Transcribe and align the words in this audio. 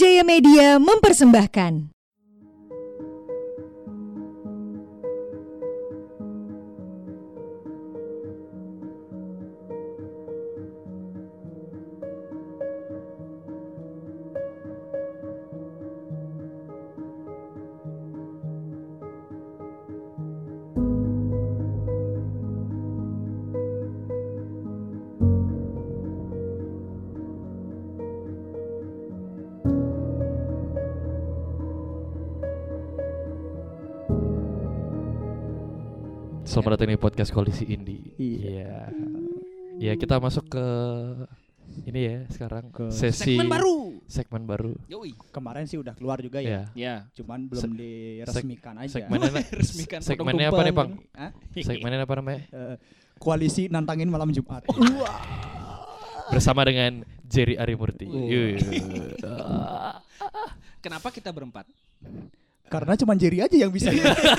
Jaya 0.00 0.24
Media 0.24 0.80
mempersembahkan. 0.80 1.99
Selamat 36.60 36.76
datang 36.76 36.92
di 36.92 37.00
podcast 37.00 37.32
Koalisi 37.32 37.64
Indie. 37.72 38.12
Iya. 38.20 38.92
Iya, 39.80 39.96
kita 39.96 40.20
masuk 40.20 40.44
ke 40.52 40.66
ini 41.88 42.00
ya 42.04 42.16
sekarang 42.28 42.68
Ke 42.68 42.92
sesi 42.92 43.40
Segmen 43.40 43.48
baru. 43.48 43.96
segmen 44.04 44.42
baru. 44.44 44.76
Yoi. 44.92 45.16
Kemarin 45.32 45.64
sih 45.64 45.80
udah 45.80 45.96
keluar 45.96 46.20
juga 46.20 46.44
Ya. 46.44 46.68
ya. 46.76 46.76
Ya. 46.76 46.94
Cuman 47.16 47.48
belum 47.48 47.80
diresmikan 47.80 48.76
aja. 48.76 48.92
Segmennya 48.92 49.40
Resmikan 49.56 50.04
segmennya 50.04 50.52
apa 50.52 50.60
nih. 50.60 50.74
Bang? 50.76 51.00
Hah? 51.16 51.32
Segmennya 51.64 52.04
apa 52.04 52.14
namanya? 52.20 52.40
Eh, 52.52 52.76
koalisi 53.16 53.72
nantangin 53.72 54.12
malam 54.12 54.28
Jumat. 54.28 54.60
Bersama 56.28 56.60
dengan 56.68 57.08
Jerry 57.24 57.56
Arimurti. 57.56 58.04
Oh. 58.04 58.20
Iya. 58.20 58.60
Kenapa 60.84 61.08
kita 61.08 61.32
berempat? 61.32 61.64
Karena 62.70 62.94
cuman 62.94 63.16
Jerry 63.18 63.38
aja 63.42 63.56
yang 63.58 63.74
bisa. 63.74 63.90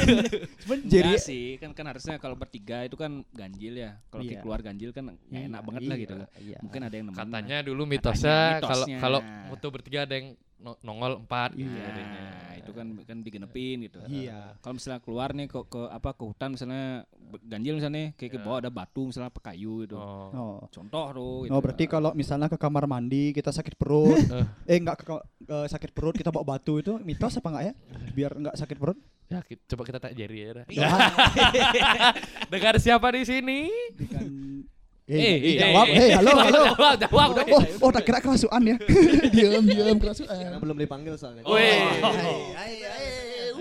cuman 0.64 0.78
Jerry 0.88 1.20
Enggak 1.20 1.28
sih, 1.28 1.60
kan 1.60 1.76
kan 1.76 1.86
harusnya 1.92 2.16
kalau 2.16 2.40
bertiga 2.40 2.88
itu 2.88 2.96
kan 2.96 3.28
ganjil 3.36 3.76
ya. 3.76 4.00
Kalau 4.08 4.24
Iya. 4.24 4.40
keluar 4.40 4.64
ganjil 4.64 4.96
kan 4.96 5.12
nggak 5.28 5.44
enak 5.52 5.62
banget 5.68 5.82
lah 5.84 5.98
gitu. 6.00 6.16
Iya. 6.40 6.58
Mungkin 6.64 6.82
ada 6.88 6.96
yang 6.96 7.06
nemenin. 7.12 7.20
Katanya 7.28 7.58
dulu 7.60 7.84
mitosnya 7.84 8.64
kalau 8.64 8.86
kalau 8.88 9.20
mutu 9.52 9.68
bertiga 9.68 10.08
ada 10.08 10.16
yang 10.16 10.40
no- 10.62 10.78
nongol 10.82 11.20
empat 11.20 11.54
gitu 11.54 11.68
Iya, 11.68 11.84
jadinya. 11.84 12.24
itu 12.56 12.72
kan 12.72 12.88
kan 13.02 13.18
digenepin 13.20 13.78
gitu. 13.84 13.98
Iya. 14.06 14.54
Kalau 14.58 14.78
misalnya 14.78 15.00
keluar 15.00 15.30
nih 15.32 15.46
ke, 15.46 15.60
ke 15.66 15.82
apa 15.88 16.14
ke 16.14 16.24
hutan 16.24 16.54
misalnya 16.54 17.04
ganjil 17.42 17.74
misalnya 17.76 18.14
kayak 18.14 18.32
ke 18.32 18.38
Iya. 18.38 18.46
bawah 18.46 18.58
ada 18.60 18.70
batu 18.70 19.02
misalnya 19.04 19.28
apa 19.28 19.42
kayu 19.44 19.84
gitu. 19.84 19.98
Oh. 19.98 20.30
Oh. 20.32 20.58
Contoh 20.68 21.06
tuh 21.12 21.36
gitu. 21.44 21.52
Oh 21.52 21.60
berarti 21.60 21.86
kalau 21.86 22.14
misalnya 22.14 22.46
ke 22.46 22.56
kamar 22.56 22.86
mandi 22.86 23.32
kita 23.32 23.50
sakit 23.50 23.74
perut, 23.74 24.14
Eh. 24.38 24.46
eh 24.68 24.78
enggak 24.78 25.02
ke, 25.02 25.06
ke 25.42 25.58
sakit 25.68 25.92
perut 25.92 26.14
kita 26.14 26.30
bawa 26.30 26.56
batu 26.56 26.78
itu 26.78 27.02
mitos 27.02 27.34
apa 27.34 27.48
enggak 27.50 27.66
ya? 27.66 27.74
Biar 28.14 28.32
enggak 28.34 28.56
sakit 28.56 28.78
perut. 28.78 28.98
Ya, 29.26 29.40
ki- 29.42 29.64
coba 29.66 29.84
kita 29.84 29.98
tanya 29.98 30.12
Jerry 30.14 30.40
ya. 30.44 30.52
Iya. 30.68 30.88
Dengar 32.52 32.76
siapa 32.78 33.08
di 33.10 33.24
sini? 33.24 33.72
Kan 34.06 34.28
Eh, 35.10 35.18
Eh, 35.18 35.36
eh, 35.36 35.56
jawab, 35.60 35.86
eh, 35.90 35.98
eh, 35.98 36.10
halo, 36.14 36.32
halo. 36.38 36.62
Jawab, 36.72 36.94
jawab. 37.02 37.28
Udah, 37.34 37.46
oh, 37.52 37.64
oh, 37.84 37.90
tak 37.92 38.04
kira 38.06 38.20
kerasukan 38.22 38.62
ya. 38.64 38.76
diam, 39.34 39.64
diam 39.66 39.98
kerasukan. 39.98 40.32
Karena 40.32 40.60
belum 40.62 40.78
dipanggil 40.78 41.14
soalnya. 41.18 41.42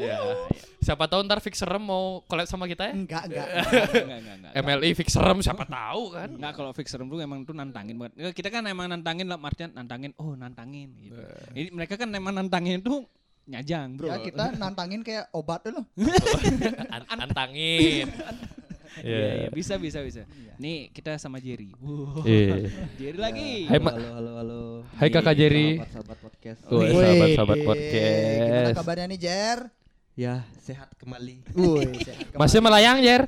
Ya. 0.01 0.19
Siapa 0.81 1.05
tahu 1.05 1.21
ntar 1.29 1.45
Fixerem 1.45 1.77
mau 1.79 2.25
collab 2.25 2.49
sama 2.49 2.65
kita 2.65 2.89
ya? 2.89 2.95
Enggak, 2.97 3.29
enggak. 3.29 3.47
MLI 4.57 4.97
Fixerem 4.97 5.45
siapa 5.45 5.69
tahu 5.69 6.17
kan? 6.17 6.29
Enggak 6.33 6.53
kalau 6.57 6.73
fixer 6.73 6.99
tuh 6.99 7.21
emang 7.21 7.45
tuh 7.45 7.53
nantangin 7.53 8.01
banget. 8.01 8.13
Ya, 8.17 8.29
Kita 8.33 8.49
kan 8.49 8.65
emang 8.65 8.89
nantangin 8.89 9.29
lah 9.29 9.37
artian 9.37 9.77
nantangin, 9.77 10.17
oh 10.17 10.33
nantangin 10.33 10.89
gitu. 10.97 11.21
Eh. 11.21 11.53
Ini 11.53 11.69
mereka 11.71 12.01
kan 12.01 12.09
emang 12.11 12.33
nantangin 12.33 12.81
itu 12.81 13.05
nyajang, 13.45 13.99
Bro. 14.01 14.09
Ya 14.09 14.17
kita 14.25 14.57
nantangin 14.57 15.05
kayak 15.05 15.29
obat 15.37 15.61
dulu. 15.69 15.85
An- 16.89 17.29
Antangin. 17.29 18.09
Iya, 19.07 19.47
iya, 19.47 19.49
bisa 19.51 19.79
bisa 19.79 20.03
bisa. 20.03 20.27
Nih 20.59 20.91
kita 20.91 21.15
sama 21.17 21.39
Jerry. 21.39 21.71
Wow. 21.79 22.27
Iya. 22.27 22.67
Jerry 23.01 23.19
lagi. 23.19 23.51
Hai, 23.67 23.79
Halo, 23.79 23.91
halo, 23.91 24.11
halo, 24.13 24.31
halo. 24.37 24.61
Hai 24.99 25.09
Kakak 25.09 25.35
Jerry. 25.35 25.79
Sahabat-sahabat 25.79 26.19
podcast. 26.19 26.61
Woi, 26.67 26.79
Wih, 26.83 26.91
sahabat-sahabat 26.99 27.57
Gimana 27.57 27.69
podcast. 27.71 28.77
kabarnya 28.77 29.07
nih, 29.07 29.19
Jer? 29.21 29.59
Ya, 30.19 30.35
sehat 30.61 30.91
kembali. 30.99 31.37
Woi, 31.59 31.87
Masih 32.35 32.59
melayang, 32.59 32.99
Jer? 32.99 33.23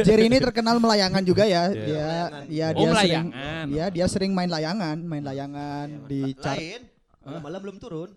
Jerry 0.00 0.26
ini 0.26 0.40
terkenal 0.40 0.80
melayangan 0.80 1.22
juga 1.22 1.44
ya. 1.44 1.68
Iya. 1.70 1.84
Dia 1.84 2.08
ya 2.48 2.66
Oh, 2.72 2.80
dia 2.80 2.88
sering 2.88 2.90
melayangan. 2.96 3.64
ya 3.68 3.86
dia 3.92 4.06
sering 4.08 4.32
main 4.32 4.50
layangan, 4.50 4.96
main 4.98 5.22
layangan 5.22 5.86
di 6.08 6.32
chart. 6.34 6.58
Lain. 6.58 6.82
Malam 7.20 7.60
belum 7.60 7.76
turun. 7.76 8.10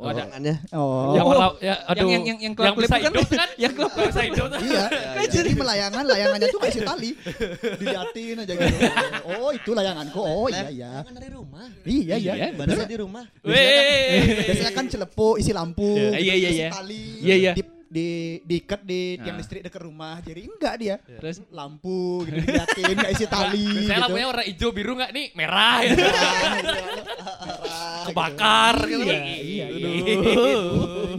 Oh, 0.00 0.08
ada. 0.08 0.24
Oh. 0.72 1.12
Yang 1.12 1.26
warna 1.28 1.46
ya 1.60 1.74
aduh. 1.84 2.08
yang 2.08 2.24
yang 2.24 2.38
yang 2.40 2.54
klub 2.56 2.72
bisa 2.80 2.96
kan, 2.96 3.12
hidup 3.12 3.28
kan? 3.28 3.48
yang 3.60 3.72
klub 3.76 3.92
Yang 3.92 4.08
bisa 4.08 4.22
hidup. 4.24 4.48
Iya, 4.56 4.84
kan 4.88 5.24
jadi 5.28 5.50
melayangan, 5.52 6.04
layangannya 6.08 6.48
tuh 6.48 6.60
kasih 6.64 6.82
tali. 6.88 7.10
Diliatin 7.76 8.36
aja 8.40 8.52
gitu. 8.56 8.76
Oh, 9.28 9.50
itu 9.52 9.70
layanganku. 9.76 10.20
Oh, 10.24 10.48
iya 10.48 10.72
iya. 10.72 10.90
Dari 11.04 11.28
rumah. 11.28 11.68
Iya 11.84 12.16
iya. 12.16 12.32
Iya, 12.32 12.46
Badannya 12.56 12.88
di 12.88 12.96
rumah. 12.96 13.24
Weh. 13.44 14.48
Biasanya 14.48 14.72
kan 14.72 14.84
celepuk 14.88 15.36
isi 15.36 15.52
lampu, 15.52 15.92
Iya, 16.16 16.16
iya, 16.16 16.34
iya, 16.34 16.50
iya. 16.50 16.68
tali, 16.72 17.20
Iya, 17.20 17.36
iya. 17.36 17.52
Di 17.90 18.06
di 18.40 18.46
diikat 18.46 18.86
di 18.86 19.18
tiang 19.18 19.34
Ah. 19.34 19.40
listrik 19.42 19.66
dekat 19.66 19.82
rumah. 19.82 20.22
Jadi 20.22 20.46
enggak 20.46 20.74
dia. 20.78 20.96
Terus 21.02 21.42
Lampu 21.50 22.22
gitu 22.22 22.38
diliatin, 22.38 22.94
enggak 22.94 23.12
isi 23.12 23.26
tali 23.26 23.66
Saya 23.82 23.98
gitu. 23.98 24.02
lampunya 24.06 24.26
warna 24.30 24.44
hijau 24.46 24.70
biru 24.70 24.92
enggak 24.94 25.10
nih? 25.10 25.26
Merah. 25.34 25.76
gitu. 25.82 25.98
Merah, 25.98 26.32
Kebakar 28.06 28.76
gitu. 28.86 29.02
Iya, 29.02 29.18
iya, 29.42 29.66
iya. 29.68 29.90
Aduh. 30.14 31.18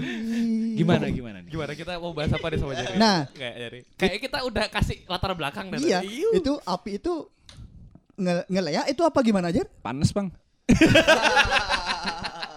gimana 0.80 1.06
gimana 1.12 1.38
nih? 1.44 1.52
Gimana 1.52 1.72
kita 1.76 1.92
mau 2.00 2.16
bahas 2.16 2.32
apa 2.32 2.48
nih 2.48 2.58
sama 2.58 2.74
Jerry? 2.74 2.96
Nah. 2.96 3.20
kayak 3.36 3.56
Jerry. 3.60 3.80
Kayak 4.00 4.18
kita 4.24 4.38
udah 4.48 4.66
kasih 4.72 4.98
latar 5.06 5.32
belakang 5.36 5.68
dan 5.70 5.78
Iya, 5.84 6.00
itu 6.08 6.54
api 6.64 6.98
itu 6.98 7.14
nge 8.16 8.48
itu 8.88 9.02
apa 9.04 9.20
gimana 9.20 9.52
aja? 9.52 9.68
Panas, 9.84 10.16
Bang. 10.16 10.32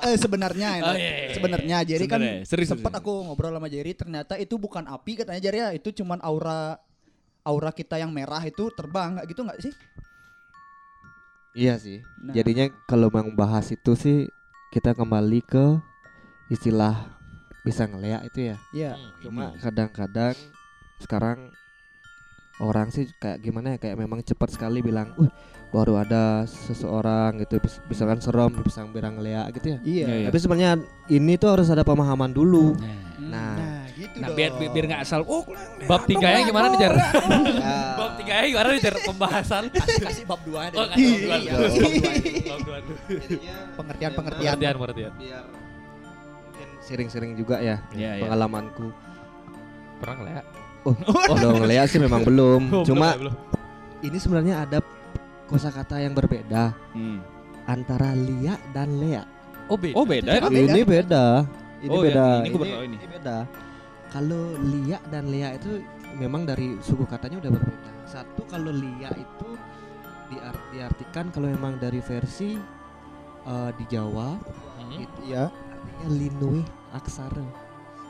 Eh 0.04 0.16
sebenarnya 0.20 0.68
Oh, 0.84 0.92
iya, 0.92 1.00
iya, 1.00 1.12
iya. 1.28 1.34
sebenarnya 1.34 1.76
Jerry 1.88 2.06
kan 2.06 2.20
serius, 2.44 2.68
sempat 2.68 2.92
serius. 2.92 3.00
aku 3.04 3.12
ngobrol 3.24 3.56
sama 3.56 3.68
Jerry 3.72 3.92
ternyata 3.96 4.36
itu 4.36 4.54
bukan 4.60 4.84
api 4.84 5.24
katanya 5.24 5.40
Jerry 5.40 5.58
ya, 5.64 5.70
itu 5.72 5.88
cuman 5.96 6.20
aura 6.20 6.76
aura 7.44 7.70
kita 7.72 7.96
yang 7.96 8.12
merah 8.12 8.40
itu 8.44 8.68
terbang 8.76 9.16
nggak 9.16 9.26
gitu 9.32 9.40
nggak 9.44 9.60
sih? 9.64 9.72
Iya 11.54 11.78
sih. 11.78 12.02
Nah. 12.20 12.34
Jadinya 12.34 12.66
kalau 12.84 13.08
mau 13.08 13.24
bahas 13.32 13.70
itu 13.70 13.94
sih 13.94 14.26
kita 14.74 14.92
kembali 14.92 15.40
ke 15.46 15.78
istilah 16.50 17.14
bisa 17.64 17.86
ngeleak 17.88 18.28
itu 18.28 18.52
ya. 18.52 18.56
Iya. 18.74 18.92
Cuma 19.22 19.54
kadang-kadang 19.56 20.34
sekarang 21.00 21.48
orang 22.60 22.90
sih 22.90 23.06
kayak 23.22 23.40
gimana 23.40 23.74
ya 23.74 23.78
kayak 23.80 23.96
memang 23.98 24.20
cepat 24.22 24.52
sekali 24.54 24.82
bilang, 24.82 25.14
"Uh, 25.18 25.30
baru 25.74 25.98
ada 25.98 26.46
seseorang 26.46 27.42
gitu 27.42 27.58
misalkan 27.84 28.22
serem 28.22 28.54
bisa 28.62 28.86
bilang 28.86 29.18
ngeleak 29.18 29.50
gitu 29.52 29.74
ya." 29.74 29.78
Iya. 29.82 30.04
Iya, 30.06 30.14
iya. 30.14 30.26
Tapi 30.30 30.38
sebenarnya 30.38 30.72
ini 31.10 31.34
tuh 31.34 31.50
harus 31.50 31.66
ada 31.66 31.82
pemahaman 31.82 32.30
dulu. 32.30 32.78
Hmm, 32.78 33.02
Nah. 33.24 33.86
gitu 33.90 34.18
Nah, 34.18 34.30
dong. 34.30 34.36
biar 34.36 34.50
biar 34.54 34.70
biar 34.70 34.84
nggak 34.86 35.02
asal 35.02 35.22
oh 35.24 35.42
Bab 35.90 36.02
tiganya 36.04 36.42
gimana 36.44 36.66
nih, 36.68 36.78
Jer? 36.78 36.94
Ya, 36.94 37.78
Bab 37.94 38.12
tiganya 38.14 38.46
gimana 38.48 38.68
nih, 38.70 38.80
Jer? 38.80 38.94
Pembahasan. 39.00 39.64
kasih 40.06 40.24
bab 40.24 40.40
dua 40.42 40.70
deh. 40.70 40.76
Oh, 40.76 40.86
kasih 40.86 41.06
bab 41.10 41.18
dua. 41.18 41.36
Iya. 41.38 41.52
Bab 42.44 42.60
dua. 42.62 42.78
Pengertian-pengertian. 43.74 44.52
Pengertian, 44.54 44.74
pengertian. 44.78 45.12
biar 45.18 45.44
mungkin 46.36 46.68
sering-sering 46.80 47.32
juga 47.32 47.58
ya 47.58 47.80
Iya, 47.90 48.10
iya. 48.14 48.22
pengalamanku. 48.22 48.92
Pernah 49.98 50.14
nggak 50.20 50.30
ya? 50.30 50.42
Oh, 50.84 50.94
kalau 51.32 51.50
ngeliat 51.56 51.86
sih 51.88 51.96
memang 51.96 52.22
belum. 52.22 52.60
Oh, 52.70 52.84
Cuma 52.84 53.16
belum, 53.16 53.32
belum. 53.32 53.34
ini 54.04 54.18
sebenarnya 54.20 54.54
ada 54.68 54.78
kosakata 55.54 55.96
yang 55.96 56.12
berbeda 56.12 56.74
Hmm. 56.90 57.22
antara 57.64 58.10
lia 58.12 58.58
dan 58.70 58.98
lea. 58.98 59.22
Oh, 59.66 59.78
beda. 59.78 59.94
Oh, 59.94 60.04
beda. 60.04 60.30
Oh, 60.36 60.50
beda. 60.50 60.68
Ini 60.68 60.82
beda. 60.84 61.24
Ini 61.78 61.88
Oh, 61.88 61.96
ya, 61.96 62.04
beda. 62.04 62.26
ini 62.36 62.48
gua 62.50 62.60
baru 62.60 62.72
tahu 62.74 62.84
ini. 62.84 62.96
beda. 63.00 63.36
Kalau 64.10 64.42
lia 64.60 64.98
dan 65.08 65.24
lea 65.26 65.48
itu 65.52 65.70
memang 66.14 66.42
dari 66.42 66.76
suku 66.78 67.04
katanya 67.04 67.40
udah 67.40 67.50
berbeda. 67.52 67.90
Satu 68.04 68.42
kalau 68.44 68.70
lia 68.70 69.10
itu 69.10 69.48
diart- 70.26 70.66
diartikan 70.70 71.30
kalau 71.30 71.48
memang 71.48 71.78
dari 71.78 71.98
versi 71.98 72.56
eh, 73.44 73.70
di 73.74 73.84
Jawa 73.86 74.40
Hmm. 74.80 74.96
itu 74.98 75.20
Iya. 75.26 75.48
artinya 75.48 76.08
linui 76.10 76.62
aksara. 76.90 77.44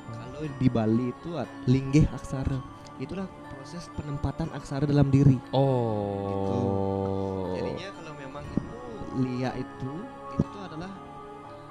Kalau 0.04 0.40
di 0.52 0.68
Bali 0.68 1.10
itu 1.10 1.30
linggih 1.64 2.06
aksara. 2.08 2.58
Itulah 2.96 3.26
proses 3.64 3.88
penempatan 3.96 4.52
aksara 4.52 4.84
dalam 4.84 5.08
diri. 5.08 5.40
Oh. 5.56 7.48
Jadinya 7.56 7.96
kalau 7.96 8.12
memang 8.20 8.44
itu 8.44 8.76
lia 9.24 9.56
itu 9.56 9.92
itu 10.36 10.44
tuh 10.52 10.62
adalah 10.68 10.92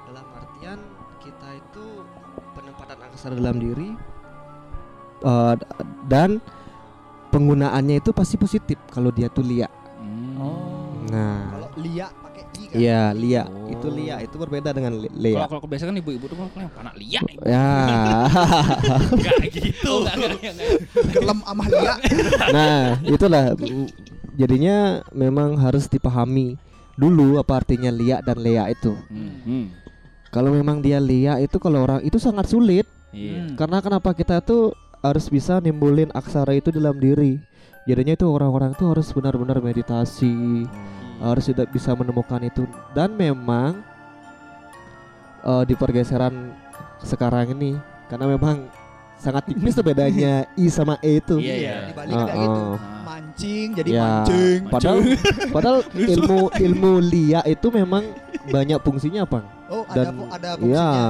dalam 0.10 0.26
artian 0.34 0.82
kita 1.22 1.54
itu 1.54 2.02
penempatan 2.58 2.98
aksara 2.98 3.38
dalam 3.38 3.62
diri 3.62 3.94
eh, 5.22 5.54
d- 5.54 5.70
dan 6.10 6.42
penggunaannya 7.30 8.02
itu 8.02 8.10
pasti 8.10 8.42
positif 8.42 8.82
kalau 8.90 9.14
dia 9.14 9.30
tuh 9.30 9.46
lia. 9.46 9.70
Hmm. 10.02 10.34
Oh. 10.42 10.98
Nah, 11.14 11.46
Kalau 11.54 11.70
Lia. 11.78 12.10
Iya, 12.74 13.14
lia. 13.14 13.44
Oh. 13.46 13.70
Itu 13.70 13.88
lia, 13.88 14.18
itu 14.20 14.36
berbeda 14.36 14.74
dengan 14.74 14.98
li- 14.98 15.10
Kalau 15.10 15.22
lea. 15.22 15.46
kalau 15.46 15.62
biasa 15.64 15.84
kan 15.86 15.96
ibu-ibu 15.96 16.26
tuh 16.26 16.36
kalau 16.36 16.50
anak 16.82 16.96
lia. 16.98 17.22
Ya. 17.46 17.70
Enggak 19.14 19.38
gitu. 19.54 19.94
Enggak. 20.04 20.56
Gelem 21.14 21.40
amah 21.46 21.68
Lia. 21.70 21.94
nah, 22.56 22.80
itulah 23.06 23.54
jadinya 24.34 25.06
memang 25.14 25.56
harus 25.58 25.86
dipahami 25.86 26.58
dulu 26.94 27.38
apa 27.38 27.62
artinya 27.62 27.90
lia 27.90 28.22
dan 28.22 28.42
lea 28.42 28.70
itu. 28.70 28.94
Hmm, 29.10 29.34
hmm. 29.46 29.66
Kalau 30.30 30.50
memang 30.50 30.82
dia 30.82 30.98
lia 30.98 31.38
itu 31.38 31.58
kalau 31.58 31.86
orang 31.86 32.02
itu 32.02 32.18
sangat 32.18 32.50
sulit 32.50 32.90
Iya. 33.14 33.46
Hmm. 33.46 33.54
karena 33.54 33.78
kenapa 33.78 34.10
kita 34.18 34.42
tuh 34.42 34.74
harus 35.06 35.30
bisa 35.30 35.62
nimbulin 35.62 36.10
aksara 36.12 36.58
itu 36.58 36.74
dalam 36.74 36.98
diri. 36.98 37.38
Jadinya 37.86 38.16
itu 38.16 38.26
orang-orang 38.26 38.74
itu 38.74 38.88
harus 38.88 39.12
benar-benar 39.12 39.60
meditasi, 39.60 40.64
harus 41.24 41.48
tidak 41.48 41.72
bisa 41.72 41.96
menemukan 41.96 42.42
itu 42.44 42.68
dan 42.92 43.16
memang 43.16 43.80
eh, 45.42 45.64
di 45.64 45.74
pergeseran 45.74 46.52
sekarang 47.00 47.56
ini 47.56 47.80
karena 48.08 48.28
memang 48.28 48.68
sangat 49.16 49.48
tipis 49.48 49.72
tuh 49.72 49.86
bedanya 49.88 50.44
i 50.60 50.68
sama 50.68 51.00
e 51.00 51.24
itu. 51.24 51.40
Iya, 51.40 51.56
iya. 51.56 51.76
Di 51.88 51.94
Bali 51.96 52.12
kayak 52.12 52.36
Oh, 52.36 52.44
gitu. 52.44 52.64
Mancing 53.04 53.68
jadi 53.72 53.90
Ya, 53.90 54.04
mancing. 54.04 54.60
Padahal 54.68 54.98
padahal 55.48 55.78
ilmu 56.16 56.40
ilmu 56.52 56.92
lia 57.00 57.40
itu 57.48 57.68
memang 57.72 58.04
banyak 58.52 58.80
fungsinya, 58.84 59.24
Bang. 59.24 59.48
Oh, 59.72 59.88
ada 59.88 60.12
Dan 60.12 60.28
ada 60.28 60.50
Iya. 60.60 60.60
fungsinya. 60.60 61.08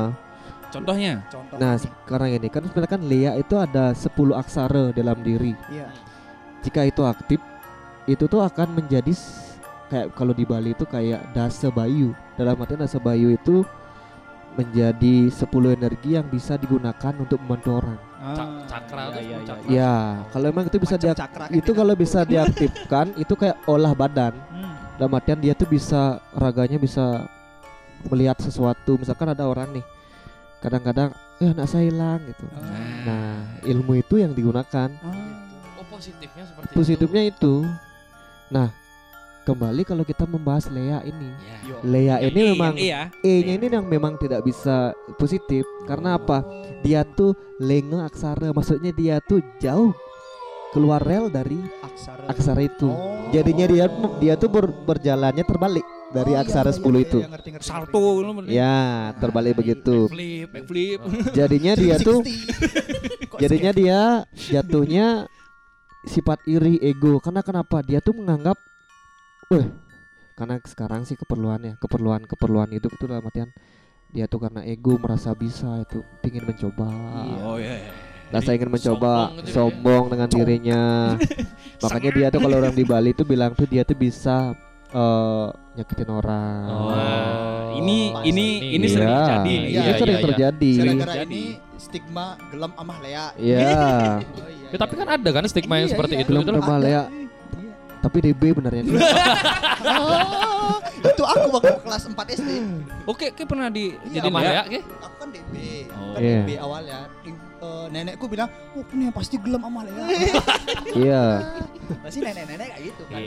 Contohnya? 0.73 1.13
Contoh. 1.29 1.57
Nah, 1.61 1.73
sekarang 1.77 2.29
ini 2.33 2.47
kan 2.49 2.61
sebenarnya 2.65 2.91
kan 2.97 3.01
lia 3.05 3.31
itu 3.37 3.55
ada 3.57 3.93
10 3.93 4.33
aksara 4.33 4.89
dalam 4.89 5.17
diri. 5.21 5.53
Iya. 5.69 5.89
Jika 6.65 6.81
itu 6.85 7.01
aktif, 7.05 7.37
itu 8.05 8.25
tuh 8.25 8.41
akan 8.41 8.77
menjadi 8.77 9.13
kayak 9.93 10.07
kalau 10.11 10.33
di 10.33 10.41
Bali 10.41 10.73
itu 10.73 10.83
kayak 10.83 11.29
dasa 11.31 11.69
bayu. 11.69 12.17
Dalam 12.33 12.57
artian 12.57 12.81
dasa 12.81 12.97
bayu 12.97 13.29
itu 13.29 13.61
menjadi 14.53 15.29
10 15.29 15.45
energi 15.71 16.13
yang 16.13 16.25
bisa 16.25 16.57
digunakan 16.57 17.13
untuk 17.15 17.37
membantu 17.41 17.77
orang. 17.77 17.97
Cak- 18.23 18.65
cakra 18.65 19.03
tuh 19.09 19.21
iya, 19.21 19.37
cakra. 19.41 19.65
Ya, 19.67 19.93
kalau 20.29 20.45
emang 20.47 20.65
itu 20.65 20.77
bisa 20.77 20.95
Macam 20.95 21.05
diak- 21.05 21.19
cakra 21.19 21.43
kayak 21.45 21.57
itu 21.57 21.65
gitu. 21.65 21.77
kalau 21.77 21.93
bisa 21.93 22.19
diaktifkan 22.23 23.05
itu 23.23 23.33
kayak 23.33 23.57
olah 23.65 23.93
badan. 23.93 24.33
Hmm. 24.49 24.73
dalam 24.93 25.13
artian 25.13 25.41
dia 25.41 25.53
tuh 25.53 25.65
bisa 25.65 26.21
raganya 26.31 26.77
bisa 26.77 27.25
melihat 28.05 28.37
sesuatu 28.37 28.93
misalkan 28.93 29.25
ada 29.25 29.49
orang 29.49 29.73
nih 29.73 29.81
kadang-kadang 30.61 31.09
eh 31.41 31.49
anak 31.49 31.65
saya 31.65 31.89
hilang 31.89 32.21
gitu 32.21 32.45
nah 33.01 33.41
ilmu 33.65 33.97
itu 33.97 34.21
yang 34.21 34.31
digunakan 34.31 34.93
Oh 35.01 35.85
positifnya 35.89 36.45
seperti 36.45 36.71
positifnya 36.71 37.23
itu 37.25 37.65
nah 38.53 38.69
kembali 39.43 39.83
kalau 39.83 40.01
kita 40.01 40.23
membahas 40.23 40.65
Lea 40.67 41.03
ini. 41.03 41.29
Yo. 41.63 41.75
Lea 41.83 42.17
Yang 42.17 42.31
ini 42.31 42.39
I, 42.39 42.47
memang 42.49 42.73
yang 42.73 42.79
I 42.79 42.87
ya. 42.87 43.01
E-nya 43.21 43.53
ini 43.55 43.65
yang 43.69 43.85
memang 43.85 44.13
tidak 44.15 44.41
bisa 44.41 44.91
positif 45.15 45.61
karena 45.83 46.15
apa 46.15 46.41
dia 46.79 47.03
tuh 47.03 47.31
lenge 47.57 47.99
aksara 48.01 48.49
maksudnya 48.49 48.89
dia 48.89 49.19
tuh 49.19 49.43
jauh 49.57 49.91
keluar 50.71 50.97
rel 50.99 51.29
dari 51.29 51.61
Aksara. 51.79 52.25
aksara 52.25 52.61
itu 52.63 52.89
Oh. 52.89 53.29
jadinya 53.29 53.69
dia 53.69 53.85
dia 54.17 54.33
tuh 54.33 54.49
ber- 54.49 54.73
berjalannya 54.83 55.45
terbalik 55.45 55.85
dari 56.09 56.33
Oh, 56.33 56.37
iya, 56.37 56.41
aksara 56.41 56.69
iya, 56.69 56.77
10 56.81 56.89
iya, 56.89 57.01
itu 57.03 57.19
iya, 57.19 57.29
ngerti, 57.29 57.49
ngerti, 57.53 57.65
Salto. 57.65 58.01
Ya, 58.45 58.77
terbalik 59.17 59.53
begitu. 59.55 60.05
Flip, 60.09 60.49
backflip. 60.49 60.99
Jadinya 61.37 61.73
dia 61.73 61.95
tuh 61.97 62.21
360. 62.21 63.29
Kok 63.33 63.39
jadinya 63.43 63.71
dia 63.73 63.99
jatuhnya 64.33 65.07
sifat 66.05 66.41
iri 66.45 66.77
ego. 66.79 67.17
Karena 67.17 67.41
kenapa? 67.41 67.81
Dia 67.81 67.97
tuh 67.97 68.13
menganggap 68.13 68.57
weh 69.49 69.67
karena 70.33 70.57
sekarang 70.65 71.05
sih 71.05 71.13
keperluannya, 71.13 71.77
keperluan-keperluan 71.77 72.73
itu 72.73 72.89
itu 72.89 73.05
dalam 73.05 73.21
artian 73.21 73.53
dia 74.09 74.25
tuh 74.25 74.41
karena 74.41 74.61
ego 74.61 74.97
merasa 74.97 75.33
bisa 75.33 75.81
itu 75.81 76.01
pingin 76.21 76.41
mencoba. 76.41 76.89
Oh 77.41 77.57
iya. 77.57 77.81
iya. 77.81 77.91
Rasa 78.29 78.57
ingin 78.57 78.69
mencoba 78.69 79.29
sombong 79.29 79.37
gitu 79.37 79.45
ya. 79.45 79.53
sombong 79.53 80.03
dengan 80.09 80.27
dirinya. 80.29 80.81
Makanya 81.85 82.09
dia 82.09 82.27
tuh 82.29 82.39
kalau 82.41 82.55
orang 82.57 82.73
di 82.73 82.81
Bali 82.81 83.13
tuh 83.13 83.25
bilang 83.25 83.53
tuh 83.53 83.69
dia 83.69 83.85
tuh 83.85 83.93
bisa 83.93 84.57
eh, 84.89 85.47
nyakitin 85.77 86.09
orang. 86.09 86.65
Oh. 86.69 86.93
ini 87.73 88.13
Pas 88.13 88.21
ini 88.25 88.45
ini. 88.69 88.77
ini 88.77 88.85
sering 88.85 89.09
Iya, 89.09 89.17
terjadi. 89.17 89.53
Iya, 89.57 89.81
Ini 89.83 89.93
sering 89.97 90.17
iya. 90.17 90.25
terjadi. 90.25 90.71
Gara-gara 90.73 91.13
Jadi. 91.13 91.25
ini 91.25 91.43
stigma 91.77 92.25
gelem 92.49 92.71
amah 92.73 92.97
Lea. 93.01 93.25
Iya. 93.37 93.57
Oh, 93.61 94.49
iya, 94.49 94.69
Ya, 94.73 94.77
tapi 94.81 94.93
kan 94.97 95.07
ada 95.09 95.29
kan 95.29 95.45
stigma 95.45 95.77
yang 95.77 95.89
Iya, 95.89 95.93
seperti 95.93 96.13
iya. 96.17 96.21
itu 96.25 96.31
gitu 96.31 96.49
pernah 96.49 96.77
Ada. 96.77 96.85
Lea. 96.85 97.03
Tapi 98.03 98.17
DB 98.19 98.51
benernya. 98.51 98.83
Oh, 99.83 100.79
itu 100.99 101.23
aku 101.23 101.47
waktu 101.55 101.75
kelas 101.83 102.03
4 102.11 102.35
SD. 102.35 102.49
Oke, 103.07 103.31
oke 103.31 103.43
pernah 103.47 103.67
di 103.71 103.95
Iya, 104.11 104.23
jadi 104.23 104.29
ya, 104.43 104.63
Ki? 104.67 104.79
Aku 104.83 105.15
kan 105.19 105.27
DB. 105.31 105.53
Oh. 105.95 106.13
Kan 106.15 106.19
Iya. 106.19 106.41
DB 106.43 106.51
awalnya. 106.59 106.99
Eh, 107.63 107.85
nenekku 107.95 108.27
bilang, 108.27 108.51
"Oh, 108.75 108.83
ini 108.91 109.07
pasti 109.15 109.39
gelem 109.39 109.63
amah 109.63 109.87
Lea." 109.87 110.03
Iya. 111.07 111.23
Pasti 112.03 112.19
nenek-nenek 112.19 112.69
kayak 112.75 112.83
gitu 112.91 113.03
kan. 113.07 113.21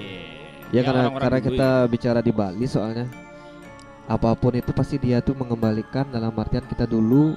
Ya, 0.75 0.81
karena 0.85 1.01
orang-orang 1.09 1.25
karena 1.25 1.39
dulu 1.41 1.49
kita 1.57 1.71
bicara 1.89 2.21
di 2.21 2.33
Bali 2.35 2.67
soalnya 2.69 3.07
apa 4.07 4.39
pun 4.39 4.55
itu 4.55 4.71
pasti 4.71 5.01
dia 5.03 5.19
tuh 5.19 5.35
mengembalikan 5.35 6.07
dalam 6.13 6.31
artian 6.39 6.63
kita 6.69 6.85
dulu 6.87 7.35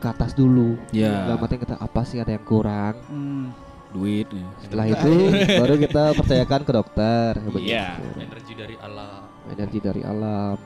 ke 0.00 0.06
atas 0.08 0.32
dulu. 0.32 0.80
Ya. 0.96 1.28
Dalam 1.28 1.44
artian 1.44 1.60
kita 1.60 1.76
apa 1.76 2.00
sih 2.08 2.24
ada 2.24 2.32
yang 2.32 2.44
kurang. 2.46 2.96
Hmm. 3.12 3.65
Duit. 3.90 4.26
ya. 4.28 4.46
Setelah 4.60 4.86
itu 4.88 5.12
baru 5.60 5.74
kita 5.76 6.02
percayakan 6.14 6.60
ke 6.62 6.72
dokter. 6.72 7.30
ya. 7.36 7.50
Iya. 7.56 7.86
Energi 8.18 8.52
dari 8.52 8.76
alam. 8.76 9.22
Energi 9.46 9.78
dari 9.78 10.02
alam. 10.02 10.56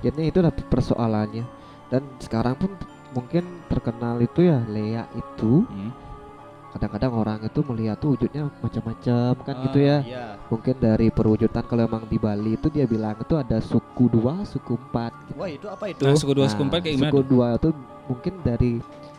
Jadi 0.00 0.22
itulah 0.24 0.50
persoalannya. 0.50 1.44
Dan 1.86 2.02
sekarang 2.18 2.56
pun 2.56 2.70
mungkin 3.12 3.44
terkenal 3.66 4.18
itu 4.18 4.40
ya 4.42 4.64
Lea 4.66 5.04
itu 5.12 5.64
Hmm. 5.64 5.92
kadang-kadang 6.72 7.12
orang 7.12 7.38
itu 7.42 7.60
melihat 7.62 8.00
tuh 8.00 8.16
wujudnya 8.16 8.48
macam-macam 8.56 9.32
kan 9.38 9.54
gitu 9.62 9.78
Ah, 9.78 9.84
ya 9.84 9.98
Iya. 10.00 10.24
mungkin 10.48 10.74
dari 10.74 11.12
perwujudan 11.12 11.60
kalau 11.62 11.84
emang 11.84 12.08
di 12.08 12.16
Bali 12.16 12.56
itu 12.56 12.72
dia 12.72 12.88
bilang 12.88 13.12
itu 13.14 13.36
ada 13.36 13.60
suku 13.60 14.08
dua 14.08 14.40
suku 14.42 14.80
empat 14.80 15.12
gitu. 15.22 15.36
Wah, 15.36 15.50
itu 15.50 15.68
apa 15.68 15.84
itu? 15.86 16.00
Nah, 16.00 16.16
suku 16.16 16.32
dua 16.32 16.44
Nah, 16.44 16.50
suku 16.50 16.62
empat 16.64 16.78
kayak 16.80 16.94
gimana? 16.96 17.12
suku 17.12 17.20
dua 17.26 17.46
itu 17.52 17.68
mungkin 18.02 18.34
dari 18.40 18.72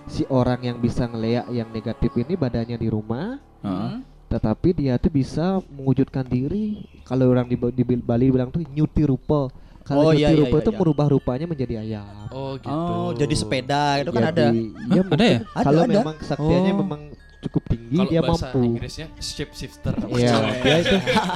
si 0.06 0.24
orang 0.28 0.60
yang 0.62 0.78
bisa 0.78 1.06
ngeleak 1.06 1.48
yang 1.50 1.70
negatif 1.70 2.12
ini 2.16 2.34
badannya 2.34 2.76
di 2.76 2.88
rumah 2.88 3.40
Heeh. 3.62 3.90
Hmm. 3.94 4.00
tetapi 4.28 4.74
dia 4.74 4.98
tuh 4.98 5.10
bisa 5.10 5.62
mewujudkan 5.70 6.26
diri 6.26 6.84
kalau 7.04 7.30
orang 7.30 7.46
di, 7.46 7.56
di 7.56 7.84
Bali 7.96 8.28
bilang 8.28 8.50
tuh 8.50 8.66
nyuti 8.66 9.06
rupa 9.06 9.48
kalau 9.84 10.08
Oh, 10.08 10.12
nyuti 10.12 10.24
iya, 10.24 10.32
iya, 10.32 10.40
rupa 10.40 10.56
iya, 10.58 10.64
itu 10.64 10.72
iya. 10.72 10.80
merubah 10.80 11.08
rupanya 11.08 11.46
menjadi 11.46 11.74
ayam 11.80 12.28
Oh 12.32 12.56
gitu. 12.56 12.72
Oh, 12.72 13.12
jadi 13.14 13.36
sepeda 13.36 14.00
itu 14.00 14.10
kan 14.10 14.24
ada. 14.26 14.48
Jadi, 14.50 14.62
Hah, 14.74 14.90
ya 14.90 14.96
ada 14.96 15.04
mungkin 15.06 15.20
ya? 15.22 15.40
Ada, 15.54 15.64
kalau 15.64 15.82
ada. 15.84 15.94
memang 15.94 16.16
kesaktiannya 16.18 16.72
Oh. 16.74 16.80
memang 16.82 17.02
cukup 17.44 17.64
tinggi 17.68 17.98
Kalau 18.00 18.10
dia 18.10 18.22
bahasa 18.24 18.46
mampu 18.48 18.60
Inggrisnya 18.64 19.08
shape 19.20 19.54
shifter. 19.54 19.94
Iya, 20.10 20.34
dia 20.64 20.76
itu 20.80 20.96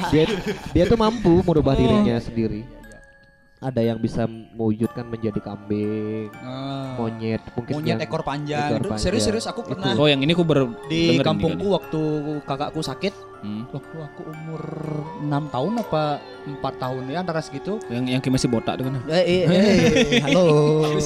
dia 0.09 0.24
dia 0.74 0.83
tuh 0.88 0.97
mampu 0.97 1.33
merubah 1.43 1.75
Oh. 1.75 1.77
dirinya 1.77 2.15
sendiri. 2.17 2.63
Ada 3.57 3.81
yang 3.81 3.97
bisa 3.97 4.29
mewujudkan 4.29 5.09
menjadi 5.09 5.41
kambing, 5.41 6.29
Ah. 6.45 6.93
monyet, 6.93 7.41
mungkin 7.57 7.73
Monyet 7.73 7.89
yang 7.89 7.99
ekor 7.99 8.21
panjang. 8.21 8.77
Itu 8.77 8.93
serius-serius 8.95 9.49
aku 9.49 9.65
Itu. 9.65 9.73
pernah 9.73 9.97
Oh, 9.97 10.05
yang 10.05 10.21
ini 10.21 10.29
aku 10.29 10.45
baru 10.45 10.77
di 10.85 11.17
kampungku 11.17 11.65
nih 11.65 11.73
waktu 11.73 12.01
kakakku 12.45 12.85
sakit 12.85 13.13
Hmm. 13.37 13.69
waktu 13.69 13.97
aku 13.97 14.21
umur 14.27 14.61
6 15.21 15.45
tahun 15.49 15.73
apa 15.77 16.17
4 16.57 16.73
tahun 16.75 17.05
ya 17.05 17.21
antara 17.21 17.37
segitu 17.37 17.77
Yang 17.85 18.03
yang 18.09 18.33
masih 18.33 18.49
botak 18.49 18.77
tuh 18.77 18.89
kan. 18.89 18.97
eh 19.07 19.21
eh, 19.21 19.41
eh 19.45 20.21
halo 20.25 20.45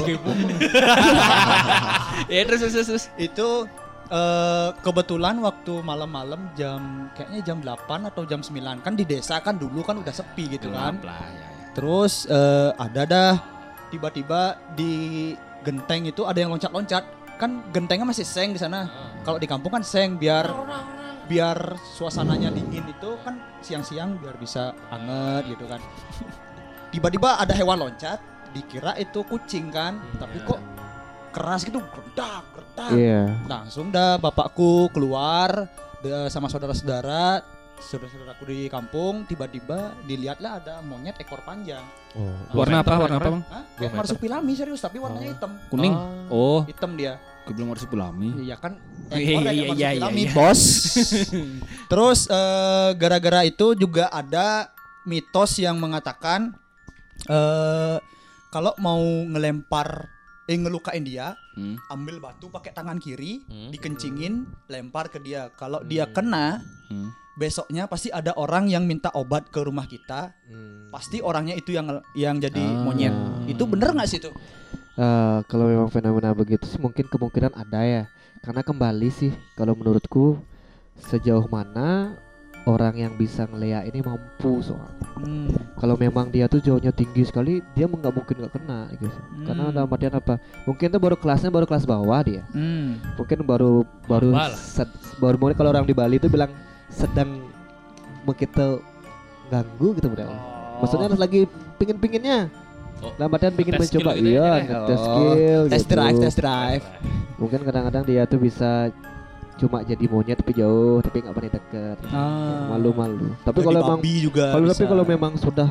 Ya 2.28 2.42
terus 2.44 2.64
terus 2.64 2.88
terus. 2.88 3.06
itu 3.16 3.68
eh, 4.08 4.70
kebetulan 4.80 5.40
waktu 5.40 5.80
malam-malam 5.82 6.52
jam 6.54 6.80
kayaknya 7.14 7.40
jam 7.44 7.58
8 7.60 8.08
atau 8.08 8.24
jam 8.24 8.40
9 8.40 8.80
kan 8.80 8.96
di 8.96 9.04
desa 9.04 9.40
kan 9.40 9.56
dulu 9.56 9.84
kan 9.84 10.00
udah 10.00 10.12
sepi 10.12 10.52
gitu 10.52 10.68
kan 10.68 10.96
Gelap 10.98 11.12
lah 11.12 11.28
ya. 11.28 11.48
Terus 11.72 12.26
eh, 12.26 12.72
ada 12.76 13.02
dah 13.04 13.34
tiba-tiba 13.88 14.42
di 14.72 15.32
genteng 15.62 16.06
itu 16.06 16.24
ada 16.24 16.38
yang 16.38 16.50
loncat-loncat. 16.50 17.04
Kan 17.36 17.66
gentengnya 17.70 18.06
masih 18.06 18.24
seng 18.24 18.54
di 18.54 18.60
sana. 18.60 18.86
Kalau 19.22 19.36
di 19.36 19.46
kampung 19.46 19.72
kan 19.72 19.82
seng 19.82 20.16
biar 20.16 20.46
biar 21.26 21.58
suasananya 21.96 22.52
dingin 22.52 22.84
itu 22.86 23.16
kan 23.22 23.36
siang-siang 23.60 24.18
biar 24.18 24.36
bisa 24.36 24.72
anget 24.88 25.50
gitu 25.50 25.66
kan. 25.66 25.82
Tiba-tiba 26.94 27.40
ada 27.40 27.52
hewan 27.52 27.80
loncat 27.80 28.20
dikira 28.52 28.94
itu 28.96 29.24
kucing 29.24 29.72
kan. 29.72 29.98
Tapi 30.20 30.38
kok 30.44 30.60
keras 31.32 31.64
gitu 31.64 31.80
gerdak 31.80 32.44
gerdak 32.52 32.92
Iya. 32.92 33.24
langsung 33.48 33.88
dah 33.88 34.20
bapakku 34.20 34.92
keluar 34.92 35.72
de- 36.00 36.28
sama 36.28 36.52
saudara-saudara 36.52 37.40
saudara-saudaraku 37.82 38.44
di 38.46 38.60
kampung 38.68 39.26
tiba-tiba 39.26 39.98
dilihatlah 40.06 40.62
ada 40.62 40.76
monyet 40.82 41.18
ekor 41.18 41.42
panjang 41.42 41.82
Oh. 42.12 42.36
Warna 42.52 42.84
apa? 42.84 43.00
Warna 43.00 43.18
apa. 43.18 43.30
Bang? 43.32 43.40
Hah? 43.48 43.64
Kayak 43.80 43.96
marsupilami 43.96 44.52
serius 44.52 44.84
tapi 44.84 45.00
warnanya 45.00 45.32
Oh. 45.32 45.34
hitam 45.34 45.52
Kuning. 45.72 45.96
Ah. 45.96 46.28
Oh, 46.28 46.60
hitam 46.68 46.92
dia 46.94 47.16
gue 47.48 47.54
bilang 47.56 47.72
harus 47.72 47.88
Bulami. 47.88 48.36
Iya 48.38 48.60
kan 48.60 48.76
Iya, 49.10 49.16
ekor 49.16 49.42
iya, 49.42 49.52
iya, 49.52 49.64
iya, 49.64 49.68
marsupilami 49.72 50.22
iya. 50.22 50.32
bos 50.36 50.62
terus 51.92 52.20
eh, 52.28 52.90
gara-gara 52.96 53.42
itu 53.44 53.74
juga 53.74 54.12
ada 54.12 54.70
mitos 55.04 55.56
yang 55.58 55.80
mengatakan 55.80 56.52
eh 57.26 57.98
kalau 58.52 58.76
mau 58.78 59.00
ngelempar 59.26 60.12
eh 60.46 60.58
ngelukain 60.58 61.08
dia, 61.08 61.32
Hmm. 61.52 61.80
ambil 61.88 62.20
batu 62.20 62.52
pakai 62.52 62.72
tangan 62.72 62.98
kiri, 62.98 63.40
Hmm. 63.46 63.72
dikencingin, 63.72 64.44
lempar 64.68 65.08
ke 65.08 65.20
dia. 65.20 65.48
Kalau 65.54 65.80
dia 65.82 66.04
kena, 66.08 66.60
Hmm. 66.90 67.08
Besoknya 67.34 67.88
pasti 67.88 68.10
ada 68.10 68.36
orang 68.36 68.68
yang 68.68 68.84
minta 68.84 69.10
obat 69.12 69.48
ke 69.48 69.60
rumah 69.60 69.86
kita. 69.86 70.36
Pasti 70.90 71.20
orangnya 71.20 71.54
itu 71.54 71.72
yang 71.72 71.88
yang 72.12 72.38
jadi 72.38 72.60
Ah. 72.60 72.84
monyet. 72.84 73.16
Itu 73.48 73.64
bener 73.66 73.92
nggak 73.92 74.08
sih 74.08 74.20
itu? 74.20 74.32
Eh, 74.94 75.38
kalau 75.48 75.66
memang 75.66 75.88
fenomena 75.88 76.36
begitu 76.36 76.68
sih 76.68 76.78
mungkin 76.78 77.08
kemungkinan 77.08 77.56
ada 77.56 77.82
ya. 77.82 78.04
Karena 78.40 78.62
kembali 78.62 79.10
sih 79.10 79.32
kalau 79.54 79.72
menurutku 79.72 80.36
sejauh 81.00 81.48
mana 81.48 82.14
orang 82.62 82.94
yang 82.94 83.14
bisa 83.16 83.50
ngeliat 83.50 83.90
ini 83.90 84.04
mampu 84.04 84.62
soalnya. 84.62 84.94
Hmm. 85.18 85.50
Kalau 85.78 85.98
memang 85.98 86.30
dia 86.30 86.46
tuh 86.46 86.62
jauhnya 86.62 86.94
tinggi 86.94 87.26
sekali, 87.26 87.58
dia 87.74 87.90
nggak 87.90 88.14
mungkin 88.14 88.36
nggak 88.38 88.54
kena 88.54 88.86
gitu. 88.94 89.10
Karena 89.42 89.64
Hmm. 89.66 89.74
dalam 89.74 89.90
artian 89.90 90.14
apa? 90.14 90.38
Mungkin 90.68 90.88
tuh 90.90 91.02
baru 91.02 91.16
kelasnya 91.18 91.50
baru 91.50 91.66
kelas 91.66 91.90
bawah 91.90 92.22
dia. 92.22 92.44
Hmm. 92.54 93.02
Mungkin 93.18 93.42
baru 93.42 93.82
baru 94.06 94.30
sed- 94.54 94.94
baru 95.18 95.40
mungkin 95.40 95.58
kalau 95.58 95.72
orang 95.72 95.88
di 95.88 95.96
Bali 95.96 96.22
itu 96.22 96.30
bilang 96.30 96.54
sedang 96.92 97.48
begitu 98.28 98.84
ganggu 99.50 99.88
gitu 99.98 100.08
bro. 100.12 100.28
Maksudnya 100.82 101.08
lagi 101.16 101.48
pingin-pinginnya. 101.82 102.52
Oh, 103.02 103.10
Dalam 103.18 103.34
artian 103.34 103.54
pingin 103.58 103.74
skill 103.82 104.06
mencoba 104.06 104.12
gitu 104.14 104.30
ya, 104.30 104.30
iya, 104.30 104.50
ya? 104.62 104.78
Oh, 104.86 104.98
skill 105.02 105.62
Test 105.74 105.86
gitu. 105.90 105.94
drive, 105.98 106.18
test 106.22 106.38
drive. 106.38 106.86
Mungkin 107.42 107.60
kadang-kadang 107.66 108.04
dia 108.06 108.30
tuh 108.30 108.38
bisa 108.38 108.94
cuma 109.58 109.82
jadi 109.82 110.06
monyet 110.10 110.38
tapi 110.42 110.54
jauh 110.58 111.02
tapi 111.02 111.22
nggak 111.26 111.34
berani 111.34 111.52
deket. 111.54 111.98
Ah. 112.14 112.70
Malu-malu. 112.78 113.34
Tapi 113.42 113.60
kalau 113.62 113.80
memang 113.82 114.00
babi 114.02 114.14
juga 114.22 114.54
kalau 114.54 114.66
tapi 114.70 114.86
kalau 114.86 115.06
memang 115.06 115.34
sudah 115.38 115.70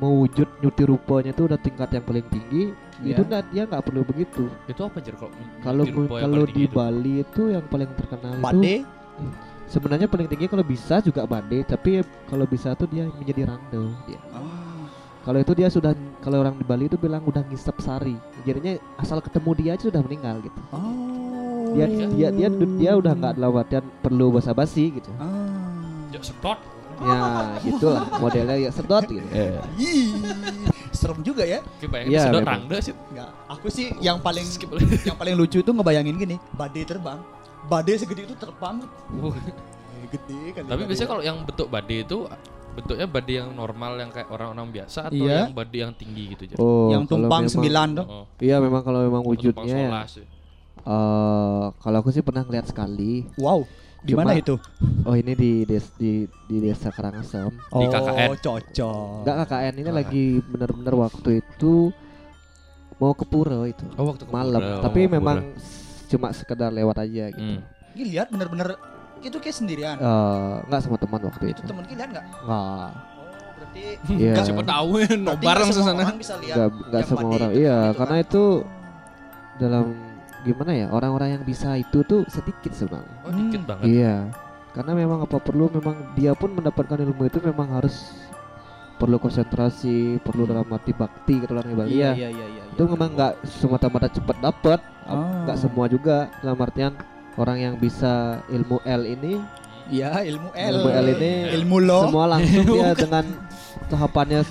mewujud 0.00 0.48
nyuti 0.64 0.82
rupanya 0.88 1.30
itu 1.34 1.42
udah 1.44 1.58
tingkat 1.60 1.88
yang 1.92 2.04
paling 2.06 2.26
tinggi, 2.32 2.62
Iya. 3.04 3.14
itu 3.18 3.22
nggak 3.26 3.42
dia 3.52 3.62
nggak 3.68 3.82
perlu 3.84 4.00
begitu. 4.06 4.44
Itu 4.64 4.80
apa 4.86 4.96
jer 5.02 5.14
kalau 5.18 5.34
Kalau 5.60 6.44
di 6.46 6.52
tinggi 6.54 6.64
itu? 6.66 6.72
Bali 6.72 7.14
itu 7.20 7.42
yang 7.52 7.64
paling 7.68 7.90
terkenal 7.98 8.32
itu 8.32 8.42
Bade, 8.46 8.76
sebenarnya 9.70 10.10
paling 10.10 10.26
tinggi 10.26 10.50
kalau 10.50 10.66
bisa 10.66 10.98
juga 10.98 11.22
bade, 11.24 11.62
tapi 11.62 12.02
kalau 12.26 12.44
bisa 12.44 12.74
tuh 12.74 12.90
dia 12.90 13.06
menjadi 13.06 13.46
randel 13.46 13.94
dia. 14.04 14.20
Kalau 15.20 15.36
itu 15.36 15.52
dia 15.52 15.68
sudah 15.68 15.92
kalau 16.24 16.40
orang 16.40 16.56
di 16.56 16.64
Bali 16.64 16.88
itu 16.88 16.96
bilang 16.96 17.20
udah 17.22 17.44
ngisep 17.46 17.76
sari. 17.78 18.16
Jadinya 18.42 18.80
asal 18.96 19.20
ketemu 19.20 19.50
dia 19.52 19.70
aja 19.76 19.84
sudah 19.92 20.00
meninggal 20.00 20.40
gitu. 20.40 20.60
Oh. 20.72 21.76
Dia 21.76 21.86
dia 21.86 22.28
dia 22.32 22.48
dia 22.50 22.92
udah 22.96 23.12
nggak 23.14 23.32
dalam 23.36 23.52
artian 23.54 23.84
perlu 24.00 24.32
basa-basi 24.32 24.96
gitu. 24.96 25.12
Ah. 25.20 26.08
Jok 26.10 26.24
sedot. 26.24 26.58
Ya, 27.00 27.56
gitulah 27.64 28.04
modelnya 28.20 28.56
ya 28.60 28.70
sedot 28.72 29.08
gitu. 29.08 29.24
Ih, 29.80 30.20
serem 30.92 31.24
juga 31.24 31.48
ya. 31.48 31.64
Iya, 31.80 32.28
sedot 32.28 32.44
rangda 32.44 32.76
sih. 32.76 32.92
Enggak, 32.92 33.30
aku 33.48 33.72
sih 33.72 33.88
yang 34.04 34.20
paling 34.20 34.44
yang 35.08 35.16
paling 35.16 35.32
lucu 35.32 35.64
itu 35.64 35.72
ngebayangin 35.72 36.16
gini, 36.20 36.36
badai 36.56 36.84
terbang. 36.84 37.16
Badai 37.66 37.96
segede 37.96 38.24
itu 38.24 38.34
terbang. 38.34 38.80
Uh, 39.12 39.34
Eh, 39.92 40.08
Gede 40.08 40.38
kan. 40.54 40.62
Tapi 40.64 40.74
badai. 40.74 40.88
biasanya 40.88 41.08
kalau 41.08 41.22
yang 41.22 41.36
bentuk 41.44 41.68
body 41.68 41.96
itu 42.00 42.18
bentuknya 42.70 43.04
body 43.04 43.32
yang 43.36 43.48
normal 43.52 43.92
yang 43.96 44.08
kayak 44.08 44.28
orang-orang 44.28 44.72
biasa 44.72 44.98
atau 45.06 45.18
Iya. 45.18 45.44
yang 45.44 45.52
body 45.52 45.78
yang 45.78 45.92
tinggi 45.92 46.24
gitu 46.30 46.42
aja. 46.46 46.56
Oh, 46.56 46.88
yang 46.88 47.04
tumpang 47.04 47.44
memang- 47.44 47.52
sembilan 47.52 47.88
tuh. 47.92 48.06
Oh, 48.08 48.24
Iya, 48.38 48.56
memang 48.58 48.80
kalau 48.80 49.00
memang 49.02 49.22
wujudnya 49.22 49.66
ya. 49.68 49.88
ya. 50.06 50.24
eh 50.80 51.64
kalau 51.76 51.96
aku 51.98 52.08
sih 52.08 52.22
pernah 52.22 52.40
ngeliat 52.40 52.64
sekali. 52.64 53.28
Wow. 53.36 53.68
Di 54.00 54.16
mana 54.16 54.32
itu? 54.32 54.56
Oh, 55.04 55.12
ini 55.12 55.36
di 55.36 55.68
des, 55.68 55.92
di 55.94 56.24
di 56.48 56.56
desa 56.58 56.88
Karangasem. 56.88 57.52
Di 57.52 57.86
KKN. 57.86 58.28
Oh, 58.32 58.36
cocok. 58.38 59.12
Enggak 59.20 59.36
KKN 59.44 59.72
ini 59.74 59.82
KKN. 59.84 59.92
lagi 59.92 60.24
bener-bener 60.40 60.94
waktu 60.96 61.30
itu 61.38 61.92
mau 62.96 63.12
ke 63.12 63.24
pura 63.24 63.60
itu. 63.64 63.84
Oh, 63.94 64.08
waktu 64.08 64.24
ke 64.24 64.32
malam, 64.32 64.56
Pura, 64.56 64.72
oh, 64.72 64.80
tapi 64.80 65.00
memang 65.04 65.38
Pura. 65.44 65.60
Cuma 66.10 66.28
sekedar 66.30 66.68
lewat 66.68 66.96
aja 67.00 67.30
gitu. 67.30 67.38
Hmm. 67.38 67.60
Ini 67.90 68.02
lihat 68.10 68.26
bener-bener 68.28 68.74
itu 69.20 69.36
kayak 69.36 69.54
sendirian. 69.54 69.96
Eh, 69.96 70.54
enggak 70.64 70.80
sama 70.80 70.96
teman 70.96 71.20
waktu 71.22 71.44
itu. 71.48 71.60
Itu 71.60 71.68
temen 71.68 71.84
kita 71.84 71.98
lihat 72.00 72.10
enggak? 72.10 72.26
Enggak. 72.26 72.90
Oh, 73.14 73.50
berarti 73.54 73.82
Iya. 74.10 74.34
Siapa 74.40 74.62
tahu 74.64 74.90
ya, 74.98 75.08
no 75.14 75.32
bareng 75.36 75.44
nggak 75.62 75.76
semua 75.76 75.88
sana. 75.88 76.02
orang 76.02 76.18
bisa 76.18 76.34
lihat. 76.36 76.56
Enggak 76.56 76.68
enggak 76.80 77.00
yang 77.00 77.08
semua 77.08 77.28
orang. 77.30 77.50
itu 77.50 77.60
Iya, 77.60 77.78
kan, 77.78 77.94
karena 77.94 78.16
kan. 78.16 78.24
itu 78.24 78.42
dalam 79.56 79.86
gimana 80.40 80.72
ya? 80.72 80.86
Orang-orang 80.88 81.28
yang 81.30 81.44
bisa 81.44 81.68
itu 81.74 81.98
tuh 82.02 82.24
sedikit 82.26 82.72
sebenarnya. 82.72 83.14
Oh, 83.20 83.30
dikit 83.30 83.60
Hmm. 83.60 83.68
banget. 83.68 83.84
Iya. 83.86 84.14
Karena 84.70 84.92
memang 84.94 85.18
apa 85.20 85.36
perlu 85.36 85.66
memang 85.68 86.14
dia 86.14 86.32
pun 86.32 86.50
mendapatkan 86.50 86.94
ilmu 86.96 87.26
itu 87.26 87.38
memang 87.40 87.74
harus 87.74 88.14
perlu 88.96 89.16
konsentrasi, 89.16 90.20
perlu 90.20 90.44
dalam 90.44 90.68
arti 90.68 90.92
bakti 90.92 91.40
gitu 91.40 91.52
lah 91.52 91.64
Bali 91.64 91.98
ya. 91.98 92.12
Iya, 92.12 92.28
iya, 92.30 92.46
iya. 92.46 92.62
Itu 92.70 92.84
memang 92.84 93.12
nggak 93.12 93.32
semata-mata 93.42 94.06
cepat 94.06 94.36
dapat, 94.38 94.80
Oh. 95.10 95.44
nggak 95.44 95.58
semua 95.58 95.86
juga 95.86 96.16
dalam 96.38 96.56
artian 96.56 96.92
orang 97.34 97.58
yang 97.58 97.74
bisa 97.74 98.38
ilmu 98.46 98.78
L 98.82 99.02
ini, 99.04 99.42
Iya, 99.86 100.22
ilmu 100.22 100.54
L. 100.54 100.74
ilmu 100.76 100.88
L 100.88 101.06
ini 101.12 101.32
ilmu 101.52 101.76
lo. 101.80 102.06
semua 102.06 102.30
langsung 102.30 102.62
dia 102.64 102.94
dengan 103.02 103.24
tahapannya 103.86 104.46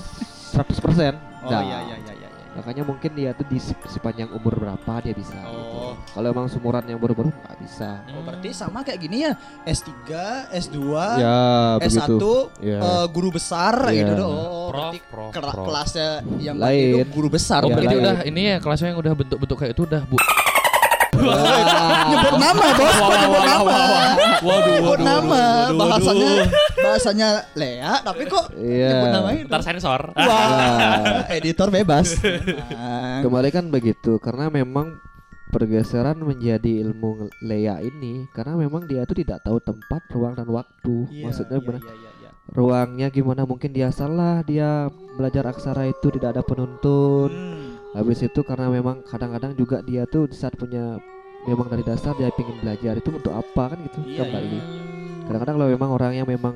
100%. 0.52 1.16
Oh 1.40 1.48
Nah, 1.48 1.64
iya 1.64 1.80
iya 1.80 1.96
iya 1.98 2.14
iya. 2.14 2.19
Makanya 2.60 2.84
mungkin 2.84 3.12
dia 3.14 3.32
tuh 3.32 3.46
di 3.46 3.56
se- 3.56 3.80
sepanjang 3.88 4.28
umur 4.30 4.52
berapa 4.54 4.94
dia 5.00 5.12
bisa 5.12 5.32
gitu. 5.34 5.64
Oh. 5.72 5.96
Kalau 6.10 6.28
emang 6.28 6.46
seumuran 6.46 6.84
yang 6.84 7.00
baru-baru 7.00 7.32
nggak 7.32 7.56
bisa. 7.58 8.04
Oh, 8.10 8.20
berarti 8.22 8.52
sama 8.52 8.84
kayak 8.84 9.00
gini 9.00 9.24
ya. 9.24 9.32
S3, 9.64 9.92
S2, 10.52 10.78
Ya, 11.18 11.40
S1 11.80 12.12
Ya. 12.60 12.80
eh, 12.80 13.06
guru 13.08 13.30
besar 13.30 13.88
Iya. 13.88 14.12
gitu. 14.12 14.26
Oh, 14.26 14.68
Prof, 14.68 14.92
berarti 14.92 15.00
prof, 15.06 15.32
kela- 15.32 15.54
prof. 15.54 15.66
kelasnya 15.66 16.10
yang 16.38 16.56
Lain. 16.56 17.00
itu 17.00 17.08
guru 17.10 17.28
besar. 17.30 17.64
Oh, 17.64 17.70
Ya, 17.70 17.76
berarti 17.76 17.96
lain. 17.96 18.04
udah 18.04 18.16
ini 18.24 18.42
ya 18.46 18.58
kelasnya 18.60 18.88
yang 18.92 19.00
udah 19.00 19.14
bentuk-bentuk 19.16 19.56
kayak 19.58 19.72
itu 19.72 19.84
udah 19.86 20.02
bu. 20.04 20.18
Nyebut 21.20 22.36
nama 22.36 22.66
bos, 22.74 22.96
nyebut 22.96 23.44
nama. 23.44 23.78
Waduh, 24.40 24.72
nyebut 24.72 24.90
waduh, 25.00 25.06
nama. 25.06 25.44
waduh, 25.44 25.76
waduh, 25.76 25.78
bahasanya 25.78 26.32
bahasanya 26.80 27.30
Lea, 27.54 27.94
tapi 28.02 28.22
kok 28.26 28.46
Iya. 28.56 28.90
nyebut 28.90 29.10
nama 29.12 29.30
itu. 29.36 29.48
Ntar 29.48 29.62
sensor. 29.62 30.02
Wah, 30.16 31.28
editor 31.30 31.68
bebas. 31.70 32.08
Kembali 33.24 33.50
kan 33.52 33.68
begitu 33.68 34.18
karena 34.18 34.48
memang 34.48 34.96
pergeseran 35.50 36.22
menjadi 36.22 36.86
ilmu 36.86 37.28
Lea 37.42 37.82
ini 37.82 38.30
karena 38.32 38.54
memang 38.54 38.86
dia 38.86 39.02
tuh 39.04 39.18
tidak 39.18 39.42
tahu 39.42 39.58
tempat, 39.60 40.02
ruang 40.14 40.38
dan 40.38 40.48
waktu. 40.48 41.10
iya, 41.10 41.26
Maksudnya 41.26 41.58
iya, 41.58 41.66
benar 41.66 41.82
iya, 41.84 41.94
iya, 41.98 42.12
iya. 42.22 42.30
ruangnya 42.50 43.08
gimana 43.10 43.44
mungkin 43.50 43.74
dia 43.74 43.90
salah, 43.90 44.46
dia 44.46 44.88
belajar 45.18 45.50
aksara 45.50 45.90
itu 45.90 46.14
tidak 46.14 46.38
ada 46.38 46.44
penuntun. 46.46 47.30
Hmm. 47.34 47.58
Habis 47.90 48.22
itu 48.22 48.46
karena 48.46 48.70
memang 48.70 49.02
kadang-kadang 49.02 49.58
juga 49.58 49.82
dia 49.82 50.06
tuh 50.06 50.30
saat 50.30 50.54
punya 50.54 51.02
memang 51.50 51.68
dari 51.68 51.82
dasar 51.82 52.14
dia 52.14 52.30
ingin 52.32 52.58
belajar 52.60 52.94
itu 52.96 53.10
untuk 53.10 53.34
apa 53.34 53.64
kan 53.70 53.80
gitu 53.82 54.00
Iya, 54.06 54.24
kembali. 54.24 54.48
iya. 54.50 54.64
Kadang-kadang 55.26 55.56
kalau 55.56 55.70
memang 55.70 55.90
orang 55.92 56.12
yang 56.16 56.26
memang 56.26 56.56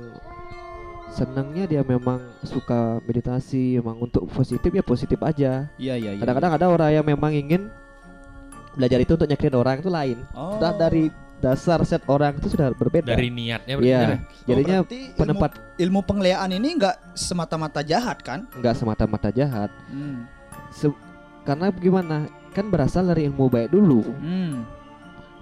senangnya 1.10 1.64
dia 1.66 1.82
memang 1.82 2.18
suka 2.42 2.98
meditasi, 3.04 3.78
memang 3.78 4.02
untuk 4.02 4.26
positif 4.28 4.70
ya 4.70 4.82
positif 4.82 5.20
aja. 5.20 5.70
Iya, 5.78 5.94
iya, 5.94 6.12
iya. 6.12 6.20
Kadang-kadang 6.20 6.52
ada 6.54 6.66
orang 6.68 6.90
yang 6.92 7.06
memang 7.06 7.32
ingin 7.32 7.70
belajar 8.74 8.98
itu 8.98 9.14
untuk 9.14 9.28
nyakitin 9.28 9.54
orang 9.54 9.76
itu 9.78 9.90
lain. 9.90 10.18
Oh. 10.34 10.58
Sudah 10.58 10.74
dari 10.74 11.14
dasar 11.38 11.84
set 11.84 12.02
orang 12.08 12.34
itu 12.36 12.50
sudah 12.50 12.72
berbeda. 12.72 13.12
Dari 13.12 13.30
niatnya 13.30 13.76
Iya. 13.76 14.00
ya. 14.00 14.08
Oh, 14.10 14.18
Jadinya 14.48 14.78
berarti 14.82 14.98
ilmu- 15.04 15.18
penempat 15.20 15.52
ilmu 15.78 16.00
penglihatan 16.02 16.52
ini 16.52 16.70
enggak 16.74 16.96
semata-mata 17.14 17.82
jahat 17.84 18.18
kan? 18.20 18.50
nggak 18.52 18.74
semata-mata 18.74 19.30
jahat. 19.30 19.70
Hmm. 19.88 20.26
Se- 20.72 20.98
karena 21.44 21.70
gimana? 21.70 22.26
Kan 22.50 22.70
berasal 22.70 23.06
dari 23.06 23.26
ilmu 23.26 23.50
baik 23.50 23.70
dulu. 23.70 24.02
Hmm. 24.16 24.66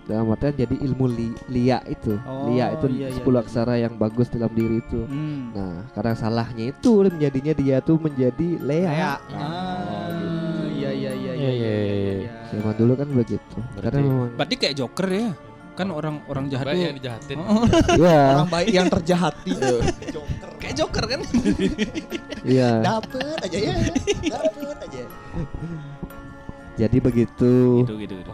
Dalam 0.01 0.27
artian 0.27 0.53
jadi 0.58 0.75
ilmu 0.77 1.05
li- 1.08 1.38
lia 1.48 1.79
itu. 1.86 2.17
Oh, 2.22 2.48
lia 2.48 2.74
itu 2.74 2.89
iya, 2.89 3.08
iya, 3.08 3.15
10 3.15 3.24
iya. 3.24 3.39
aksara 3.39 3.75
yang 3.77 3.93
bagus 3.96 4.27
dalam 4.27 4.50
diri 4.50 4.79
itu. 4.79 5.03
Hmm. 5.03 5.51
Nah, 5.51 5.88
karena 5.91 6.13
salahnya 6.13 6.63
itu 6.70 6.91
menjadinya 7.01 7.53
dia 7.53 7.77
tuh 7.79 7.96
menjadi 7.96 8.48
lea. 8.60 8.88
Lea. 8.88 9.13
Nah, 9.29 9.39
Ah, 9.39 10.67
iya 10.67 10.89
iya 10.89 11.12
iya 11.13 11.31
Iya, 11.31 11.51
iya, 11.51 11.74
iya. 12.17 12.31
Zaman 12.51 12.74
dulu 12.75 12.93
kan 12.93 13.08
begitu. 13.10 13.58
Karena 13.72 13.77
Berarti- 13.77 14.01
memang 14.03 14.29
Berarti 14.36 14.55
kayak 14.58 14.75
Joker 14.75 15.08
ya. 15.08 15.29
Kan 15.72 15.88
orang-orang 15.89 16.46
jahat 16.48 16.65
Baik 16.67 16.75
tuh. 16.75 16.84
yang 16.84 16.96
dijahatin. 17.00 17.38
Oh, 17.39 17.63
Iya, 18.01 18.20
Orang 18.36 18.50
baik 18.51 18.70
yang 18.70 18.88
terjahati. 18.89 19.51
Joker. 20.10 20.50
kayak 20.60 20.75
Joker 20.75 21.03
kan. 21.08 21.20
iya. 22.51 22.70
Dapet 22.81 23.38
aja 23.39 23.58
ya. 23.58 23.74
Dapet 24.27 24.77
aja. 24.81 25.03
Jadi 26.75 26.98
begitu. 27.00 27.53
gitu 27.81 27.93
gitu 27.98 28.13
gitu. 28.17 28.34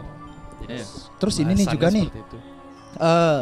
Jadi 0.64 0.74
Terus 1.18 1.36
ini 1.38 1.52
nih 1.54 1.66
juga 1.66 1.88
nih 1.90 2.06
itu. 2.06 2.38
eh 2.98 3.40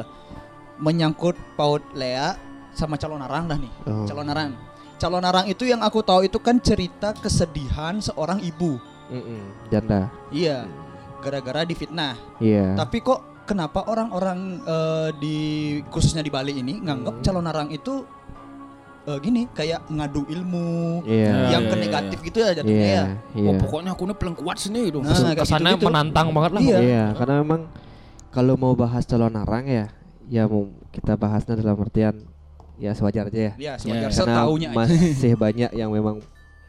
menyangkut 0.76 1.36
paut 1.54 1.80
Lea 1.92 2.36
sama 2.72 2.96
calon 2.96 3.20
arang 3.20 3.48
dah 3.48 3.56
nih. 3.56 3.72
Oh. 3.84 4.04
Calon 4.04 4.28
arang. 4.28 4.52
Calon 4.96 5.24
arang 5.24 5.46
itu 5.46 5.64
yang 5.64 5.80
aku 5.80 6.00
tahu 6.00 6.24
itu 6.24 6.36
kan 6.36 6.56
cerita 6.56 7.12
kesedihan 7.12 8.00
seorang 8.00 8.40
ibu. 8.40 8.76
Janda. 9.68 10.12
Iya. 10.28 10.68
Gara-gara 11.20 11.64
difitnah. 11.64 12.16
Iya. 12.36 12.76
Tapi 12.76 13.00
kok 13.00 13.44
kenapa 13.44 13.86
orang-orang 13.86 14.60
eh, 14.62 15.08
di 15.16 15.38
khususnya 15.88 16.20
di 16.20 16.28
Bali 16.28 16.56
ini 16.56 16.80
nganggap 16.80 17.20
Hmm. 17.20 17.24
calon 17.24 17.46
arang 17.46 17.68
itu 17.70 18.04
eh, 19.06 19.18
gini 19.22 19.46
kayak 19.48 19.86
ngadu 19.86 20.26
ilmu 20.26 21.02
Iya. 21.06 21.54
yang 21.54 21.62
iya, 21.64 21.70
ke 21.70 21.76
iya, 21.76 21.82
negatif 21.86 22.18
gitu 22.20 22.38
ya 22.38 22.50
jatuhnya 22.52 22.74
Iya, 22.82 22.90
ya. 22.92 23.04
iya. 23.34 23.50
Oh, 23.50 23.54
pokoknya 23.62 23.90
aku 23.94 24.02
ini 24.04 24.14
paling 24.14 24.36
kuat 24.36 24.56
sini 24.58 24.80
itu. 24.90 24.98
Nah, 24.98 25.14
Kesannya 25.32 25.72
gitu-gitu. 25.72 25.86
menantang 25.86 26.28
banget 26.34 26.50
lah. 26.52 26.60
Iya. 26.62 26.78
Iya, 26.82 27.04
karena 27.14 27.34
memang 27.40 27.60
kalau 28.30 28.54
mau 28.54 28.74
bahas 28.74 29.06
calon 29.06 29.32
arang 29.32 29.64
ya, 29.64 29.86
ya 30.26 30.42
mau 30.44 30.66
kita 30.90 31.14
bahasnya 31.14 31.54
dalam 31.56 31.78
artian 31.78 32.14
ya 32.76 32.92
sewajar 32.92 33.30
aja 33.30 33.40
ya. 33.40 33.52
Ya, 33.56 33.72
sewajar 33.78 34.10
Iya. 34.10 34.12
Karena 34.12 34.34
setaunya 34.36 34.68
aja. 34.68 34.76
masih 34.76 35.32
banyak 35.38 35.70
yang 35.72 35.90
memang 35.90 36.20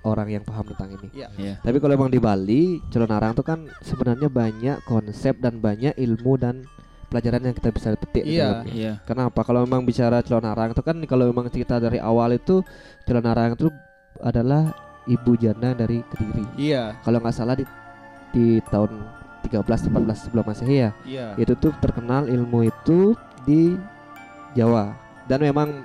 orang 0.05 0.29
yang 0.31 0.43
paham 0.45 0.63
tentang 0.71 0.95
ini. 0.95 1.07
Iya. 1.11 1.27
Iya. 1.35 1.53
Tapi 1.59 1.77
kalau 1.81 1.93
emang 1.93 2.07
di 2.07 2.21
Bali, 2.21 2.79
calon 2.87 3.11
arang 3.11 3.33
itu 3.33 3.43
kan 3.43 3.59
sebenarnya 3.81 4.29
banyak 4.29 4.77
konsep 4.85 5.35
dan 5.41 5.59
banyak 5.59 5.97
ilmu 5.97 6.39
dan 6.39 6.63
pelajaran 7.07 7.41
yang 7.51 7.55
kita 7.55 7.69
bisa 7.71 7.87
petik 7.95 8.23
di 8.23 8.37
Iya. 8.37 8.63
Iya. 8.67 8.91
Kenapa? 9.07 9.43
Kalau 9.43 9.63
memang 9.63 9.83
bicara 9.83 10.19
calon 10.23 10.47
arang 10.47 10.75
itu 10.75 10.83
kan 10.83 10.97
kalau 11.07 11.25
memang 11.31 11.47
cerita 11.47 11.79
dari 11.79 11.97
awal 11.99 12.35
itu 12.35 12.61
calon 13.07 13.27
arang 13.27 13.55
itu 13.55 13.71
adalah 14.19 14.75
ibu 15.07 15.31
janda 15.39 15.71
dari 15.71 16.03
Kediri. 16.03 16.45
Iya. 16.59 16.99
Kalau 17.01 17.17
nggak 17.23 17.35
salah 17.35 17.55
di 17.55 17.65
di 18.35 18.59
tahun 18.67 18.91
13 19.47 19.63
14 19.63 20.23
sebelum 20.27 20.45
Masehi 20.45 20.77
ya. 20.83 20.91
Iya. 21.07 21.27
Itu 21.39 21.55
tuh 21.55 21.71
terkenal 21.79 22.27
ilmu 22.27 22.67
itu 22.67 23.15
di 23.47 23.79
Jawa. 24.53 24.91
Dan 25.27 25.43
memang 25.43 25.83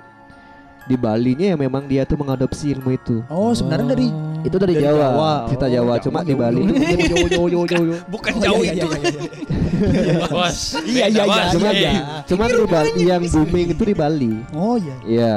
di 0.82 0.96
Balinya 0.96 1.46
ya 1.46 1.56
memang 1.56 1.86
dia 1.86 2.02
tuh 2.02 2.16
mengadopsi 2.16 2.74
ilmu 2.74 2.90
itu. 2.92 3.22
Oh, 3.26 3.52
sebenarnya 3.52 3.94
dari 3.94 4.08
Itu 4.42 4.58
dari, 4.58 4.74
Dari 4.74 4.82
Jawa, 4.82 5.06
Jawa. 5.06 5.32
cerita 5.46 5.66
Oh, 5.66 5.70
Jawa. 5.70 5.94
jauh, 5.94 6.02
Cuma 6.02 6.18
di 6.20 6.34
Bali 6.34 6.58
jauh. 6.58 6.66
itu 6.66 6.82
jadi 6.82 7.04
jauh 7.06 7.28
jauh 7.30 7.48
jauh 7.48 7.66
jauh. 7.70 7.84
jauh. 7.86 8.00
Bukan 8.10 8.32
Oh, 8.34 8.42
jauh 8.42 8.62
iya, 8.62 8.72
itu. 8.74 8.86
iya, 8.90 8.98
iya, 8.98 9.22
iya. 10.02 10.26
Bos. 10.26 10.58
Iya, 10.82 11.06
iya, 11.06 11.22
iya, 11.22 11.42
Cuma 11.54 11.70
iya, 11.70 11.72
iya. 11.78 11.92
Cuman 12.26 12.48
di 12.50 12.64
Bali 12.66 12.90
yang 13.06 13.22
booming 13.22 13.68
itu 13.70 13.82
di 13.86 13.94
Bali. 13.94 14.32
Oh 14.50 14.74
iya. 14.74 14.96
Iya. 15.06 15.36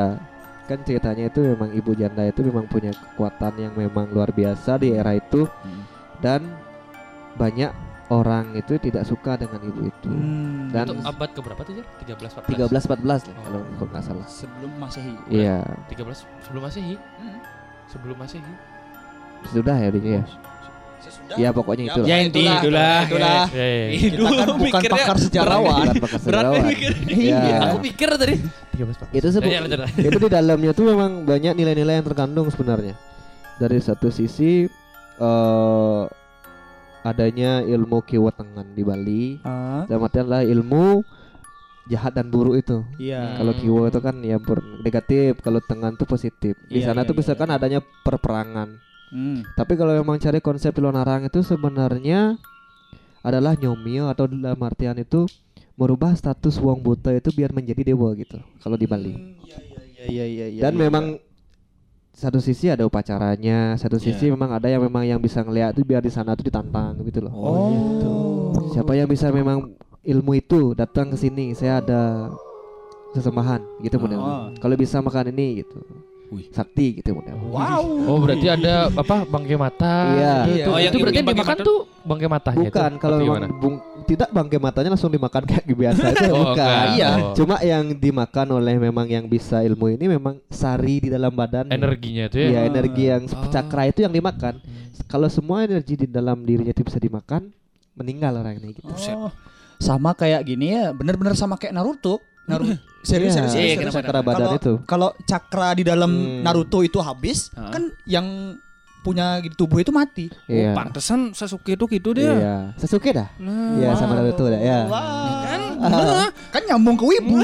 Kan 0.66 0.82
ceritanya 0.82 1.30
itu 1.30 1.40
memang 1.46 1.70
ibu 1.70 1.92
janda 1.94 2.26
itu 2.26 2.42
memang 2.42 2.66
punya 2.66 2.90
kekuatan 2.92 3.54
yang 3.62 3.74
memang 3.78 4.10
luar 4.10 4.34
biasa 4.34 4.82
di 4.82 4.90
era 4.90 5.14
itu 5.14 5.46
Hmm. 5.46 5.86
dan 6.18 6.42
banyak 7.38 7.70
orang 8.08 8.54
itu 8.54 8.78
tidak 8.78 9.04
suka 9.04 9.34
dengan 9.34 9.58
ibu 9.60 9.82
itu. 9.84 10.08
Hmm, 10.08 10.70
Dan 10.70 10.86
Itu 10.92 11.02
abad 11.04 11.30
ke 11.30 11.40
berapa 11.40 11.62
tuh, 11.62 11.74
Jar? 11.74 11.86
13 12.06 12.38
14. 12.38 12.70
13 12.70 12.86
14 12.86 13.26
lah 13.26 13.34
Oh. 13.34 13.44
kalau 13.44 13.62
kalau 13.72 13.90
nggak 13.90 14.04
salah. 14.04 14.26
sebelum 14.26 14.72
Masehi. 14.76 15.14
Iya, 15.28 15.58
13 15.88 16.22
sebelum 16.42 16.62
Masehi. 16.64 16.96
Hmm. 17.18 17.38
Sebelum 17.88 18.16
Masehi. 18.16 18.54
sudah 19.46 19.78
ya 19.78 19.90
Dini 19.90 20.12
ya. 20.18 20.24
Sesudah. 20.98 21.36
Ya 21.38 21.50
pokoknya 21.52 21.84
itulah. 21.88 22.08
Ya 22.08 22.16
inti 22.18 22.42
itulah. 22.42 23.06
Itulah. 23.06 23.46
Ya, 23.54 23.62
ya, 23.62 23.78
ya. 23.86 23.88
Kita 23.94 24.18
kan 24.26 24.50
bukan 24.64 24.82
pakar 24.90 25.18
sejarawan. 25.20 25.78
Bukan 25.86 26.02
pakar 26.02 26.20
Berat 26.20 26.26
sejarawan. 26.42 26.66
mikir. 26.66 26.92
Iya. 27.06 27.40
Aku 27.64 27.78
pikir 27.80 28.08
tadi 28.12 28.36
13 28.74 29.06
14. 29.06 29.14
Itu 29.14 29.28
sebut 29.30 29.46
Ya, 29.48 29.62
ya, 29.62 29.86
itu 30.02 30.18
di 30.18 30.28
dalamnya 30.28 30.72
tuh 30.74 30.86
memang 30.88 31.22
banyak 31.24 31.54
nilai-nilai 31.54 32.02
yang 32.02 32.06
terkandung 32.06 32.50
sebenarnya. 32.50 32.98
Dari 33.56 33.78
satu 33.78 34.10
sisi 34.10 34.66
eh 35.16 36.02
adanya 37.06 37.62
ilmu 37.62 38.02
kiwa 38.02 38.34
tengan 38.34 38.66
di 38.74 38.82
Bali. 38.82 39.24
Ah, 39.46 39.86
Dalam 39.86 40.10
artian 40.10 40.26
lah 40.26 40.42
ilmu 40.42 41.06
jahat 41.86 42.18
dan 42.18 42.34
buruk 42.34 42.58
itu. 42.58 42.82
Iya. 42.98 43.38
Kalau 43.38 43.54
kiwa 43.54 43.82
itu 43.94 44.00
kan 44.02 44.16
ya 44.26 44.42
negatif, 44.82 45.38
kalau 45.46 45.62
tengan 45.62 45.94
itu 45.94 46.06
positif. 46.10 46.58
Di 46.66 46.82
Iya, 46.82 46.90
sana 46.90 47.06
iya, 47.06 47.08
tuh 47.08 47.14
iya, 47.14 47.20
misalkan 47.22 47.50
iya. 47.54 47.56
adanya 47.62 47.80
perperangan. 48.02 48.70
Hmm. 49.14 49.46
Tapi 49.54 49.78
kalau 49.78 49.94
memang 49.94 50.18
cari 50.18 50.42
konsep 50.42 50.74
Pilonarang 50.74 51.30
itu 51.30 51.46
sebenarnya 51.46 52.42
adalah 53.22 53.54
nyomio 53.54 54.10
atau 54.10 54.26
dalam 54.26 54.58
artian 54.66 54.98
itu 54.98 55.30
merubah 55.78 56.18
status 56.18 56.58
wong 56.58 56.82
buta 56.82 57.14
itu 57.14 57.30
biar 57.30 57.54
menjadi 57.54 57.94
dewa 57.94 58.10
gitu. 58.18 58.42
Kalau 58.66 58.78
di 58.82 58.90
Bali. 58.90 59.14
Iya, 59.14 59.58
iya, 60.10 60.26
iya, 60.26 60.46
iya. 60.58 60.62
Dan 60.66 60.74
iya. 60.74 60.82
memang 60.90 61.06
satu 62.16 62.40
sisi 62.40 62.72
ada 62.72 62.88
upacaranya, 62.88 63.76
satu 63.76 64.00
sisi 64.00 64.32
memang 64.32 64.56
ada 64.56 64.66
yang 64.66 64.80
memang 64.82 65.04
yang 65.04 65.20
bisa 65.20 65.44
ngeliat 65.44 65.76
itu 65.76 65.84
biar 65.84 66.00
di 66.00 66.08
sana 66.08 66.32
tuh 66.32 66.48
ditantang 66.48 66.96
gitu 67.04 67.20
loh. 67.20 67.34
Oh. 67.36 68.56
Siapa 68.72 68.96
yang 68.96 69.06
bisa 69.06 69.28
memang 69.30 69.76
ilmu 70.02 70.32
itu 70.34 70.72
datang 70.72 71.12
ke 71.12 71.18
sini, 71.20 71.52
saya 71.52 71.84
ada 71.84 72.32
sesembahan 73.12 73.84
gitu 73.84 74.00
model. 74.00 74.20
Oh. 74.20 74.48
Kalau 74.56 74.76
bisa 74.76 75.00
makan 75.00 75.32
ini 75.32 75.60
gitu. 75.60 75.80
Wih. 76.34 76.48
Sakti 76.50 77.00
gitu 77.00 77.14
model. 77.14 77.36
Wow. 77.52 77.84
Oh, 78.08 78.18
berarti 78.18 78.48
ada 78.48 78.88
apa? 78.90 79.28
Bangke 79.28 79.56
mata. 79.56 79.96
Iya. 80.10 80.34
Itu, 80.42 80.50
Iya. 80.50 80.64
itu, 80.64 80.70
Oh, 80.72 80.80
yang 80.80 80.92
itu 80.92 80.98
berarti 81.04 81.20
yang 81.20 81.28
dimakan 81.30 81.46
mata- 81.54 81.68
tuh 81.68 81.80
bangke 82.02 82.28
matanya 82.28 82.64
itu. 82.64 82.72
Bukan 82.72 82.92
kalau 82.98 83.18
memang 83.20 83.54
bung, 83.60 83.76
tidak 84.06 84.30
bangke 84.30 84.56
matanya 84.56 84.94
langsung 84.94 85.10
dimakan 85.10 85.44
kayak 85.44 85.66
biasa 85.82 86.04
itu 86.12 86.30
Oh, 86.30 86.54
bukan. 86.54 86.86
Iya. 86.94 87.10
Oh. 87.12 87.34
Cuma 87.34 87.56
yang 87.60 87.86
dimakan 87.92 88.48
oleh 88.54 88.76
memang 88.78 89.06
yang 89.06 89.26
bisa 89.26 89.60
ilmu 89.60 89.92
ini 89.92 90.06
memang 90.08 90.40
sari 90.48 91.00
di 91.00 91.10
dalam 91.10 91.30
badan. 91.30 91.68
energinya 91.68 92.30
itu 92.30 92.38
ya. 92.38 92.48
Iya, 92.48 92.60
energi 92.66 93.04
yang 93.06 93.24
Oh. 93.28 93.50
cakra 93.50 93.86
itu 93.86 94.00
yang 94.02 94.14
dimakan. 94.14 94.62
Kalau 95.06 95.28
semua 95.28 95.62
energi 95.62 95.96
di 95.96 96.08
dalam 96.08 96.42
dirinya 96.42 96.70
itu 96.70 96.82
bisa 96.82 96.98
dimakan, 96.98 97.50
meninggal 97.94 98.36
orang 98.36 98.58
ini 98.58 98.74
gitu. 98.74 98.88
Oh. 98.88 99.32
Sama 99.76 100.14
kayak 100.14 100.46
gini 100.46 100.72
ya, 100.72 100.94
bener-bener 100.94 101.34
sama 101.34 101.56
kayak 101.56 101.76
Naruto. 101.76 102.22
Naruto. 102.46 102.78
Serius, 103.02 103.34
Iya, 103.34 103.46
serius, 103.46 103.54
Iya, 103.54 103.54
serius, 103.54 103.74
kenapa, 103.76 103.92
serius. 103.92 103.96
cakra 104.02 104.20
badan 104.22 104.40
Kalau- 104.40 104.58
itu. 104.58 104.74
Kalau 104.86 105.10
cakra 105.24 105.68
di 105.74 105.84
dalam 105.84 106.12
Hmm. 106.12 106.42
Naruto 106.42 106.80
itu 106.82 106.98
habis, 106.98 107.50
Ah. 107.54 107.70
kan 107.70 107.84
yang 108.06 108.58
punya 109.06 109.38
di 109.38 109.54
tubuh 109.54 109.78
itu 109.78 109.94
mati. 109.94 110.34
Iya. 110.50 110.74
Oh, 110.74 110.82
pantesan 110.82 111.30
Sasuke 111.32 111.78
itu 111.78 111.86
gitu 111.86 112.10
dia. 112.18 112.34
Iya. 112.34 112.56
Sasuke 112.76 113.14
dah. 113.14 113.30
Nah, 113.38 113.78
Iya, 113.78 113.94
sama 113.94 114.18
Naruto 114.18 114.50
dah 114.50 114.58
ya. 114.58 114.80
kan? 114.90 115.62
Ah. 115.86 116.28
Kan 116.50 116.62
nyambung 116.66 116.98
ke 116.98 117.06
wibu. 117.06 117.38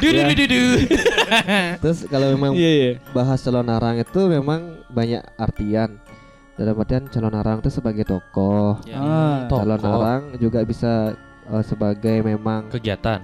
Du, 0.00 0.08
du, 0.10 0.44
du. 0.48 0.62
Terus 1.84 1.98
kalau 2.08 2.32
memang 2.32 2.56
Iya, 2.56 2.70
iya. 2.72 2.90
bahas 3.12 3.44
calon 3.44 3.68
arang 3.68 3.96
itu 3.96 4.20
memang 4.26 4.80
banyak 4.88 5.20
artian. 5.36 6.00
Dalam 6.54 6.74
artian 6.78 7.04
calon 7.10 7.34
arang 7.34 7.58
itu 7.60 7.70
sebagai 7.70 8.06
tokoh. 8.06 8.80
Ya. 8.86 8.98
Ah. 8.98 9.38
Calon 9.46 9.76
Tokoh. 9.76 9.92
arang 10.00 10.22
juga 10.38 10.64
bisa 10.64 11.12
eh, 11.44 11.64
sebagai 11.66 12.24
memang 12.24 12.72
Kegiatan. 12.72 13.20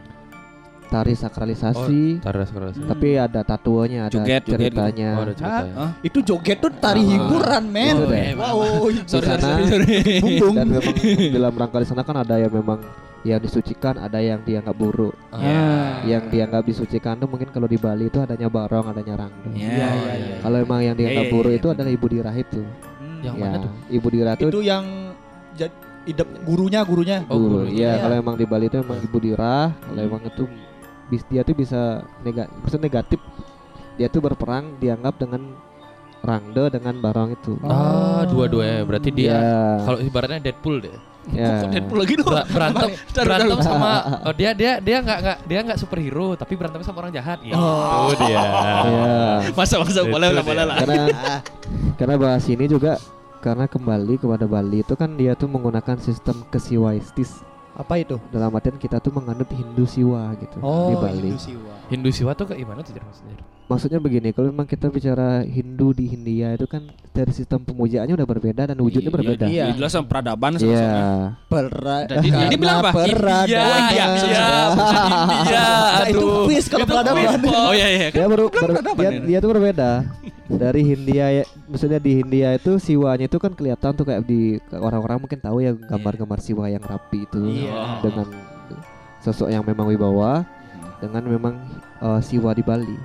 Tari 0.90 1.14
sakralisasi. 1.14 2.18
Taruh 2.18 2.42
sekarang. 2.42 2.74
Tapi 2.74 3.08
ada 3.14 3.40
tatuannya, 3.40 4.00
ada 4.02 4.12
Joget, 4.12 4.42
joget 4.42 4.74
ceritanya. 4.74 5.10
Oh, 5.14 5.22
ada 5.22 5.32
ceritanya. 5.32 5.74
Itu 6.02 6.18
joget 6.20 6.58
tuh 6.58 6.72
tari 6.74 7.00
Ah. 7.00 7.08
hiburan, 7.08 7.64
men. 7.64 7.94
Itu 7.94 8.04
deh. 8.04 8.26
Wow. 8.34 8.58
Di 8.90 9.00
Sorry, 9.06 9.24
sorry, 9.24 9.24
sana 9.38 9.46
sorry, 9.46 9.64
sorry. 9.64 9.96
Bumbung. 10.26 10.54
dan 10.58 10.66
memang 10.68 10.94
dalam 11.30 11.52
rangka 11.54 11.78
di 11.78 11.86
sana 11.86 12.02
kan 12.02 12.16
ada 12.18 12.34
yang 12.36 12.50
memang 12.50 12.78
yang 13.20 13.36
disucikan, 13.36 13.94
ada 13.96 14.16
yang 14.16 14.40
dianggap 14.40 14.74
buruk. 14.74 15.12
Ah. 15.30 16.00
Yang 16.02 16.24
dianggap 16.28 16.62
disucikan 16.64 17.14
tuh 17.16 17.28
mungkin 17.28 17.48
kalau 17.48 17.64
di 17.64 17.76
Bali 17.76 18.08
itu 18.08 18.18
adanya 18.18 18.48
barong, 18.48 18.90
adanya 18.90 19.14
rangdo. 19.14 19.48
Iya, 19.52 19.68
Iya, 19.70 19.88
iya, 19.92 20.12
iya. 20.16 20.36
Kalau 20.40 20.56
emang 20.58 20.80
yang 20.80 20.96
dianggap 20.96 21.22
Iya, 21.22 21.28
iya, 21.28 21.34
buruk 21.36 21.50
iya, 21.50 21.56
itu 21.56 21.62
betul. 21.62 21.76
adalah 21.76 21.92
ibu 21.92 22.06
dirah 22.08 22.34
itu. 22.34 22.60
Hmm. 22.60 23.20
Yang 23.20 23.34
Ya, 23.36 23.42
mana 23.42 23.56
tuh? 23.60 23.72
Ibu 23.88 24.08
dirah 24.10 24.32
itu 24.34 24.46
Itu 24.48 24.60
yang 24.60 24.84
idep 26.00 26.28
gurunya, 26.42 26.80
gurunya. 26.80 27.18
Oh, 27.28 27.36
guru. 27.36 27.48
guru. 27.60 27.64
Iya, 27.68 27.92
Iya. 27.92 28.00
kalau 28.00 28.14
emang 28.16 28.34
di 28.34 28.46
Bali 28.48 28.66
itu 28.66 28.76
emang 28.80 28.98
ibu 28.98 29.18
dirah, 29.20 29.68
kalau 29.78 30.00
emang 30.00 30.22
itu 30.24 30.44
bis 31.10 31.26
dia 31.26 31.42
tuh 31.42 31.52
bisa 31.52 31.80
negatif, 32.20 32.54
maksudnya 32.56 32.84
negatif. 32.86 33.20
Dia 33.98 34.06
tuh 34.06 34.22
berperang 34.22 34.78
dianggap 34.78 35.18
dengan 35.18 35.42
rangdo 36.20 36.68
dengan 36.68 36.94
barong 36.96 37.30
itu. 37.32 37.52
Ah, 37.62 38.22
dua-duanya. 38.24 38.84
Berarti 38.84 39.10
dia 39.10 39.34
Iya. 39.34 39.50
kalau 39.82 39.98
ibaratnya 39.98 40.38
Deadpool 40.40 40.78
deh. 40.80 40.96
ya. 41.30 41.60
Kok 41.60 41.68
Deadpool 41.70 41.98
lagi 41.98 42.14
dong? 42.14 42.28
Ber- 42.28 42.48
berantem 42.48 42.88
berantem 43.14 43.58
sama 43.60 43.90
oh, 44.22 44.32
dia 44.32 44.50
dia 44.52 44.80
dia 44.80 44.96
nggak 44.98 45.18
nggak 45.20 45.38
dia 45.44 45.58
nggak 45.62 45.78
superhero 45.78 46.32
tapi 46.32 46.56
berantem 46.56 46.80
sama 46.80 47.04
orang 47.04 47.12
jahat 47.12 47.38
ya 47.42 47.52
Oh. 47.52 48.08
itu 48.08 48.24
dia 48.24 48.40
Iya. 48.40 49.52
Masa 49.52 49.74
masa 49.78 50.00
boleh 50.02 50.28
lah 50.30 50.40
boleh 50.40 50.64
lah. 50.64 50.76
karena 50.78 51.04
karena 51.96 52.14
bahas 52.16 52.44
ini 52.46 52.64
juga 52.64 52.96
karena 53.38 53.64
kembali 53.64 54.16
kepada 54.16 54.44
Bali 54.44 54.80
itu 54.80 54.92
kan 54.94 55.12
dia 55.14 55.32
tuh 55.32 55.46
menggunakan 55.46 55.96
sistem 55.98 56.40
kesiwaistis 56.46 57.44
Apa 57.80 57.96
itu? 57.96 58.20
dalam 58.28 58.52
artian 58.52 58.76
kita 58.76 59.00
tuh 59.00 59.08
menganut 59.10 59.48
Hindu 59.48 59.88
Siwa 59.88 60.36
gitu 60.36 60.60
Oh, 60.60 60.92
di 60.92 60.94
Bali. 61.00 61.28
Hindu 61.32 61.40
Siwa. 61.40 61.72
Hindu 61.88 62.10
Siwa 62.12 62.30
tuh 62.36 62.44
kayak 62.44 62.60
gimana 62.60 62.80
tuh 62.80 62.92
maksudnya 62.94 63.36
Maksudnya 63.70 64.02
begini, 64.02 64.34
kalau 64.34 64.50
memang 64.50 64.66
kita 64.66 64.90
bicara 64.90 65.46
Hindu 65.46 65.94
di 65.94 66.10
Hindia 66.10 66.58
itu 66.58 66.66
kan 66.66 66.82
dari 67.08 67.30
sistem 67.30 67.62
pemujaannya 67.62 68.12
udah 68.12 68.26
berbeda 68.26 68.62
dan 68.66 68.74
wujudnya 68.76 69.06
Iya, 69.06 69.14
berbeda. 69.14 69.44
iya. 69.46 69.64
Iya, 69.64 69.78
jelas 69.78 69.94
sama 69.94 70.10
peradaban 70.10 70.50
Iya. 70.50 70.58
sama-sama. 70.58 71.02
Pera 71.46 71.96
Tadi 72.04 72.26
ini 72.26 72.56
bilang 72.56 72.76
apa? 72.80 72.90
Peradaban. 72.90 73.46
India, 73.46 73.62
India, 73.62 74.04
India, 74.10 74.46
bukan 74.74 74.94
India, 75.06 75.62
Nah, 75.62 76.02
itu 76.04 76.18
aduh. 76.18 76.44
quiz 76.44 76.64
kalau 76.66 76.82
Itu 76.82 76.90
peradaban. 76.90 77.26
Oh 77.62 77.72
iya 77.72 77.88
iya. 77.88 78.06
Dia 78.10 78.26
baru 78.26 78.44
ber- 78.44 78.58
peradaban 78.58 78.98
dia, 78.98 79.20
dia 79.22 79.38
tuh 79.38 79.48
berbeda. 79.48 79.90
Dari 80.50 80.82
Hindia 80.82 81.26
ya, 81.30 81.44
maksudnya 81.64 82.00
di 82.00 82.12
Hindia 82.12 82.48
itu 82.52 82.72
siwanya 82.76 83.24
itu 83.24 83.38
kan 83.38 83.54
kelihatan 83.54 83.94
tuh 83.94 84.02
kayak 84.02 84.26
di 84.26 84.40
orang-orang 84.72 85.22
mungkin 85.22 85.38
tahu 85.38 85.62
ya 85.62 85.70
gambar-gambar 85.70 86.42
siwa 86.42 86.66
yang 86.66 86.82
rapi 86.82 87.22
itu 87.22 87.38
Iya. 87.62 88.02
dengan 88.02 88.26
sosok 89.20 89.46
yang 89.46 89.62
memang 89.62 89.86
wibawa 89.86 90.42
dengan 90.98 91.22
memang 91.22 91.54
eh, 91.98 92.20
siwa 92.20 92.50
di 92.50 92.60
Bali. 92.60 92.98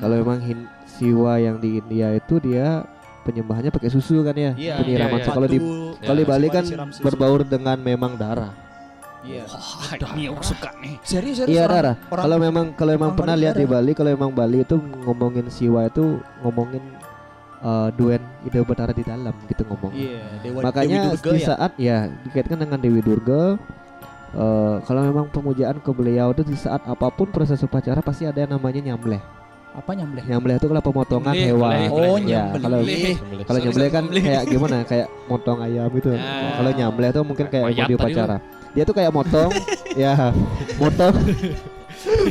Kalau 0.00 0.14
memang 0.16 0.38
hin, 0.40 0.58
siwa 0.88 1.36
yang 1.36 1.60
di 1.60 1.76
India 1.76 2.10
itu 2.12 2.40
dia 2.40 2.82
penyembahannya 3.20 3.68
pakai 3.68 3.92
susu 3.92 4.24
kan 4.24 4.32
ya, 4.32 4.56
Iya. 4.56 4.80
penyiraman. 4.80 5.12
Iya, 5.12 5.20
iya. 5.20 5.26
So, 5.28 5.30
kalau 5.30 5.46
di 5.46 5.58
kalau 6.00 6.18
di 6.18 6.24
ya, 6.24 6.30
Bali 6.32 6.46
siwa 6.48 6.56
kan 6.56 6.64
berbaur 6.98 7.40
dengan 7.44 7.76
memang 7.76 8.16
darah. 8.16 8.52
Iya. 9.20 9.44
Wah, 9.44 9.92
ini 10.16 10.32
aku 10.32 10.40
suka 10.40 10.72
nih. 10.80 10.96
Serius 11.04 11.44
serius. 11.44 11.52
Iya, 11.52 11.68
orang- 11.68 11.76
Dara. 11.76 11.92
orang- 12.08 12.24
Kalau 12.24 12.36
memang 12.40 12.66
kalau 12.72 12.92
memang 12.96 13.12
pernah 13.12 13.36
lihat 13.36 13.54
di. 13.54 13.68
Bali, 13.68 13.92
kalau 13.92 14.10
memang 14.10 14.32
Bali 14.32 14.64
itu 14.64 14.76
ngomongin 15.04 15.46
siwa 15.52 15.84
itu 15.84 16.16
ngomongin 16.40 16.80
eh, 17.60 17.88
Duen 17.92 18.24
Ide 18.40 18.64
Betara 18.64 18.96
di 18.96 19.04
dalam 19.04 19.36
gitu 19.44 19.68
ngomong. 19.68 19.92
Iya, 19.92 20.24
Dewa 20.40 20.64
Makanya 20.64 20.96
Dewi 20.96 21.08
Durga 21.12 21.28
di 21.28 21.36
ya. 21.36 21.46
saat 21.46 21.70
ya 21.76 21.96
dikaitkan 22.24 22.56
dengan 22.56 22.80
Dewi 22.80 23.04
Durga 23.04 23.60
eh, 24.32 24.76
kalau 24.80 25.00
memang 25.04 25.28
pemujaan 25.28 25.76
ke 25.76 25.90
beliau 25.92 26.32
itu 26.32 26.40
di 26.40 26.56
saat 26.56 26.80
apa 26.88 27.12
pun 27.12 27.28
proses 27.28 27.60
upacara 27.60 28.00
pasti 28.00 28.24
ada 28.24 28.40
yang 28.40 28.56
namanya 28.56 28.80
nyamleh. 28.80 29.20
Apa 29.70 29.90
nyamleh? 29.94 30.22
Nyamleh 30.26 30.54
itu 30.58 30.66
kalau 30.66 30.82
pemotongan 30.82 31.34
hewan. 31.34 31.78
Oh, 31.94 32.18
Ya, 32.18 32.50
kalau 32.58 32.82
kalau 33.46 33.58
Sorry, 33.62 33.70
nyamleh 33.70 33.88
kan 33.94 34.04
kayak 34.10 34.42
gimana? 34.50 34.76
Kayak 34.82 35.08
motong 35.30 35.58
ayam 35.62 35.86
gitu. 35.94 36.10
Ah. 36.18 36.58
Kalau 36.58 36.70
nyamleh 36.74 37.08
itu 37.14 37.20
mungkin 37.22 37.46
kayak 37.46 37.64
Mayat 37.70 37.86
mau 37.86 37.98
upacara. 38.02 38.36
Dia 38.74 38.82
tuh 38.86 38.94
kayak 38.94 39.12
motong 39.14 39.50
ya, 40.02 40.34
motong 40.78 41.14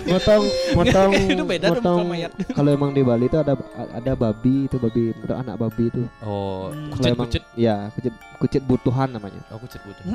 motong 0.03 0.43
motong 0.77 1.11
Itu 1.29 1.43
beda 1.43 1.67
dong 1.71 2.07
motong 2.07 2.07
kalau 2.57 2.69
emang 2.69 2.91
di 2.91 3.01
Bali 3.01 3.25
itu 3.25 3.37
ada 3.37 3.53
ada 3.91 4.11
babi 4.13 4.65
itu 4.65 4.75
babi 4.75 5.01
anak 5.25 5.55
babi 5.57 5.87
itu 5.87 6.03
Oh, 6.21 6.69
Hmm. 6.69 6.89
kalau 6.91 6.97
kucit 6.97 7.11
emang 7.11 7.27
kucit. 7.27 7.43
ya 7.53 7.75
kucit 7.91 8.13
kucit 8.37 8.61
butuhan 8.63 9.09
namanya 9.09 9.41
Oh, 9.49 9.57
kucit 9.57 9.79
kucit. 9.81 10.05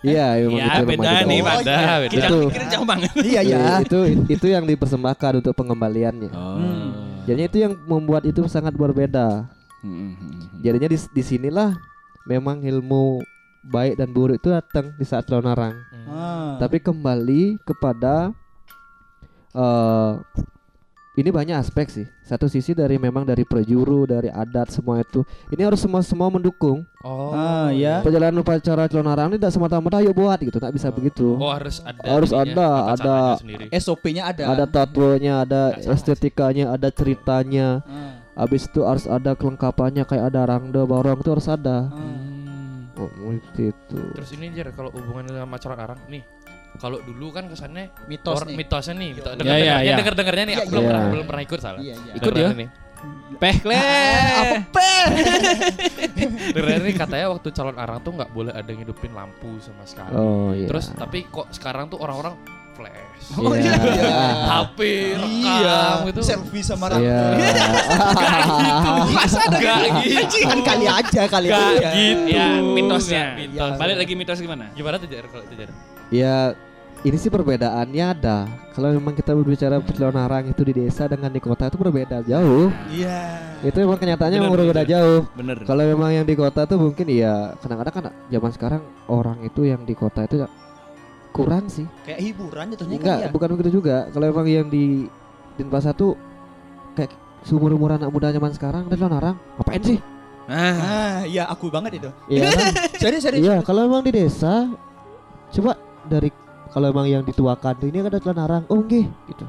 iya 0.00 0.36
emang 0.38 0.58
Ya 0.58 0.66
itu 0.74 0.84
beda 0.86 1.10
nih, 1.24 1.38
Oh. 1.38 1.46
Beda, 1.58 1.72
iya. 1.72 1.94
beda. 1.98 2.08
Kita 2.08 2.26
Itu. 2.26 2.38
pikirin 2.46 2.68
jauh 2.68 2.86
banget. 2.86 3.10
Iya 3.18 3.40
ya. 3.42 3.60
itu 3.80 3.98
itu 4.28 4.46
yang 4.46 4.64
dipersembahkan 4.64 5.32
untuk 5.38 5.52
pengembaliannya 5.54 6.30
Hmm. 6.30 6.88
jadinya 7.24 7.46
itu 7.46 7.58
yang 7.60 7.72
membuat 7.84 8.24
itu 8.24 8.40
sangat 8.46 8.72
berbeda 8.72 9.48
jadinya 10.58 10.88
di 10.88 10.98
di 10.98 11.22
sinilah 11.22 11.70
memang 12.24 12.60
ilmu 12.60 13.22
baik 13.64 13.94
dan 13.94 14.08
buruk 14.08 14.36
itu 14.36 14.48
datang 14.48 14.90
di 14.92 15.04
saat 15.04 15.24
Lonarang 15.26 15.74
Hmm. 15.74 16.06
Ah. 16.08 16.50
tapi 16.58 16.78
kembali 16.78 17.60
kepada 17.62 18.32
eh 19.54 20.12
ini 21.18 21.34
banyak 21.34 21.58
aspek 21.58 21.90
sih. 21.90 22.06
Satu 22.22 22.46
sisi 22.46 22.78
dari 22.78 22.94
memang 22.94 23.26
dari 23.26 23.42
prejuru, 23.42 24.06
dari 24.06 24.30
adat 24.30 24.70
semua 24.70 25.02
itu. 25.02 25.26
Ini 25.50 25.66
harus 25.66 25.82
semua 25.82 25.98
semua 26.06 26.30
mendukung. 26.30 26.86
Oh. 27.02 27.34
Ah, 27.34 27.74
ya. 27.74 28.06
Perjalanan 28.06 28.38
upacara 28.38 28.86
Celonarang 28.86 29.34
ini 29.34 29.42
tidak 29.42 29.50
semata-mata 29.50 29.98
ayo 29.98 30.14
buat 30.14 30.38
gitu, 30.38 30.62
tak 30.62 30.70
bisa 30.70 30.94
begitu. 30.94 31.34
Oh, 31.34 31.50
harus 31.50 31.82
ada. 31.82 32.06
Harus 32.06 32.30
ada, 32.30 32.94
ada. 32.94 33.16
SOP-nya 33.74 34.30
ada. 34.30 34.54
Ada 34.54 34.64
tatuanya, 34.70 35.42
ada 35.42 35.74
Nggak 35.74 35.90
estetikanya, 35.90 36.70
ada 36.70 36.88
ceritanya. 36.94 37.82
Ah. 37.82 38.22
Habis 38.38 38.70
itu 38.70 38.86
harus 38.86 39.10
ada 39.10 39.34
kelengkapannya 39.34 40.06
kayak 40.06 40.30
ada 40.30 40.46
rangda, 40.46 40.86
barong 40.86 41.18
itu 41.18 41.30
harus 41.34 41.50
ada. 41.50 41.90
Ah. 41.90 42.38
Oh, 42.98 43.30
itu. 43.58 44.00
Terus 44.14 44.30
ini 44.38 44.54
Jar 44.54 44.70
kalau 44.74 44.94
hubungannya 44.94 45.34
sama 45.34 45.58
calon 45.58 45.78
arang 45.82 45.98
nih. 46.10 46.22
Kalau 46.78 46.98
dulu 46.98 47.26
kan 47.30 47.44
kesannya 47.46 47.90
Mitos 48.06 48.38
or, 48.38 48.46
nih. 48.46 48.54
mitosnya 48.54 48.94
nih, 48.94 49.10
Iya, 49.10 49.18
denger, 49.18 49.34
iya, 49.34 49.34
dengernya, 49.36 49.82
iya. 49.82 49.96
denger 49.98 50.14
dengernya 50.14 50.44
nih, 50.44 50.54
aku 50.54 50.62
Iya, 50.62 50.70
belum 50.70 50.78
iya. 50.80 50.88
pernah 50.88 51.04
belum 51.08 51.26
pernah 51.26 51.42
ikut 51.42 51.58
salah. 51.58 51.80
Iya, 51.80 51.94
iya. 51.98 52.12
Ikut 52.14 52.32
ya? 52.32 52.48
nih. 52.54 52.68
Peh 53.38 53.56
kle. 53.60 53.78
Apa 53.78 54.56
peh? 54.72 55.04
Dengernya 56.54 56.78
nih 56.80 56.94
katanya 56.96 57.26
waktu 57.30 57.48
calon 57.52 57.76
arang 57.76 57.98
tuh 58.00 58.12
nggak 58.12 58.30
boleh 58.32 58.50
ada 58.50 58.66
yang 58.66 58.82
hidupin 58.82 59.10
lampu 59.10 59.58
sama 59.58 59.82
sekali. 59.84 60.10
Oh 60.12 60.50
iya. 60.50 60.66
Terus 60.66 60.90
tapi 60.92 61.22
kok 61.24 61.46
sekarang 61.50 61.86
tuh 61.86 61.98
orang-orang 61.98 62.34
flash, 62.74 63.34
Oh, 63.34 63.50
Iya. 63.50 63.74
iya. 63.74 64.18
HP, 64.48 64.78
rekam 65.14 65.34
Iya. 65.34 65.78
gitu. 66.06 66.20
Selfie 66.22 66.62
sama 66.62 66.86
Iya. 66.88 66.94
rambut. 66.94 67.54
Masa 69.16 69.38
ada 69.44 69.58
Gak 69.58 69.78
gitu. 70.00 70.46
Kan 70.46 70.60
kali 70.64 70.86
aja 70.86 71.22
kali 71.26 71.46
Gak 71.48 71.58
aja. 71.74 71.90
gitu. 71.92 72.30
Ya, 72.30 72.46
mitosnya. 72.62 73.24
Mitos. 73.36 73.74
Balik 73.76 73.96
lagi 73.96 74.12
mitos 74.14 74.38
gimana? 74.38 74.70
Gimana 74.72 74.94
tuh 74.96 75.06
Jar 75.06 75.26
kalau 75.26 75.42
itu 75.44 75.54
Jar? 75.54 75.70
Ya 76.08 76.54
ini 76.98 77.14
sih 77.14 77.30
perbedaannya 77.30 78.04
ada. 78.10 78.50
Kalau 78.74 78.90
memang 78.90 79.14
kita 79.14 79.30
berbicara 79.30 79.78
Celonarang 79.86 80.50
itu 80.50 80.62
di 80.62 80.74
desa 80.74 81.06
dengan 81.06 81.30
di 81.30 81.38
kota 81.38 81.66
itu 81.66 81.78
berbeda 81.78 82.22
jauh. 82.22 82.74
Iya. 82.90 83.38
Itu 83.62 83.78
memang 83.82 83.98
kenyataannya 83.98 84.38
memang 84.38 84.54
berbeda 84.54 84.82
jauh. 84.82 85.22
Bener. 85.34 85.62
Kalau 85.62 85.82
memang 85.82 86.10
yang 86.10 86.26
di 86.26 86.34
kota 86.34 86.66
tuh 86.66 86.78
mungkin 86.78 87.06
iya 87.06 87.54
kadang-kadang 87.58 87.94
kan 87.94 88.04
zaman 88.26 88.50
sekarang 88.50 88.82
orang 89.06 89.38
itu 89.42 89.62
yang 89.62 89.82
di 89.82 89.94
kota 89.94 90.26
itu 90.26 90.42
ya 90.42 90.48
kurang 91.30 91.70
sih. 91.70 91.86
Kayak 92.02 92.18
hiburan 92.18 92.64
jatuhnya 92.74 92.96
kan 92.96 93.02
Enggak, 93.02 93.18
ya. 93.22 93.28
bukan 93.30 93.48
begitu 93.54 93.70
juga. 93.78 93.96
Kalau 94.10 94.24
memang 94.26 94.46
yang 94.46 94.66
di 94.66 95.06
Denpasar 95.54 95.94
tuh 95.94 96.18
kayak 96.94 97.14
seumur-umur 97.46 97.94
anak 97.94 98.10
muda 98.10 98.30
zaman 98.30 98.50
sekarang 98.50 98.90
dan 98.90 98.98
Celonarang 98.98 99.36
ngapain 99.54 99.82
sih? 99.86 99.98
Nah, 100.50 100.74
Ah, 100.80 101.18
iya 101.28 101.46
aku 101.46 101.70
banget 101.70 102.02
itu. 102.02 102.10
Iya 102.26 102.50
kan? 102.58 102.72
Serius 102.98 103.22
serius. 103.22 103.42
Iya, 103.44 103.56
kalau 103.62 103.86
memang 103.86 104.02
di 104.02 104.18
desa 104.18 104.66
coba 105.54 105.78
dari 106.08 106.30
kalau 106.68 106.86
memang 106.88 107.06
yang 107.08 107.22
dituakan 107.22 107.74
ini 107.82 107.98
kan 107.98 108.08
ada 108.08 108.20
Celonarang. 108.20 108.62
Oh, 108.66 108.78
nggih 108.78 109.06
gitu. 109.26 109.46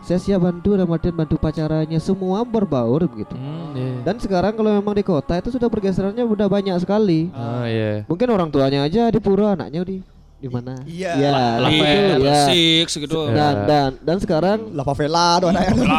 Saya 0.00 0.22
siap 0.22 0.38
bantu 0.38 0.78
dalam 0.78 0.86
artian 0.86 1.10
bantu 1.12 1.34
pacaranya 1.34 1.98
semua 1.98 2.46
berbaur 2.46 3.02
begitu. 3.10 3.34
Hmm, 3.34 3.74
iya. 3.74 4.06
Dan 4.06 4.22
sekarang 4.22 4.54
kalau 4.54 4.70
memang 4.70 4.94
di 4.94 5.02
kota 5.02 5.34
itu 5.34 5.50
sudah 5.50 5.66
pergeserannya 5.66 6.22
udah 6.22 6.46
banyak 6.46 6.78
sekali. 6.78 7.34
Ah, 7.34 7.66
iya. 7.66 8.06
Mungkin 8.06 8.30
orang 8.30 8.46
tuanya 8.48 8.86
aja 8.86 9.10
di 9.10 9.18
pura, 9.18 9.58
anaknya 9.58 9.82
di 9.82 9.98
di 10.36 10.46
mana? 10.46 10.78
Iya. 10.86 11.10
Ya, 11.18 11.30
Lah, 11.58 11.66
itu 11.66 11.82
level 11.82 12.22
ya. 12.22 12.38
six 12.46 12.86
gitu. 12.94 13.18
Ya. 13.26 13.34
Dan 13.34 13.54
dan 13.66 13.90
dan 13.98 14.16
sekarang 14.22 14.58
La 14.78 14.86
favela 14.86 15.42
doang 15.42 15.58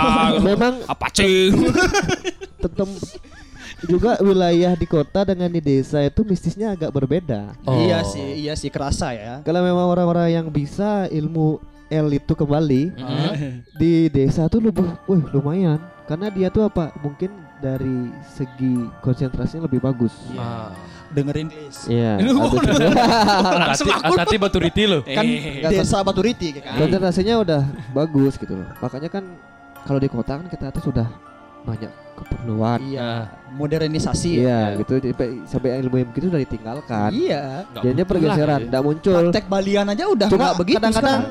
memang 0.47 0.79
apa 0.87 1.07
cing? 1.11 1.51
tetap 2.57 2.87
juga 3.85 4.15
wilayah 4.17 4.73
di 4.73 4.83
kota 4.83 5.21
dengan 5.21 5.47
di 5.47 5.59
desa 5.59 6.01
itu 6.01 6.21
mistisnya 6.21 6.71
agak 6.71 6.89
berbeda. 6.89 7.53
Oh. 7.61 7.77
Iya 7.77 8.01
sih, 8.01 8.39
iya 8.39 8.53
sih 8.53 8.67
kerasa 8.67 9.13
ya. 9.13 9.39
Kalau 9.41 9.61
memang 9.61 9.85
orang-orang 9.85 10.33
yang 10.33 10.45
bisa 10.47 11.05
ilmu 11.07 11.57
L 11.87 12.07
itu 12.09 12.33
kembali 12.33 12.97
Hmm. 12.97 13.61
di 13.79 14.07
desa 14.07 14.47
tuh 14.47 14.59
lebih, 14.59 14.83
wih 15.05 15.21
lumayan. 15.29 15.77
Karena 16.03 16.27
dia 16.27 16.47
tuh 16.47 16.63
apa? 16.63 16.91
Mungkin 16.97 17.29
dari 17.57 18.11
segi 18.27 18.85
konsentrasinya 18.99 19.65
lebih 19.65 19.79
bagus. 19.79 20.11
Ah. 20.33 20.73
Dengerin 21.07 21.47
Glis. 21.47 21.87
Iya. 21.87 22.19
Hati 24.19 24.35
batu 24.37 24.57
riti 24.59 24.83
loh. 24.83 25.01
Kan 25.03 25.23
Eh, 25.23 25.63
desa 25.63 26.03
Baturiti 26.03 26.57
kan. 26.57 26.75
konsentrasinya 26.75 27.33
udah 27.39 27.61
bagus 27.93 28.35
gitu 28.35 28.55
loh. 28.55 28.67
Makanya 28.79 29.07
kan 29.07 29.23
kalau 29.83 29.97
di 29.97 30.09
kota 30.11 30.35
kan 30.35 30.47
kita 30.47 30.67
tuh 30.71 30.91
sudah 30.91 31.07
banyak 31.67 31.91
keperluan. 32.15 32.79
Iya. 32.87 33.11
Modernisasi. 33.51 34.31
ya. 34.39 34.41
Iya, 34.41 34.59
gitu 34.79 34.93
sampai 35.11 35.27
sampai 35.43 35.69
ilmu 35.83 35.95
yang 35.99 36.09
begitu 36.15 36.25
udah 36.31 36.41
ditinggalkan. 36.41 37.09
Iya. 37.11 37.43
Jadinya 37.83 38.05
pergeseran, 38.07 38.47
lah, 38.47 38.59
ya. 38.63 38.67
tidak 38.71 38.81
muncul. 38.87 39.15
Praktek 39.19 39.45
Balian 39.51 39.85
aja 39.91 40.03
udah 40.07 40.27
Cuma 40.31 40.43
nggak 40.47 40.57
begitu 40.63 40.77
kadang-kadang 40.79 41.21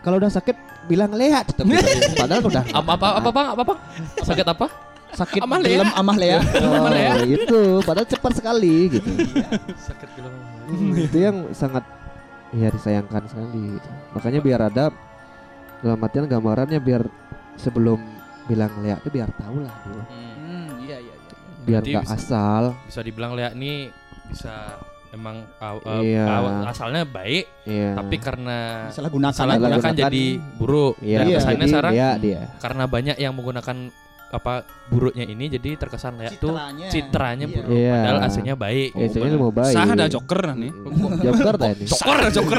kalau 0.00 0.16
udah 0.16 0.30
sakit 0.32 0.56
bilang 0.88 1.12
lehat 1.12 1.52
tetap 1.52 1.68
gitu. 1.68 2.16
Padahal 2.16 2.42
udah 2.48 2.64
Apa 2.72 2.92
apa 2.96 3.08
apa 3.20 3.28
bang? 3.30 3.46
Apa 3.52 3.62
bang? 3.68 3.78
Sakit 4.24 4.46
apa? 4.48 4.66
sakit 5.10 5.42
Amah 5.42 5.58
Lea. 5.58 5.82
amah 5.98 6.16
Lea. 6.16 6.38
Oh, 6.62 7.26
gitu. 7.26 7.60
Padahal 7.82 8.06
cepat 8.06 8.32
sekali 8.38 8.94
gitu. 8.94 9.10
Sakit 9.74 10.08
gitu. 10.14 10.28
Hmm, 10.70 10.94
itu 11.10 11.16
yang 11.18 11.36
sangat 11.50 11.82
ya 12.54 12.70
disayangkan 12.70 13.26
sekali. 13.26 13.78
gitu. 13.78 13.88
Makanya 14.14 14.40
biar 14.40 14.60
ada 14.70 14.84
dalam 15.82 15.98
artian 15.98 16.30
gambarannya 16.30 16.78
biar 16.78 17.02
sebelum 17.58 17.98
bilang 18.50 18.72
lehat 18.80 18.98
itu 19.00 19.10
biar 19.12 19.30
tahu 19.32 19.56
lah 19.60 19.74
dulu. 19.82 20.02
Hmm, 20.02 20.66
iya 20.82 20.98
iya 20.98 21.14
iya. 21.14 21.34
Biar 21.60 21.82
nggak 21.82 22.04
bisa- 22.04 22.16
asal. 22.16 22.62
Bisa 22.84 23.00
dibilang 23.00 23.32
Lea 23.32 23.50
nih 23.52 23.86
bisa 24.26 24.78
emang 25.10 25.42
aw- 25.58 25.82
aw- 25.82 26.02
Iya. 26.02 26.22
awal- 26.24 26.66
asalnya 26.66 27.02
baik, 27.02 27.46
Iya. 27.64 27.94
tapi 27.94 28.16
karena 28.16 28.58
Salah 28.88 29.10
gunakan 29.10 29.34
salah 29.34 29.54
gunakan 29.56 29.78
gunakan. 29.82 29.94
jadi 30.00 30.24
buruk. 30.54 30.94
Iya, 31.00 31.16
Dan 31.16 31.26
Iya. 31.26 31.36
kesannya 31.36 31.58
jadi 31.58 31.70
sekarang 31.72 31.92
dia. 32.18 32.40
karena 32.58 32.84
banyak 32.86 33.16
yang 33.16 33.32
menggunakan 33.32 33.76
apa 34.30 34.62
buruknya 34.86 35.26
ini 35.26 35.50
jadi 35.50 35.74
terkesan 35.74 36.14
Lea 36.14 36.30
tuh 36.38 36.54
Citranya. 36.86 37.46
Iya. 37.46 37.54
buruk. 37.58 37.74
Iya. 37.74 37.94
Padahal 37.98 38.20
aslinya 38.22 38.54
baik. 38.54 38.90
Ya, 38.94 39.04
istilahnya 39.06 39.38
mau 39.38 39.50
baik. 39.50 39.74
Sah 39.74 39.86
ada 39.90 40.06
joker 40.06 40.40
nih. 40.54 40.72
Joker 41.20 41.54
dah 41.62 41.68
ini. 41.70 41.84
Joker 41.84 42.14
ada 42.16 42.30
joker. 42.30 42.58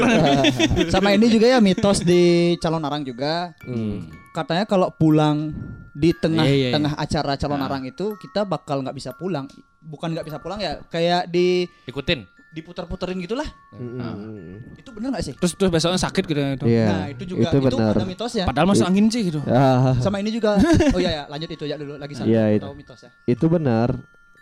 Sama 0.92 1.08
ini 1.12 1.26
juga 1.28 1.46
ya 1.48 1.58
mitos 1.58 2.04
di 2.04 2.22
calon 2.60 2.84
arang 2.84 3.02
juga. 3.02 3.56
Hmm. 3.64 4.04
Katanya 4.32 4.64
kalau 4.64 4.92
pulang 4.92 5.52
di 5.92 6.12
tengah 6.12 6.44
Iya, 6.44 6.52
iya, 6.52 6.68
iya. 6.68 6.72
tengah 6.72 6.92
acara 6.96 7.32
calon 7.36 7.60
Nah. 7.60 7.68
arang 7.68 7.84
itu 7.84 8.16
kita 8.16 8.44
bakal 8.44 8.80
nggak 8.80 8.96
bisa 8.96 9.12
pulang. 9.12 9.44
Bukan 9.82 10.14
nggak 10.14 10.24
bisa 10.24 10.38
pulang 10.38 10.56
ya, 10.56 10.78
kayak 10.86 11.26
di 11.26 11.66
Ikutin. 11.84 12.22
Diputar-puterin 12.52 13.16
gitulah. 13.24 13.48
Hmm. 13.72 14.60
Itu 14.76 14.92
bener 14.92 15.16
nggak 15.16 15.24
sih? 15.24 15.34
Terus 15.40 15.52
terus 15.56 15.70
besoknya 15.72 16.00
sakit 16.00 16.24
gitu. 16.28 16.40
gitu. 16.40 16.64
Iya. 16.68 16.86
Nah, 16.86 17.06
itu 17.08 17.22
juga 17.24 17.48
itu 17.48 17.56
itu, 17.56 17.66
benar. 17.72 17.94
ada 17.96 18.06
mitosnya. 18.06 18.44
Padahal 18.44 18.66
masuk 18.68 18.86
angin 18.86 19.06
sih 19.08 19.22
gitu. 19.32 19.40
Ah, 19.48 19.96
Sama 20.04 20.20
ini 20.20 20.30
juga. 20.30 20.60
Oh 20.92 21.00
iya 21.00 21.10
ya, 21.10 21.24
lanjut 21.32 21.48
itu 21.48 21.64
ya 21.64 21.80
dulu 21.80 21.96
lagi 21.96 22.12
satu. 22.12 22.28
Itu. 22.28 22.64
Tahu 22.68 22.74
mitos 22.76 23.00
ya. 23.00 23.10
itu 23.24 23.44
benar. 23.48 23.88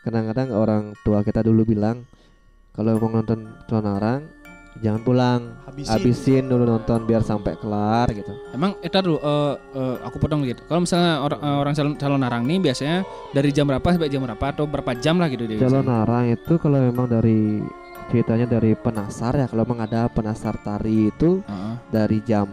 Kadang-kadang 0.01 0.49
orang 0.57 0.83
tua 1.07 1.23
kita 1.23 1.45
dulu 1.45 1.63
bilang 1.63 2.03
kalau 2.75 2.99
mau 2.99 3.21
nonton 3.21 3.47
Tonarang 3.69 4.41
jangan 4.79 5.03
pulang, 5.03 5.41
Habisin. 5.67 5.91
habisin 5.91 6.45
dulu 6.47 6.63
nonton 6.63 7.03
biar 7.05 7.27
sampai 7.27 7.59
kelar 7.59 8.07
gitu. 8.15 8.33
Emang 8.55 8.79
eh 8.81 8.89
tar 8.89 9.03
dulu 9.03 9.19
eh, 9.19 9.55
eh, 9.77 9.97
aku 10.07 10.17
potong 10.23 10.47
dikit. 10.47 10.65
Kalau 10.71 10.87
misalnya 10.87 11.21
orang 11.21 11.41
eh, 11.43 11.59
orang 11.59 11.75
calon, 11.75 11.95
calon 11.99 12.21
narang 12.23 12.43
nih 12.47 12.59
biasanya 12.63 12.97
dari 13.35 13.51
jam 13.51 13.67
berapa 13.67 13.83
sampai 13.85 14.09
jam 14.09 14.23
berapa 14.23 14.45
atau 14.55 14.65
berapa 14.71 14.93
jam 14.97 15.19
lah 15.19 15.29
gitu 15.29 15.45
dia. 15.51 15.59
Calon 15.59 15.85
Narang 15.85 16.31
itu 16.31 16.53
kalau 16.63 16.79
memang 16.79 17.07
dari 17.11 17.61
ceritanya 18.11 18.47
dari 18.51 18.75
penasar 18.75 19.33
ya 19.35 19.47
kalau 19.47 19.63
memang 19.63 19.87
ada 19.87 20.11
penasar 20.11 20.59
tari 20.61 21.09
itu 21.09 21.41
Heeh. 21.47 21.75
dari 21.89 22.19
jam 22.23 22.47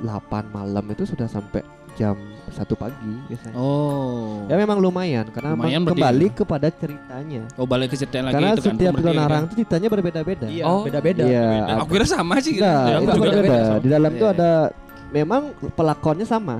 8 0.00 0.08
malam 0.50 0.84
itu 0.90 1.04
sudah 1.04 1.28
sampai 1.28 1.62
jam 1.94 2.18
satu 2.50 2.74
pagi 2.74 3.14
biasanya. 3.30 3.54
Oh. 3.54 4.42
Ya 4.50 4.58
memang 4.58 4.82
lumayan 4.82 5.30
karena 5.30 5.54
Lumayan 5.54 5.86
kembali 5.86 6.26
kepada 6.34 6.66
ceritanya. 6.66 7.46
Oh 7.54 7.64
balik 7.64 7.94
ke 7.94 7.96
cerita 7.96 8.18
lagi 8.18 8.34
karena 8.34 8.50
itu 8.50 8.62
kan. 8.62 8.74
setiap 8.74 8.92
berarti 8.98 9.14
orang 9.14 9.30
kan. 9.30 9.46
itu 9.46 9.54
ceritanya 9.62 9.88
berbeda-beda. 9.94 10.46
Iya, 10.50 10.64
Oh. 10.66 10.82
beda-beda. 10.82 11.22
Iya. 11.22 11.46
Nah, 11.62 11.76
Aku 11.78 11.88
kira 11.94 12.06
sama 12.08 12.34
sih 12.42 12.58
gitu. 12.58 12.66
Enggak, 12.66 12.82
Ya, 12.82 12.96
itu 12.98 13.06
berbeda. 13.14 13.42
beda. 13.46 13.62
Di 13.78 13.88
dalam 13.88 14.10
itu 14.10 14.26
Iya. 14.26 14.34
ada 14.34 14.50
memang 15.14 15.42
pelakonnya 15.72 16.26
sama. 16.26 16.56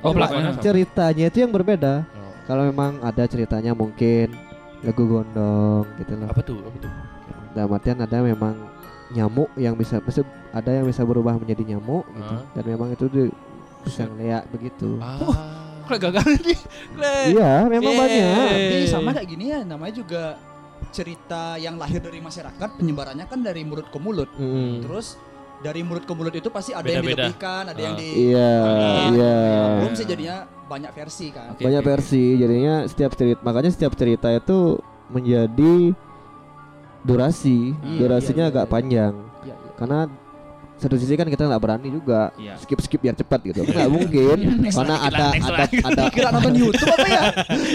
Oh, 0.00 0.12
pelakonnya 0.16 0.56
sama. 0.56 0.64
Ceritanya 0.64 1.24
itu 1.28 1.38
yang 1.44 1.52
berbeda. 1.52 1.92
Oh. 2.08 2.32
Kalau 2.48 2.62
memang 2.64 2.92
ada 3.04 3.22
ceritanya 3.28 3.76
mungkin 3.76 4.32
lagu 4.80 5.04
gondong 5.04 5.84
gitu 6.00 6.12
loh. 6.16 6.28
Apa 6.32 6.40
tuh? 6.40 6.58
Apa 6.64 6.78
tuh? 6.80 6.92
Dalam 7.58 7.74
artian 7.74 7.98
ada 7.98 8.22
memang 8.22 8.54
nyamuk 9.10 9.50
yang 9.56 9.74
bisa 9.74 9.98
ada 10.48 10.70
yang 10.70 10.86
bisa 10.86 11.02
berubah 11.02 11.34
menjadi 11.34 11.74
nyamuk 11.74 12.06
gitu. 12.08 12.34
Hah? 12.36 12.44
Dan 12.54 12.64
memang 12.68 12.88
itu 12.92 13.04
di, 13.08 13.22
bisa 13.82 14.06
ngeliat 14.06 14.46
begitu. 14.48 15.02
Ah. 15.02 15.18
Kok 15.84 15.98
gagal 15.98 16.26
nih? 16.44 16.58
Iya, 17.32 17.64
memang 17.66 17.90
Yeay. 17.90 17.98
banyak. 17.98 18.48
Tapi 18.52 18.86
sama 18.86 19.10
kayak 19.10 19.26
gini 19.26 19.44
ya 19.48 19.64
namanya 19.64 19.94
juga 19.96 20.22
cerita 20.88 21.56
yang 21.56 21.74
lahir 21.74 21.98
dari 21.98 22.20
masyarakat 22.20 22.68
penyebarannya 22.76 23.24
kan 23.24 23.40
dari 23.40 23.64
mulut 23.64 23.88
ke 23.88 23.98
mulut. 23.98 24.28
Mm. 24.36 24.84
Terus 24.84 25.16
dari 25.58 25.80
mulut 25.82 26.04
ke 26.04 26.12
mulut 26.12 26.30
itu 26.30 26.48
pasti 26.48 26.70
ada 26.70 26.86
yang 26.86 27.02
Beda-beda. 27.02 27.24
dilebihkan, 27.26 27.62
ada 27.72 27.80
yang 27.80 27.94
Ah. 27.94 27.98
di 27.98 28.08
Iya, 28.28 28.52
Ah, 28.60 29.06
iya. 29.10 29.36
Belum 29.80 29.94
sih 29.96 30.06
jadinya 30.06 30.36
banyak 30.68 30.92
versi 30.92 31.26
kan. 31.32 31.48
Oke, 31.56 31.64
Banyak 31.64 31.82
versi. 31.82 32.24
Jadinya 32.36 32.74
setiap 32.84 33.12
cerita 33.16 33.40
makanya 33.40 33.70
setiap 33.72 33.92
cerita 33.96 34.28
itu 34.30 34.58
menjadi 35.08 35.96
durasi. 37.08 37.72
Iya, 37.74 37.98
Durasinya 37.98 38.36
iya, 38.38 38.44
iya, 38.44 38.52
agak 38.54 38.64
iya. 38.64 38.70
panjang. 38.70 39.14
Iya, 39.42 39.54
iya. 39.56 39.72
Karena 39.74 39.98
satu 40.78 40.94
sisi 40.94 41.10
kan 41.12 41.26
kita 41.26 41.42
nggak 41.42 41.58
berani 41.58 41.90
juga 41.90 42.30
Iya. 42.38 42.54
skip 42.54 42.78
skip 42.78 43.02
biar 43.02 43.10
cepat 43.12 43.42
gitu 43.42 43.66
nggak 43.66 43.90
mungkin 43.90 44.62
Next 44.62 44.78
karena 44.78 44.94
lagi 44.94 45.08
ada 45.10 45.26
ada 45.26 45.50
lagi. 45.58 45.76
ada 45.82 46.02
Kira 46.14 46.28
nonton 46.30 46.54
YouTube 46.54 46.86
apa 46.88 47.08
ya? 47.08 47.22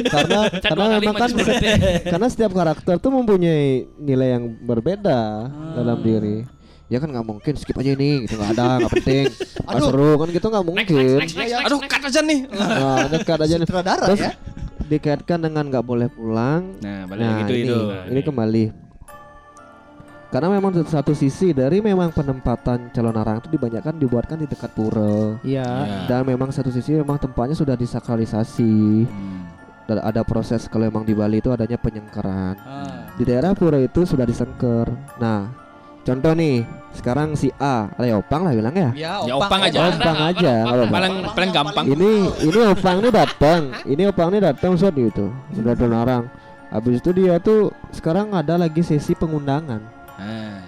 karena 0.07 0.39
karena 0.63 0.85
memang 0.95 1.15
kan 1.17 1.29
karena 2.15 2.27
setiap 2.31 2.51
karakter 2.53 2.95
tuh 2.97 3.11
mempunyai 3.11 3.91
nilai 3.99 4.39
yang 4.39 4.47
berbeda 4.55 5.19
Ah. 5.43 5.75
dalam 5.75 5.99
diri 5.99 6.47
ya 6.87 7.03
kan 7.03 7.11
nggak 7.11 7.27
mungkin 7.27 7.53
skip 7.59 7.75
aja 7.75 7.91
ini 7.91 8.23
gitu 8.23 8.39
nggak 8.39 8.51
ada 8.55 8.67
nggak 8.79 8.93
penting 8.95 9.25
nggak 9.35 9.81
seru 9.83 10.11
kan 10.15 10.27
gitu 10.29 10.45
nggak 10.47 10.63
mungkin 10.63 10.85
next, 10.87 10.95
next, 10.95 11.35
next, 11.35 11.35
Iya, 11.43 11.57
next, 11.57 11.67
Aduh, 11.67 11.79
cut 11.83 12.03
aja 12.05 12.19
nih. 12.21 12.39
nah, 12.47 13.03
dekat 13.09 13.39
aja 13.41 13.55
nih 13.57 13.67
Terus 13.67 14.19
ya. 14.21 14.31
dikaitkan 14.85 15.39
dengan 15.41 15.63
nggak 15.67 15.83
boleh 15.83 16.07
pulang 16.07 16.79
Nah, 16.79 17.03
balik 17.03 17.19
nah 17.19 17.35
gitu 17.41 17.51
ini 17.51 17.67
itu. 17.67 17.79
ini 18.07 18.19
kembali 18.21 18.63
karena 20.33 20.49
memang 20.49 20.73
satu 20.81 21.13
sisi 21.13 21.53
dari 21.53 21.77
memang 21.77 22.09
penempatan 22.09 22.89
calon 22.89 23.13
arang 23.13 23.37
itu 23.37 23.53
dibanyakan 23.53 23.93
dibuatkan 23.95 24.35
di 24.35 24.49
dekat 24.49 24.73
pura 24.73 25.37
Iya. 25.39 25.61
Iya. 25.61 25.97
dan 26.09 26.25
memang 26.25 26.49
satu 26.49 26.67
sisi 26.67 26.97
memang 26.97 27.21
tempatnya 27.21 27.53
sudah 27.53 27.77
disakralisasi 27.77 29.05
Hmm. 29.05 29.45
dan 29.85 30.01
ada 30.01 30.25
proses 30.25 30.65
kalau 30.65 30.87
memang 30.87 31.03
di 31.03 31.13
Bali 31.13 31.37
itu 31.37 31.53
adanya 31.53 31.77
penyengkeran 31.77 32.57
Ah. 32.57 33.05
di 33.13 33.23
daerah 33.23 33.53
pura 33.53 33.77
itu 33.77 34.03
sudah 34.03 34.25
disengker 34.25 34.89
nah 35.15 35.53
contoh 36.01 36.33
nih 36.33 36.65
sekarang 36.93 37.33
si 37.33 37.53
A 37.55 37.89
ada 37.91 38.17
opang 38.17 38.41
lah 38.41 38.51
bilang 38.51 38.73
ya 38.73 38.89
Ya, 38.91 39.13
Ya, 39.21 39.33
opang 39.35 39.61
aja. 39.61 39.87
opang 39.87 40.17
aja 40.19 40.53
apa-apa. 40.63 40.91
Paling 40.91 41.13
paling 41.29 41.51
gampang. 41.51 41.85
ini 41.87 42.11
ini 42.41 42.59
opang 42.67 42.97
nih 42.99 43.11
datang 43.11 43.61
ini 43.83 44.01
opang 44.03 44.27
nih 44.29 44.41
datang 44.43 44.73
saat 44.75 44.93
itu 44.93 45.29
sudah 45.51 45.71
ada 45.71 45.85
orang 45.87 46.23
habis 46.69 46.97
itu 46.97 47.13
dia 47.13 47.37
tuh 47.37 47.69
sekarang 47.89 48.33
ada 48.33 48.57
lagi 48.57 48.81
sesi 48.81 49.13
pengundangan 49.13 49.77
ya 49.79 50.02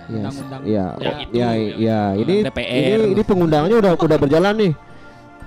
Undang-undang. 0.08 0.62
ya 0.64 0.86
Ya, 0.96 1.10
oh, 1.10 1.16
itu, 1.18 1.34
ya, 1.34 1.50
ya. 1.52 1.74
ya 1.76 2.00
ini 2.16 2.36
DPR. 2.44 2.74
ini 3.00 3.06
ini 3.12 3.22
pengundangannya 3.22 3.78
udah 3.78 3.92
udah 3.96 4.18
berjalan 4.18 4.54
nih 4.56 4.74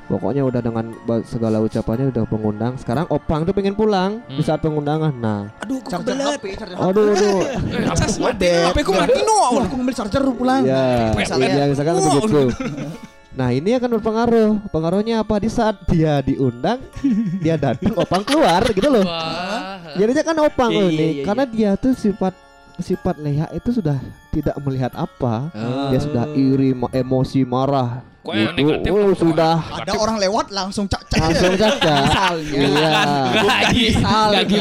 pokoknya 0.07 0.41
udah 0.43 0.61
dengan 0.61 0.85
segala 1.23 1.61
ucapannya 1.61 2.09
udah 2.09 2.25
pengundang 2.25 2.73
sekarang 2.75 3.05
opang 3.09 3.45
tuh 3.45 3.53
pengen 3.53 3.73
pulang 3.73 4.25
di 4.27 4.41
Hmm. 4.41 4.47
saat 4.47 4.59
pengundangan 4.59 5.13
nah 5.13 5.53
aduh 5.59 5.79
kok 5.79 5.91
Charger 5.93 6.17
kebelet. 6.17 6.33
HP, 6.35 6.45
charger 6.57 6.77
aduh 6.79 7.05
aduh 7.13 7.39
Eh, 7.77 7.85
apa 7.85 7.97
Cas, 7.99 8.11
tuh? 8.11 8.25
mati, 8.25 8.49
HP 8.49 8.79
ku 8.81 8.93
mati 8.93 9.21
no. 9.21 9.39
Aku 9.61 9.75
ngambil 9.75 9.95
charger 9.95 10.23
pulang. 10.31 10.63
Ya, 10.65 11.13
Misalnya. 11.13 11.49
iya 11.51 11.65
misalkan 11.67 11.93
begitu. 11.99 12.43
Nah 13.31 13.49
ini 13.51 13.71
akan 13.71 13.91
berpengaruh. 13.95 14.51
Pengaruhnya 14.69 15.21
apa? 15.21 15.37
Di 15.37 15.47
saat 15.47 15.79
dia 15.85 16.19
diundang, 16.21 16.81
dia 17.39 17.55
datang, 17.55 17.93
opang 17.95 18.25
keluar 18.25 18.65
gitu 18.67 18.89
loh. 18.89 19.05
Jadinya 19.95 20.23
kan 20.23 20.37
opang 20.41 20.71
Iya, 20.71 20.81
loh 20.81 20.89
iya, 20.89 20.97
ini, 20.97 21.07
iya, 21.13 21.23
karena 21.23 21.45
dia 21.45 21.71
tuh 21.75 21.93
sifat 21.93 22.33
sifat 22.79 23.19
leha 23.19 23.47
itu 23.51 23.71
sudah 23.73 23.99
tidak 24.31 24.55
melihat 24.61 24.93
apa. 24.93 25.51
Ah. 25.51 25.89
Dia 25.89 25.99
sudah 25.99 26.25
iri, 26.31 26.73
ma- 26.73 26.91
emosi, 26.91 27.43
marah. 27.43 28.03
Kok 28.21 28.35
yang 28.35 28.53
Gitu. 28.53 28.61
negatif 28.61 28.91
Oh, 28.91 29.13
sudah 29.15 29.57
Ada 29.79 29.93
orang 29.95 30.17
lewat 30.19 30.47
langsung 30.51 30.85
cak-cak. 30.85 31.17
langsung. 31.19 31.53
Misalnya. 31.55 31.97
Iya. 32.45 32.91
Lagi. 33.41 33.85
Misalnya. 33.91 34.39
Lagi 34.39 34.61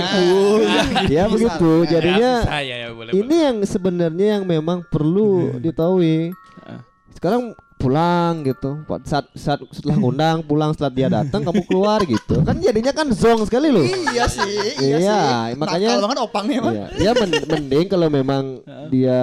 Ya 1.08 1.24
begitu. 1.28 1.72
Jadinya 1.86 2.32
saya 2.44 2.76
ya 2.78 2.90
boleh. 2.90 3.12
ini 3.12 3.36
yang 3.38 3.58
sebenarnya 3.62 4.40
yang 4.40 4.44
memang 4.44 4.88
perlu 4.88 5.58
ditahui. 5.58 6.32
Ah. 6.64 6.80
Sekarang 7.12 7.52
pulang 7.78 8.42
gitu. 8.42 8.82
Saat 9.06 9.30
saat 9.34 9.62
setelah 9.70 9.96
ngundang 9.96 10.42
pulang 10.42 10.74
setelah 10.74 10.90
dia 10.90 11.08
datang 11.08 11.46
kamu 11.46 11.62
keluar 11.64 12.02
gitu. 12.04 12.42
Kan 12.42 12.58
jadinya 12.58 12.92
kan 12.92 13.08
zong 13.10 13.46
sekali 13.46 13.70
loh. 13.70 13.86
Iya 13.86 14.26
sih, 14.26 14.58
iya, 14.82 14.98
Iya, 14.98 15.00
sih. 15.00 15.56
makanya- 15.56 15.90
Nakal 15.94 16.04
banget 16.04 16.20
opangnya 16.20 16.60
mah. 16.60 16.74
Iya, 16.74 16.86
ya 16.98 17.12
men- 17.14 17.46
mending 17.48 17.86
kalau 17.86 18.08
memang 18.10 18.44
dia 18.90 19.22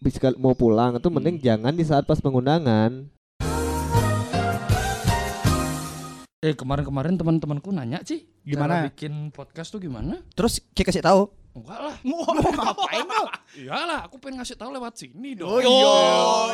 bisa 0.00 0.18
mau 0.36 0.52
pulang 0.52 0.96
itu 0.96 1.08
mending 1.08 1.36
jangan 1.38 1.72
di 1.72 1.84
saat 1.84 2.04
pas 2.04 2.18
pengundangan. 2.18 3.08
Eh 6.40 6.52
kemarin-kemarin 6.52 7.16
teman-temanku 7.16 7.72
nanya 7.72 8.04
sih 8.04 8.28
Gimana? 8.44 8.84
cara 8.84 8.92
bikin 8.92 9.32
podcast 9.32 9.72
tuh 9.72 9.80
gimana? 9.80 10.20
Terus 10.32 10.60
Ki 10.72 10.84
kasih 10.84 11.00
tahu. 11.00 11.43
Enggak 11.54 11.78
lah. 11.80 11.94
Mau 12.02 12.26
ngapain 12.26 13.06
lo? 13.06 13.24
Iyalah, 13.54 14.00
aku 14.04 14.18
pengen 14.18 14.42
ngasih 14.42 14.58
tahu 14.58 14.74
lewat 14.74 14.98
sini 14.98 15.38
dong. 15.38 15.54
Oh 15.54 15.62
iya. 15.62 15.94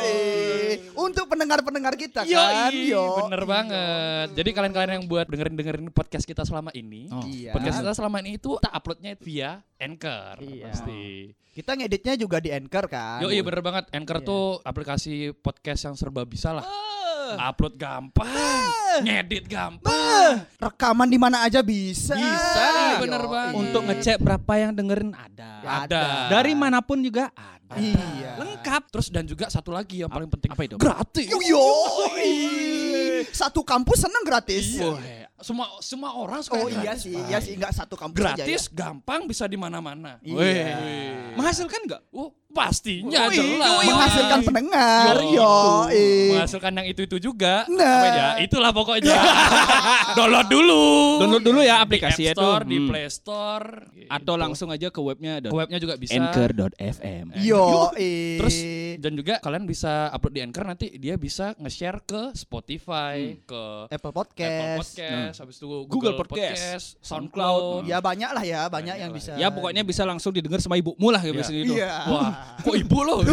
eh. 0.05 0.73
Untuk 0.93 1.25
pendengar-pendengar 1.25 1.97
kita 1.97 2.21
kan. 2.21 2.69
Yoi, 2.69 2.93
Yo. 2.93 3.25
bener 3.25 3.41
banget. 3.43 4.27
Jadi 4.37 4.49
kalian-kalian 4.53 4.91
yang 5.01 5.05
buat 5.05 5.25
dengerin-dengerin 5.25 5.89
podcast 5.89 6.23
kita 6.23 6.45
selama 6.45 6.69
ini, 6.71 7.09
Oh. 7.09 7.25
Iya. 7.25 7.49
podcast 7.51 7.81
kita 7.81 7.93
selama 7.93 8.21
ini 8.21 8.37
itu 8.37 8.53
kita 8.55 8.69
uploadnya 8.69 9.17
via 9.17 9.51
Anchor 9.75 10.37
Iya. 10.37 10.69
pasti. 10.69 11.33
Kita 11.51 11.73
ngeditnya 11.73 12.13
juga 12.15 12.37
di 12.37 12.47
Anchor 12.47 12.85
kan. 12.85 13.19
Yo 13.19 13.27
iya 13.27 13.41
bener 13.41 13.59
banget. 13.59 13.89
Anchor 13.91 14.21
Iya. 14.21 14.27
tuh 14.27 14.43
aplikasi 14.61 15.13
podcast 15.33 15.81
yang 15.83 15.95
serba 15.97 16.23
bisa 16.23 16.53
lah. 16.53 16.63
Upload 17.37 17.75
gampang, 17.75 18.27
ngedit 19.01 19.45
gampang. 19.45 20.43
Rekaman 20.57 21.07
di 21.07 21.19
mana 21.19 21.45
aja 21.45 21.61
bisa. 21.61 22.15
Bisa, 22.15 22.97
bener 22.99 23.21
Yo, 23.21 23.29
banget. 23.29 23.53
Untuk 23.55 23.81
ngecek 23.87 24.17
berapa 24.19 24.53
yang 24.55 24.71
dengerin 24.73 25.11
ada. 25.13 25.51
Ya, 25.61 25.69
Ada. 25.85 26.03
Dari 26.29 26.53
mana 26.53 26.81
pun 26.81 26.99
juga 26.99 27.29
ada. 27.31 27.75
Iya. 27.77 28.35
Lengkap. 28.35 28.91
Terus 28.91 29.07
dan 29.07 29.23
juga 29.23 29.47
satu 29.47 29.71
lagi 29.71 30.03
yang 30.03 30.11
paling 30.11 30.27
penting. 30.27 30.51
Apa 30.51 30.63
itu? 30.67 30.75
Gratis. 30.75 31.25
Yo, 31.29 31.39
yo. 31.39 31.65
Satu 33.31 33.61
kampus 33.63 34.03
seneng 34.07 34.23
gratis. 34.25 34.75
Iya. 34.75 35.29
Semua 35.41 35.65
semua 35.81 36.13
orang 36.13 36.45
suka 36.45 36.53
Oh 36.53 36.69
iya 36.69 36.93
gratis, 36.93 37.01
sih, 37.01 37.17
iya 37.17 37.41
sih 37.41 37.57
enggak 37.57 37.73
satu 37.73 37.97
kampus 37.97 38.21
aja 38.21 38.45
Gratis, 38.45 38.69
ya. 38.69 38.77
gampang, 38.77 39.25
bisa 39.25 39.49
di 39.49 39.57
mana-mana. 39.57 40.21
Iya. 40.21 40.37
Wih. 40.37 41.33
Menghasilkan 41.33 41.81
enggak? 41.81 42.01
Oh, 42.13 42.29
pastinya 42.51 43.27
Wih, 43.27 43.37
jelas. 43.37 43.83
menghasilkan 43.85 44.39
pendengar. 44.43 45.15
Yo, 45.17 45.31
Yo, 45.33 45.53
itu. 45.89 46.31
Menghasilkan 46.31 46.71
yang 46.73 46.87
itu-itu 46.87 47.17
juga. 47.19 47.63
Nah. 47.67 48.03
Ya? 48.05 48.27
Itulah 48.39 48.69
pokoknya. 48.69 49.15
Download 50.17 50.47
dulu. 50.47 50.83
Download 51.17 51.41
dulu 51.41 51.59
ya 51.59 51.79
Di 51.79 51.83
aplikasi 51.83 52.21
itu. 52.27 52.35
Store, 52.35 52.63
di 52.63 52.77
Hmm. 52.77 52.87
Play 52.87 53.07
Store. 53.07 53.67
Atau 54.07 54.33
Gitu. 54.33 54.41
langsung 54.41 54.69
aja 54.69 54.87
ke 54.87 54.99
webnya 54.99 55.39
ke 55.39 55.49
webnya 55.49 55.77
juga 55.77 55.95
bisa. 55.95 56.13
anchor.fm. 56.13 57.25
Yo. 57.39 57.89
Terus 58.37 58.55
dan 58.97 59.13
juga 59.13 59.39
kalian 59.39 59.63
bisa 59.63 60.11
upload 60.11 60.33
di 60.33 60.41
Anchor 60.41 60.65
nanti 60.65 60.87
dia 60.93 61.15
bisa 61.15 61.55
nge-share 61.55 62.03
ke 62.03 62.21
Spotify, 62.33 63.39
ke 63.39 63.63
Apple 63.87 64.11
Apple 64.11 64.11
Podcast. 64.11 64.77
Podcast, 64.91 65.35
habis 65.39 65.55
itu 65.55 65.65
Google, 65.65 65.87
Google 65.87 66.15
Podcast, 66.17 66.59
Podcast, 66.59 66.85
SoundCloud. 67.01 67.85
Ya 67.85 67.97
banyak 67.97 68.29
lah 68.29 68.43
ya, 68.43 68.61
banyak 68.67 68.81
Banyak 68.81 68.95
yang 68.97 69.11
lah. 69.11 69.17
bisa. 69.17 69.31
Ya 69.37 69.47
pokoknya 69.47 69.81
bisa 69.81 70.03
langsung 70.03 70.33
didengar 70.33 70.57
sama 70.57 70.75
ibumu 70.75 71.07
lah 71.07 71.21
kayak 71.21 71.31
Iya. 71.31 71.37
biasanya 71.37 71.61
itu. 71.61 71.73
Iya. 71.77 71.91
Wah, 72.09 72.29
kok 72.63 72.75
ibu 72.75 72.99
lo? 73.01 73.15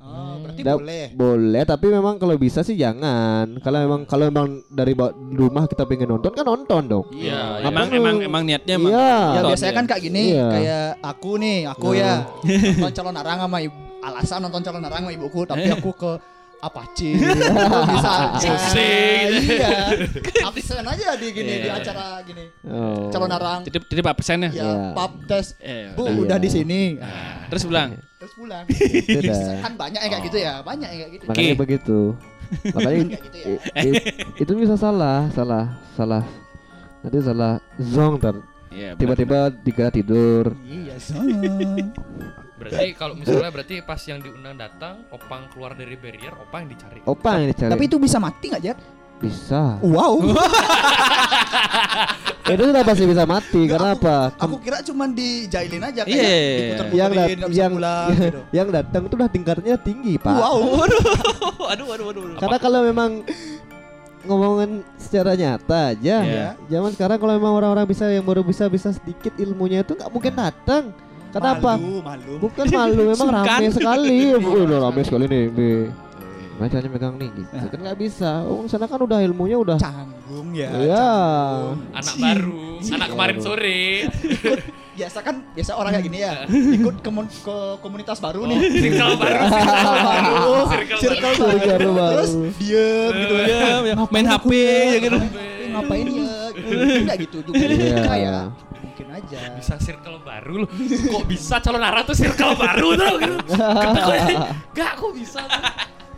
Oh, 0.00 0.40
berarti 0.40 0.60
Da- 0.62 0.74
boleh. 0.74 1.04
Boleh, 1.12 1.62
tapi 1.64 1.86
memang 1.88 2.14
kalau 2.16 2.34
bisa 2.36 2.62
sih 2.62 2.74
jangan. 2.74 3.58
Kalau 3.58 3.78
memang 3.78 4.00
kalau 4.04 4.24
memang 4.26 4.46
dari 4.68 4.94
rumah 5.32 5.66
kita 5.66 5.84
pengen 5.84 6.08
nonton 6.08 6.32
kan 6.32 6.44
nonton 6.44 6.82
dong. 6.86 7.04
Iya, 7.12 7.62
Emang 7.62 7.86
Apa 7.86 7.96
emang 7.96 8.16
lu? 8.16 8.24
emang 8.24 8.42
niatnya 8.42 8.74
emang. 8.74 8.90
Iya. 8.90 9.12
Ya 9.34 9.40
biasanya 9.44 9.68
ya. 9.68 9.76
kan 9.76 9.84
kayak 9.86 10.02
gini, 10.02 10.22
Iya. 10.32 10.46
kayak 10.48 10.84
aku 11.04 11.30
nih, 11.36 11.58
aku 11.66 11.88
Nah. 11.88 11.94
ya 11.94 12.12
nonton 12.78 12.94
calon 12.94 13.16
arang 13.16 13.38
sama 13.40 13.58
ibu, 13.60 13.76
alasan 14.00 14.38
nonton 14.40 14.62
calon 14.62 14.82
arang 14.82 15.02
sama 15.02 15.12
ibuku, 15.12 15.40
tapi 15.44 15.66
aku 15.68 15.90
ke 15.92 16.12
Apache 16.58 17.14
bisa 17.14 18.10
aja. 18.34 18.50
Pusing. 18.50 19.28
Iya. 19.46 19.70
Absen 20.48 20.82
aja 20.82 21.14
di 21.14 21.26
gini 21.30 21.52
di 21.56 21.68
Iya. 21.68 21.78
acara 21.78 22.18
gini. 22.22 22.50
Oh. 22.64 23.06
Calon 23.08 23.30
arang. 23.30 23.60
Titip 23.62 23.86
titip 23.86 24.02
absen 24.04 24.42
ya. 24.42 24.50
Ya, 24.50 24.64
Iya. 24.66 24.74
pap 24.90 25.12
tes. 25.24 25.54
Eh, 25.58 25.94
Bu, 25.94 26.04
Iya. 26.04 26.18
udah 26.18 26.36
di 26.36 26.48
sini. 26.48 26.98
Terus 27.46 27.62
bilang, 27.62 27.94
Terus 28.18 28.32
pulang. 28.34 28.66
Itu 29.06 29.20
dah. 29.22 29.62
kan 29.62 29.72
banyak 29.72 30.00
yang 30.00 30.10
kayak 30.10 30.24
gitu 30.26 30.38
ya, 30.40 30.54
banyak 30.60 30.88
yang 30.88 30.98
kayak 31.00 31.12
gitu. 31.14 31.24
Makanya 31.26 31.54
begitu. 31.54 31.98
Makanya 32.66 32.98
gitu 33.14 33.38
ya. 33.38 33.46
i- 33.78 33.94
i- 33.94 34.04
itu 34.36 34.52
bisa 34.52 34.74
salah, 34.74 35.30
salah, 35.30 35.78
salah. 35.94 36.26
Nanti 36.98 37.18
salah 37.22 37.62
zong 37.78 38.18
ter. 38.18 38.34
Iya, 38.68 38.98
Tiba-tiba 38.98 39.54
dikira 39.54 39.88
tidur. 39.88 40.58
Iya, 40.60 40.98
sama. 40.98 41.38
Berarti 42.58 42.86
kalau 42.92 43.14
misalnya 43.14 43.48
berarti 43.48 43.78
pas 43.80 44.02
yang 44.02 44.18
diundang 44.18 44.58
datang, 44.58 45.06
Opang 45.08 45.46
keluar 45.48 45.72
dari 45.72 45.94
barrier, 45.94 46.34
Opang 46.36 46.66
yang 46.66 46.70
dicari. 46.74 46.98
Opa 47.02 47.38
yang 47.38 47.48
dicari. 47.48 47.70
Tapi 47.70 47.84
itu 47.86 47.96
bisa 47.96 48.18
mati 48.18 48.50
nggak, 48.50 48.62
Jar? 48.62 48.78
bisa. 49.18 49.82
Wow. 49.82 50.22
itu 52.48 52.62
sudah 52.64 52.84
pasti 52.86 53.04
bisa 53.04 53.24
mati. 53.24 53.60
Karena 53.66 53.92
aku- 53.92 54.06
apa? 54.06 54.16
Aku 54.38 54.56
kira 54.58 54.78
cuman 54.80 55.10
dijailin 55.10 55.82
aja 55.82 56.02
Iya, 56.06 56.14
iya, 56.14 56.22
iya. 56.22 56.56
diputer-puterin, 56.56 56.94
yang 56.94 57.12
dat- 57.42 57.50
yang 57.52 57.72
pulang, 57.74 58.08
gitu. 58.14 58.40
yang 58.62 58.68
datang 58.70 59.02
itu 59.04 59.14
udah 59.14 59.28
tingkatnya 59.28 59.74
tinggi, 59.76 60.14
Pak. 60.16 60.32
Wow. 60.32 60.58
aduh, 60.86 61.02
aduh, 61.68 61.86
aduh, 61.92 62.06
aduh. 62.08 62.38
Karena 62.38 62.58
kalau 62.58 62.80
memang 62.86 63.10
ngomongin 64.22 64.70
secara 64.96 65.34
nyata 65.34 65.94
aja, 65.94 66.16
Iya. 66.22 66.48
zaman 66.68 66.90
sekarang 66.92 67.18
kalau 67.18 67.34
memang 67.34 67.52
orang-orang 67.54 67.86
bisa 67.86 68.06
yang 68.06 68.22
baru 68.22 68.42
bisa 68.42 68.66
bisa 68.66 68.92
sedikit 68.92 69.34
ilmunya 69.34 69.82
itu 69.82 69.94
nggak 69.94 70.10
mungkin 70.10 70.34
datang. 70.34 70.84
Kenapa? 71.28 71.70
Malu, 71.76 72.00
malu. 72.00 72.32
Bukan 72.40 72.66
malu, 72.72 73.02
memang 73.12 73.28
rame 73.44 73.68
sekali. 73.68 74.18
Oh, 74.32 74.62
udah 74.66 74.78
rame 74.88 75.00
sekali 75.04 75.24
nih, 75.28 75.44
Be. 75.52 75.70
Gimana 76.58 76.74
caranya 76.74 76.90
megang 76.90 77.14
nih 77.22 77.30
gitu. 77.38 77.54
Kan 77.54 77.78
nggak 77.86 77.98
bisa. 78.02 78.30
Oh, 78.42 78.66
sana 78.66 78.90
kan 78.90 78.98
udah 78.98 79.22
ilmunya 79.22 79.54
udah. 79.62 79.78
Canggung 79.78 80.50
ya. 80.56 80.74
Iya. 80.74 81.10
Anak 81.94 82.14
baru, 82.18 82.82
anak 82.82 83.08
kemarin 83.14 83.36
sore. 83.38 84.10
Biasa 84.98 85.22
kan, 85.22 85.46
biasa 85.54 85.78
orang 85.78 85.94
kayak 85.94 86.06
gini 86.10 86.18
ya. 86.26 86.42
Ikut 86.50 86.98
ke, 86.98 87.10
ke 87.46 87.56
komunitas 87.78 88.18
baru 88.18 88.50
nih. 88.50 88.58
Circle 88.82 89.14
baru, 89.14 89.38
Circle 89.46 89.94
baru. 90.02 90.66
Circle 90.66 91.22
baru. 91.22 91.38
baru. 91.38 91.58
Circle 91.62 91.92
baru. 91.94 92.14
Terus 92.18 92.32
diem 92.58 93.12
gitu 93.14 93.34
ya. 93.38 93.46
Iya, 93.46 93.66
ya, 93.86 94.04
main 94.10 94.26
HP 94.26 94.50
ya 94.58 94.98
gitu. 94.98 95.18
Ngapain 95.70 96.06
ya? 96.10 96.26
Enggak 96.98 97.16
gitu 97.22 97.36
juga. 97.46 97.62
Iya. 97.62 97.98
Kayak 98.10 98.42
mungkin 98.98 99.14
aja. 99.14 99.38
bisa 99.54 99.74
circle 99.78 100.18
baru 100.20 100.54
loh. 100.66 100.70
Kok 101.08 101.24
bisa 101.24 101.54
calon 101.58 101.78
arah 101.80 102.02
tuh 102.02 102.16
circle 102.16 102.54
baru 102.54 102.88
tuh 102.94 103.14
gitu. 103.16 103.36
Kata- 103.54 104.50
Gak 104.74 104.92
kok 104.96 105.12
bisa 105.14 105.40
tuh. 105.40 105.62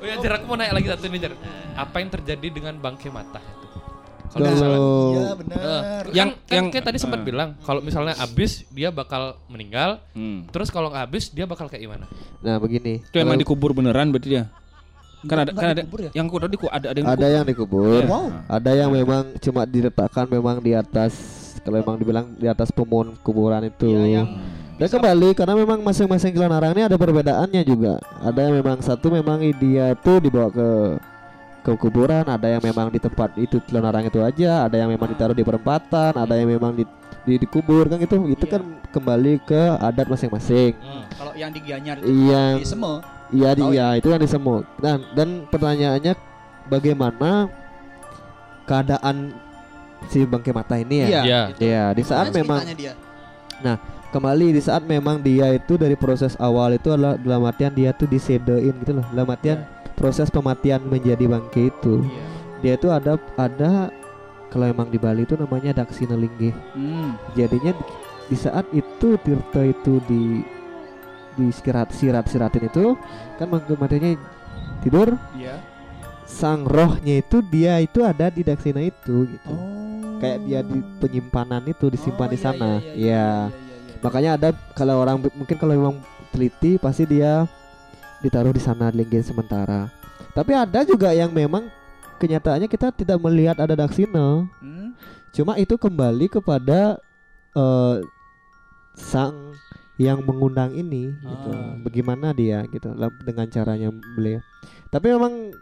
Oh 0.01 0.07
ya 0.09 0.17
Jar, 0.17 0.41
aku 0.41 0.45
mau 0.49 0.57
nanya 0.57 0.73
lagi 0.73 0.89
satu 0.89 1.05
nih 1.05 1.21
Jar. 1.21 1.33
Apa 1.77 2.01
yang 2.01 2.09
terjadi 2.09 2.47
dengan 2.49 2.75
bangke 2.75 3.13
mata 3.13 3.37
itu? 3.37 3.69
Kalau 4.31 4.47
misalnya 4.47 4.79
Iya 4.81 5.29
benar. 5.37 5.59
Eh, 5.59 5.67
Yang- 5.67 6.09
yang 6.17 6.31
kan, 6.41 6.55
yang- 6.57 6.69
kayak 6.71 6.85
tadi 6.87 6.99
sempat 6.99 7.21
eh. 7.21 7.27
bilang 7.27 7.49
kalau 7.61 7.81
misalnya 7.83 8.15
abis 8.17 8.65
dia 8.71 8.89
bakal 8.89 9.37
meninggal, 9.47 10.01
Hmm. 10.17 10.49
terus 10.49 10.71
kalau 10.71 10.89
nggak 10.89 11.05
habis 11.05 11.29
dia 11.29 11.45
bakal 11.45 11.69
kayak 11.69 11.85
gimana? 11.85 12.07
Nah, 12.41 12.57
begini. 12.57 13.03
Itu 13.03 13.19
emang 13.19 13.37
dikubur 13.37 13.77
beneran 13.77 14.09
berarti 14.09 14.29
dia. 14.31 14.45
Kan 15.21 15.37
ada 15.37 15.53
kan 15.53 15.77
ada 15.77 15.85
dikubur 15.85 16.01
ya? 16.01 16.11
yang 16.17 16.27
diku- 16.49 16.73
ada 16.73 16.87
ada 16.89 16.97
yang 16.97 17.09
ada 17.11 17.27
yang 17.29 17.45
dikubur. 17.45 18.01
Wow. 18.09 18.33
Ada 18.49 18.71
yang 18.73 18.89
memang 18.89 19.37
cuma 19.37 19.69
diletakkan 19.69 20.25
memang 20.25 20.65
di 20.65 20.73
atas 20.73 21.13
kalau 21.61 21.77
memang 21.79 21.97
dibilang 21.97 22.27
di 22.35 22.47
atas 22.47 22.71
pemohon 22.71 23.17
kuburan 23.21 23.65
itu. 23.65 23.87
Iya, 23.87 24.23
yang 24.23 24.29
Dan 24.81 24.89
kembali 24.89 25.37
karena 25.37 25.53
memang 25.53 25.85
masing-masing 25.85 26.33
jalan 26.33 26.57
arang 26.57 26.73
ini 26.73 26.89
ada 26.89 26.97
perbedaannya 26.97 27.63
juga. 27.63 28.01
Ada 28.25 28.49
yang 28.49 28.65
memang 28.65 28.81
satu 28.81 29.13
memang 29.13 29.45
dia 29.61 29.93
itu 29.93 30.13
dibawa 30.19 30.49
ke 30.49 30.69
ke 31.61 31.73
kuburan, 31.77 32.25
ada 32.25 32.49
yang 32.49 32.65
memang 32.65 32.89
di 32.89 32.97
tempat 32.97 33.37
itu 33.37 33.61
jalan 33.69 33.85
arang 33.85 34.09
itu 34.09 34.17
aja, 34.25 34.65
ada 34.65 34.81
yang 34.81 34.89
memang 34.89 35.13
ditaruh 35.13 35.37
di 35.37 35.45
perempatan, 35.45 36.17
ada 36.17 36.33
yang 36.33 36.49
memang 36.49 36.73
di, 36.73 36.89
di 37.29 37.37
dikubur 37.37 37.93
kan 37.93 38.01
itu 38.01 38.17
itu 38.33 38.49
Iya. 38.49 38.57
kan 38.57 38.63
kembali 38.89 39.45
ke 39.45 39.61
adat 39.77 40.09
masing-masing. 40.09 40.73
kalau 41.13 41.37
yang 41.37 41.53
di 41.53 41.61
Gianyar 41.61 42.01
itu 42.01 42.09
Iya, 42.09 42.43
di 42.57 42.65
Seme. 42.65 42.93
iya 43.29 43.51
di 43.53 43.61
Tahu 43.61 43.73
iya 43.77 43.87
itu 44.01 44.09
yang 44.09 44.23
disemut. 44.25 44.65
Dan 44.81 45.05
dan 45.13 45.29
pertanyaannya 45.53 46.17
bagaimana 46.73 47.53
keadaan 48.65 49.37
si 50.09 50.25
bangkai 50.25 50.53
mata 50.55 50.79
ini 50.79 51.05
ya? 51.05 51.09
Iya. 51.09 51.21
Iya. 51.23 51.43
Iya, 51.59 51.85
di 51.93 52.03
saat 52.03 52.33
memang 52.33 52.65
dia? 52.73 52.95
kembali 54.11 54.57
di 54.57 54.63
saat 54.63 54.83
memang 54.83 55.23
dia 55.23 55.55
itu 55.55 55.79
dari 55.79 55.95
proses 55.95 56.35
awal 56.41 56.75
itu 56.75 56.91
adalah 56.91 57.15
dalam 57.15 57.47
artian 57.47 57.71
dia 57.71 57.95
tuh 57.95 58.11
disedein 58.11 58.75
gitu 58.83 58.99
loh 58.99 59.07
dalam 59.15 59.29
artian 59.31 59.63
proses 59.95 60.27
pematian 60.27 60.83
menjadi 60.83 61.31
bangke 61.31 61.71
itu 61.71 62.03
Iya. 62.03 62.25
dia 62.59 62.73
itu 62.75 62.89
ada 62.91 63.13
ada 63.39 63.93
kalau 64.51 64.67
emang 64.67 64.91
di 64.91 64.99
Bali 64.99 65.23
itu 65.23 65.39
namanya 65.39 65.71
daksina 65.77 66.19
linggih 66.19 66.51
Hmm. 66.75 67.15
jadinya 67.39 67.71
di, 67.71 67.85
di 68.33 68.37
saat 68.37 68.67
itu 68.75 69.15
Tirta 69.23 69.63
itu 69.63 70.03
di 70.11 70.43
di 71.39 71.47
sirat 71.55 71.95
sirat 71.95 72.27
siratin 72.27 72.67
itu 72.67 72.99
kan 73.39 73.47
bangke 73.47 73.79
matinya 73.79 74.11
tidur 74.83 75.15
Iya. 75.39 75.63
sang 76.27 76.67
rohnya 76.67 77.23
itu 77.23 77.39
dia 77.47 77.79
itu 77.79 78.03
ada 78.03 78.27
di 78.27 78.43
daksina 78.43 78.83
itu 78.83 79.31
gitu 79.31 79.47
Oh. 79.55 79.80
Kayak 80.21 80.39
dia 80.45 80.61
di 80.61 80.79
penyimpanan 81.01 81.65
itu 81.67 81.89
disimpan 81.89 82.29
Oh, 82.29 82.33
di 82.33 82.39
iya, 82.39 82.45
sana. 82.45 82.71
iya, 82.71 82.77
iya, 82.77 82.85
ya 82.85 82.95
iya, 82.95 82.95
iya, 82.95 83.25
iya. 83.25 83.99
makanya 84.01 84.31
ada 84.37 84.49
kalau 84.77 85.01
orang 85.01 85.17
mungkin 85.35 85.57
kalau 85.57 85.75
memang 85.75 85.97
teliti 86.31 86.77
pasti 86.77 87.05
dia 87.05 87.49
ditaruh 88.21 88.53
di 88.53 88.61
sana 88.63 88.93
linggih 88.93 89.25
sementara. 89.25 89.89
Tapi 90.31 90.53
ada 90.55 90.85
juga 90.85 91.11
yang 91.11 91.33
memang 91.33 91.67
kenyataannya 92.21 92.69
kita 92.69 92.93
tidak 92.93 93.19
melihat 93.19 93.57
ada 93.57 93.73
daksina 93.75 94.45
Hmm. 94.61 94.93
cuma 95.33 95.57
itu 95.57 95.75
kembali 95.75 96.29
kepada 96.29 97.01
eh, 97.57 97.97
sang 98.95 99.57
yang 99.97 100.21
mengundang 100.25 100.73
ini 100.73 101.13
gitu. 101.13 101.51
Ah. 101.53 101.77
bagaimana 101.81 102.33
dia 102.33 102.65
gitu 102.69 102.93
dengan 103.25 103.47
caranya 103.49 103.89
beliau. 104.17 104.41
Tapi 104.89 105.07
memang 105.13 105.53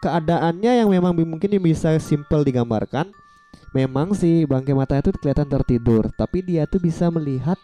keadaannya 0.00 0.72
yang 0.84 0.88
memang 0.92 1.16
mungkin 1.16 1.48
bisa 1.60 1.96
simple 1.96 2.44
digambarkan 2.44 3.08
memang 3.74 4.14
si 4.14 4.46
bangke 4.46 4.70
mata 4.70 4.94
itu 4.94 5.10
kelihatan 5.12 5.44
tertidur 5.44 6.08
tapi 6.10 6.40
dia 6.40 6.62
tuh 6.64 6.78
bisa 6.78 7.10
melihat 7.10 7.58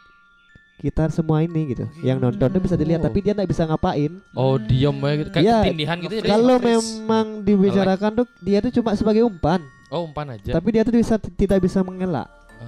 kita 0.76 1.06
semua 1.08 1.40
ini 1.40 1.70
gitu 1.70 1.84
yang 2.00 2.16
nonton 2.16 2.48
tuh 2.48 2.58
bisa 2.58 2.72
dilihat 2.74 2.98
tapi 3.00 3.20
dia 3.20 3.30
nggak 3.30 3.46
bisa 3.46 3.62
ngapain 3.64 4.16
Oh 4.32 4.56
diem 4.56 4.96
aja 4.98 5.14
gitu 5.14 5.30
kayak 5.30 5.60
ketindihan 5.62 5.96
gitu 6.00 6.14
ya. 6.16 6.22
kalau 6.26 6.56
memang 6.58 7.26
dibicarakan 7.40 8.10
tuh 8.16 8.26
dia 8.40 8.58
tuh 8.58 8.72
cuma 8.74 8.92
sebagai 8.92 9.22
umpan 9.22 9.60
Oh 9.88 10.02
umpan 10.02 10.34
aja. 10.34 10.50
tapi 10.50 10.68
dia 10.70 10.82
tuh 10.82 10.92
bisa 10.92 11.14
tidak 11.16 11.60
bisa 11.60 11.80
mengelak 11.80 12.26
Ah. 12.58 12.66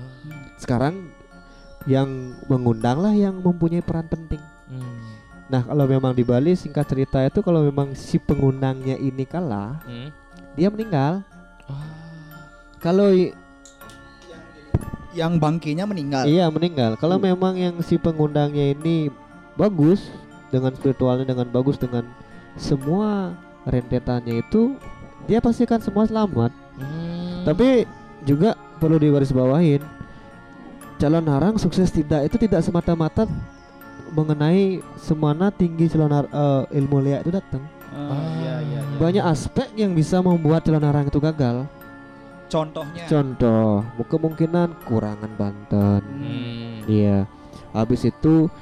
sekarang 0.57 1.11
yang 1.85 2.09
mengundang 2.47 2.97
lah 2.97 3.11
yang 3.11 3.37
mempunyai 3.37 3.83
peran 3.83 4.07
penting. 4.07 4.41
Hmm. 4.67 5.03
Nah 5.51 5.61
kalau 5.61 5.85
memang 5.85 6.15
di 6.15 6.23
Bali 6.23 6.55
singkat 6.55 6.87
cerita 6.87 7.21
itu 7.21 7.43
kalau 7.43 7.61
memang 7.61 7.93
si 7.93 8.17
pengundangnya 8.17 8.95
ini 8.95 9.27
kalah, 9.27 9.83
Hmm. 9.83 10.09
dia 10.55 10.71
meninggal. 10.71 11.21
Ah. 11.67 12.02
Kalau 12.83 13.09
Yang 15.13 15.33
bangkinya 15.39 15.85
meninggal. 15.85 16.25
iya 16.25 16.49
meninggal. 16.49 16.97
Kalau 16.97 17.21
Hmm. 17.21 17.29
memang 17.29 17.53
yang 17.55 17.77
si 17.81 18.01
pengundangnya 18.01 18.73
ini 18.73 19.13
bagus 19.55 20.09
dengan 20.49 20.73
spiritualnya 20.73 21.29
dengan 21.29 21.45
bagus 21.47 21.77
dengan 21.77 22.09
semua 22.57 23.37
rentetannya 23.63 24.41
itu 24.41 24.73
dia 25.25 25.39
pasti 25.39 25.63
akan 25.63 25.81
semua 25.81 26.09
selamat. 26.09 26.51
Hmm. 26.75 27.45
Tapi 27.45 27.85
juga 28.25 28.57
perlu 28.81 28.97
digarisbawahin 28.97 29.85
calon 30.97 31.29
arang 31.29 31.61
sukses 31.61 31.93
tidak 31.93 32.25
itu 32.25 32.41
tidak 32.41 32.65
semata-mata 32.65 33.29
mengenai 34.11 34.81
semana 34.97 35.53
tinggi 35.53 35.93
calon 35.93 36.09
ar- 36.11 36.33
eh, 36.33 36.79
ilmu 36.81 37.05
liak 37.05 37.21
itu 37.21 37.33
datang. 37.33 37.61
Ah, 37.93 38.17
iya, 38.41 38.55
iya, 38.65 38.81
iya. 38.81 38.97
Banyak 38.97 39.25
aspek 39.29 39.69
yang 39.77 39.93
bisa 39.93 40.25
membuat 40.25 40.65
calon 40.65 40.81
arang 40.81 41.05
itu 41.05 41.21
gagal. 41.21 41.69
Contohnya. 42.53 43.05
Contoh, 43.09 43.81
kemungkinan 44.05 44.69
kurangan 44.85 45.33
banten. 45.35 46.01
Hmm. 46.05 46.85
Iya. 46.85 47.25
Habis 47.73 48.05
itu 48.05 48.53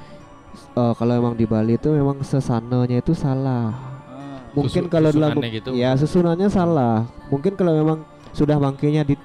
eh, 0.71 0.93
kalau 0.95 1.13
emang 1.13 1.35
di 1.35 1.43
Bali 1.43 1.75
itu 1.75 1.91
memang 1.91 2.23
sesananya 2.23 2.97
itu 2.97 3.11
salah. 3.11 3.75
Ah. 4.07 4.47
Mungkin 4.55 4.87
Susu- 4.87 4.91
kalau 4.91 5.11
dalam 5.11 5.35
gitu. 5.43 5.75
ya 5.75 5.91
susunannya 5.93 6.47
salah. 6.47 7.03
Mungkin 7.27 7.59
kalau 7.59 7.75
memang 7.75 7.99
sudah 8.31 8.55
bangkainya 8.55 9.03
di 9.03 9.19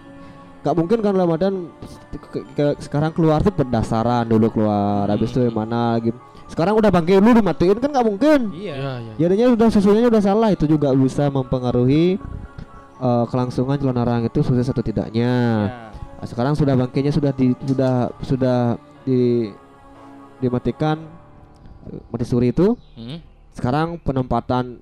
Gak 0.66 0.74
mungkin 0.74 0.98
kan 0.98 1.14
Ramadan 1.14 1.70
ke- 2.10 2.42
ke- 2.50 2.74
sekarang 2.82 3.14
keluar 3.14 3.38
tuh 3.38 3.54
berdasarkan 3.54 4.26
dulu 4.26 4.50
keluar 4.50 5.06
habis 5.06 5.30
itu 5.30 5.46
yang 5.46 5.54
mana 5.54 5.94
lagi 5.94 6.10
sekarang 6.50 6.74
udah 6.74 6.90
bangkai 6.90 7.22
dulu 7.22 7.38
dimatiin 7.38 7.78
kan 7.78 7.90
nggak 7.94 8.02
mungkin 8.02 8.40
Iya, 8.50 8.74
iya. 8.98 9.12
jadinya 9.14 9.46
udah 9.54 9.68
susunannya 9.70 10.10
udah 10.10 10.22
salah 10.26 10.50
itu 10.50 10.66
juga 10.66 10.90
bisa 10.90 11.30
mempengaruhi 11.30 12.18
eh, 12.96 13.24
kelangsungan 13.26 13.76
calon 13.76 13.96
arang 13.96 14.22
itu 14.22 14.40
sukses 14.40 14.66
atau 14.66 14.80
tidaknya 14.80 15.32
Ya. 15.62 15.92
Nah, 16.16 16.24
sekarang 16.24 16.54
sudah 16.54 16.72
bangkainya 16.74 17.12
sudah 17.12 17.28
di 17.30 17.52
sudah 17.62 17.94
sudah 18.20 18.58
di 19.02 19.52
dimatikan 20.36 20.96
eh, 21.86 22.00
mati 22.06 22.24
suri 22.24 22.50
itu 22.50 22.72
Hmm. 22.92 23.20
sekarang 23.52 23.96
penempatan 23.96 24.80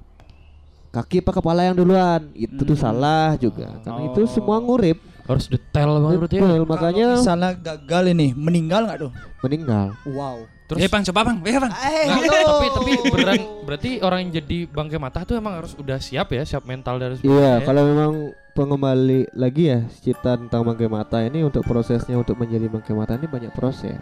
kaki 0.90 1.20
apa 1.20 1.34
kepala 1.34 1.66
yang 1.66 1.74
duluan 1.74 2.30
itu 2.32 2.54
tuh 2.56 2.72
Hmm. 2.72 2.84
salah 2.86 3.34
juga 3.34 3.82
karena 3.82 4.00
itu 4.06 4.20
Oh. 4.20 4.30
semua 4.30 4.58
ngurip 4.58 4.98
Harus 5.24 5.48
detail 5.48 5.88
banget 5.98 6.20
berarti 6.20 6.36
ya. 6.36 6.60
Makanya 6.62 7.06
Kalau 7.08 7.16
misalnya 7.18 7.50
gagal 7.56 8.04
ini, 8.12 8.36
meninggal 8.36 8.84
nggak 8.84 8.98
tuh? 9.00 9.12
meninggal 9.40 9.96
Wow. 10.04 10.44
Terus 10.64 10.80
Eh 10.80 10.88
bang 10.88 11.04
coba 11.04 11.20
bang, 11.24 11.36
eh 11.42 11.58
bang. 11.58 11.72
Eh, 11.72 12.04
Nah, 12.06 12.18
tapi 12.24 12.66
tapi 12.72 12.92
beneran 13.12 13.40
berarti 13.62 13.90
orang 14.00 14.18
yang 14.22 14.32
jadi 14.34 14.58
bangke 14.66 14.96
mata 14.96 15.20
tuh 15.22 15.34
emang 15.34 15.54
harus 15.54 15.72
udah 15.74 15.98
siap 15.98 16.30
ya, 16.30 16.40
siap 16.42 16.64
mental 16.64 16.96
dari 16.96 17.14
sebelumnya 17.14 17.36
Iya, 17.36 17.52
ya. 17.54 17.56
kalau 17.62 17.82
memang 17.84 18.12
pengembali 18.54 19.20
lagi 19.34 19.62
ya 19.66 19.80
cerita 19.94 20.34
tentang 20.34 20.62
bangkai 20.62 20.88
mata 20.88 21.20
ini 21.20 21.42
untuk 21.42 21.60
prosesnya 21.62 22.14
untuk 22.14 22.34
menjadi 22.34 22.66
bangkai 22.66 22.92
mata 22.92 23.12
ini 23.12 23.26
banyak 23.26 23.52
proses. 23.52 23.98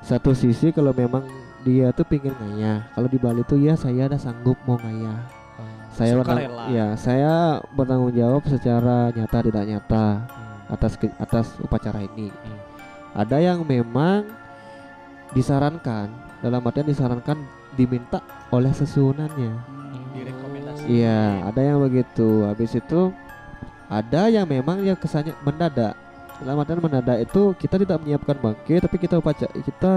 Satu 0.00 0.32
sisi 0.32 0.68
kalau 0.68 0.92
memang 0.92 1.24
dia 1.60 1.88
tuh 1.90 2.04
pingin 2.04 2.32
ngayah, 2.34 2.88
kalau 2.90 3.06
di 3.06 3.16
Bali 3.16 3.40
tuh 3.42 3.56
ya 3.56 3.72
saya 3.72 4.04
ada 4.04 4.16
sanggup 4.16 4.60
mau 4.62 4.76
ngayah. 4.76 5.16
Saya 5.90 6.12
bertang- 6.14 6.40
Sukarela. 6.40 6.64
ya 6.68 6.86
saya 6.94 7.32
bertanggung 7.70 8.12
jawab 8.12 8.42
secara 8.44 9.10
nyata 9.10 9.38
tidak 9.42 9.64
nyata 9.66 10.04
Hmm. 10.22 10.72
atas 10.72 10.92
ke- 10.94 11.16
atas 11.16 11.56
upacara 11.58 12.00
ini. 12.02 12.28
Hmm. 12.28 12.58
Ada 13.12 13.36
yang 13.42 13.60
memang 13.62 14.24
disarankan 15.32 16.10
dalam 16.40 16.60
artian 16.64 16.88
disarankan 16.88 17.38
diminta 17.74 18.18
oleh 18.50 18.72
sesunannya. 18.74 19.52
Direkomendasi. 20.10 20.84
Iya, 20.90 21.46
ada 21.46 21.60
yang 21.62 21.78
begitu. 21.80 22.44
Habis 22.44 22.74
itu 22.74 23.14
ada 23.86 24.26
yang 24.26 24.46
memang 24.46 24.82
yang 24.82 24.98
kesannya 24.98 25.36
mendadak. 25.42 25.94
Dalam 26.40 26.56
artian 26.58 26.80
mendadak 26.80 27.20
itu 27.20 27.52
kita 27.54 27.76
tidak 27.78 28.00
menyiapkan 28.00 28.36
bangke, 28.40 28.80
tapi 28.80 28.96
kita 28.96 29.20
upacara 29.20 29.52
kita 29.60 29.92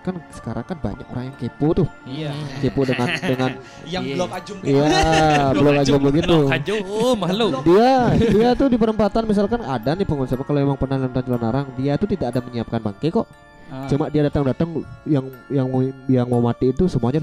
kan 0.00 0.16
sekarang 0.32 0.64
kan 0.64 0.80
banyak 0.80 1.04
orang 1.12 1.28
yang 1.28 1.36
kepo 1.36 1.76
tuh, 1.76 1.88
Iya. 2.08 2.32
kepo 2.64 2.88
dengan 2.88 3.04
dengan 3.20 3.50
Yang 3.92 4.04
Iya. 4.08 4.14
blok 4.16 4.30
ajum 4.32 4.56
iya 4.64 4.88
belum 5.60 5.74
aja 5.76 5.94
begitu. 6.00 6.36
Kaju, 6.48 6.76
malu. 7.20 7.46
Dia 7.68 7.92
dia 8.16 8.48
tuh 8.56 8.72
di 8.72 8.80
perempatan 8.80 9.28
misalkan 9.28 9.60
ada 9.60 9.92
nih 9.92 10.08
pengusaha 10.08 10.40
kalau 10.40 10.56
emang 10.56 10.80
pernah 10.80 10.96
nonton 11.04 11.20
Cilanarang, 11.20 11.66
dia 11.76 12.00
tuh 12.00 12.08
tidak 12.08 12.32
ada 12.32 12.40
menyiapkan 12.40 12.80
bangke 12.80 13.12
kok. 13.12 13.28
Ah. 13.74 13.90
Cuma 13.90 14.06
dia 14.06 14.22
datang-datang 14.22 14.86
yang 15.02 15.24
yang 15.50 15.66
mau 15.66 15.82
yang 16.06 16.26
mau 16.30 16.38
mati 16.38 16.70
itu 16.70 16.86
semuanya 16.86 17.18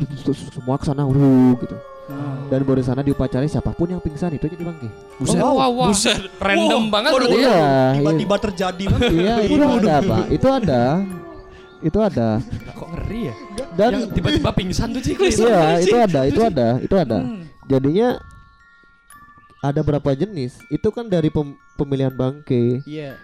semua 0.52 0.76
ke 0.76 0.84
sana 0.84 1.08
wuh, 1.08 1.56
gitu. 1.64 1.76
Ah. 2.12 2.44
Dan 2.52 2.68
baru 2.68 2.84
sana 2.84 3.00
diupacarai 3.00 3.48
siapa 3.48 3.72
pun 3.72 3.88
yang 3.88 4.04
pingsan 4.04 4.36
itu 4.36 4.52
jadi 4.52 4.68
bangke. 4.68 4.92
Buset. 5.16 5.40
Wah, 5.40 5.56
wah, 5.56 5.70
wah. 5.72 5.90
Random 6.44 6.92
banget 6.92 7.12
Waduh, 7.16 7.28
berarti 7.32 7.40
ya. 7.40 7.48
Iya, 7.48 7.72
Tiba-tiba 7.96 8.36
terjadi 8.36 8.84
kan? 8.84 9.00
Iya, 9.08 9.36
itu 9.48 9.64
ada, 9.64 9.96
Pak. 10.04 10.24
Itu 10.28 10.48
ada. 10.52 10.82
Itu 11.82 11.98
ada. 12.04 12.30
Kok 12.76 12.88
ngeri 12.94 13.22
ya? 13.32 13.36
Dan 13.74 13.90
Yang 13.96 14.04
tiba-tiba 14.20 14.50
pingsan 14.52 14.88
tuh 14.92 15.02
sih. 15.02 15.16
iya, 15.16 15.80
itu 15.80 15.96
ada, 15.96 16.22
itu 16.28 16.42
ada, 16.44 16.68
itu 16.84 16.96
ada. 17.00 17.18
Hmm. 17.24 17.48
Jadinya 17.66 18.20
ada 19.64 19.82
berapa 19.82 20.10
jenis? 20.14 20.60
Itu 20.68 20.92
kan 20.92 21.08
dari 21.08 21.32
pem- 21.32 21.56
pemilihan 21.80 22.12
bangke. 22.12 22.84
Iya. 22.84 23.16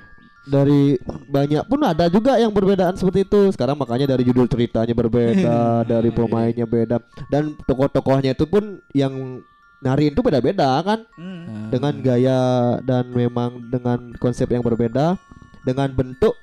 Dari 0.47 0.95
banyak 1.27 1.67
pun 1.67 1.79
ada 1.83 2.07
juga 2.07 2.39
yang 2.39 2.55
berbedaan 2.55 2.95
seperti 2.95 3.27
itu. 3.27 3.51
Sekarang 3.51 3.75
makanya 3.75 4.15
dari 4.15 4.23
judul 4.23 4.47
ceritanya 4.47 4.95
berbeda, 4.95 5.83
dari 5.91 6.07
pemainnya 6.09 6.63
beda, 6.63 7.03
dan 7.27 7.51
tokoh-tokohnya 7.67 8.31
itu 8.31 8.47
pun 8.47 8.79
yang 8.95 9.43
nari 9.83 10.09
itu 10.09 10.23
beda-beda 10.23 10.79
kan, 10.81 11.03
Hmm. 11.19 11.69
dengan 11.69 11.93
gaya 12.01 12.41
dan 12.81 13.11
memang 13.11 13.67
dengan 13.69 14.15
konsep 14.17 14.47
yang 14.49 14.63
berbeda, 14.63 15.19
dengan 15.67 15.91
bentuk 15.91 16.33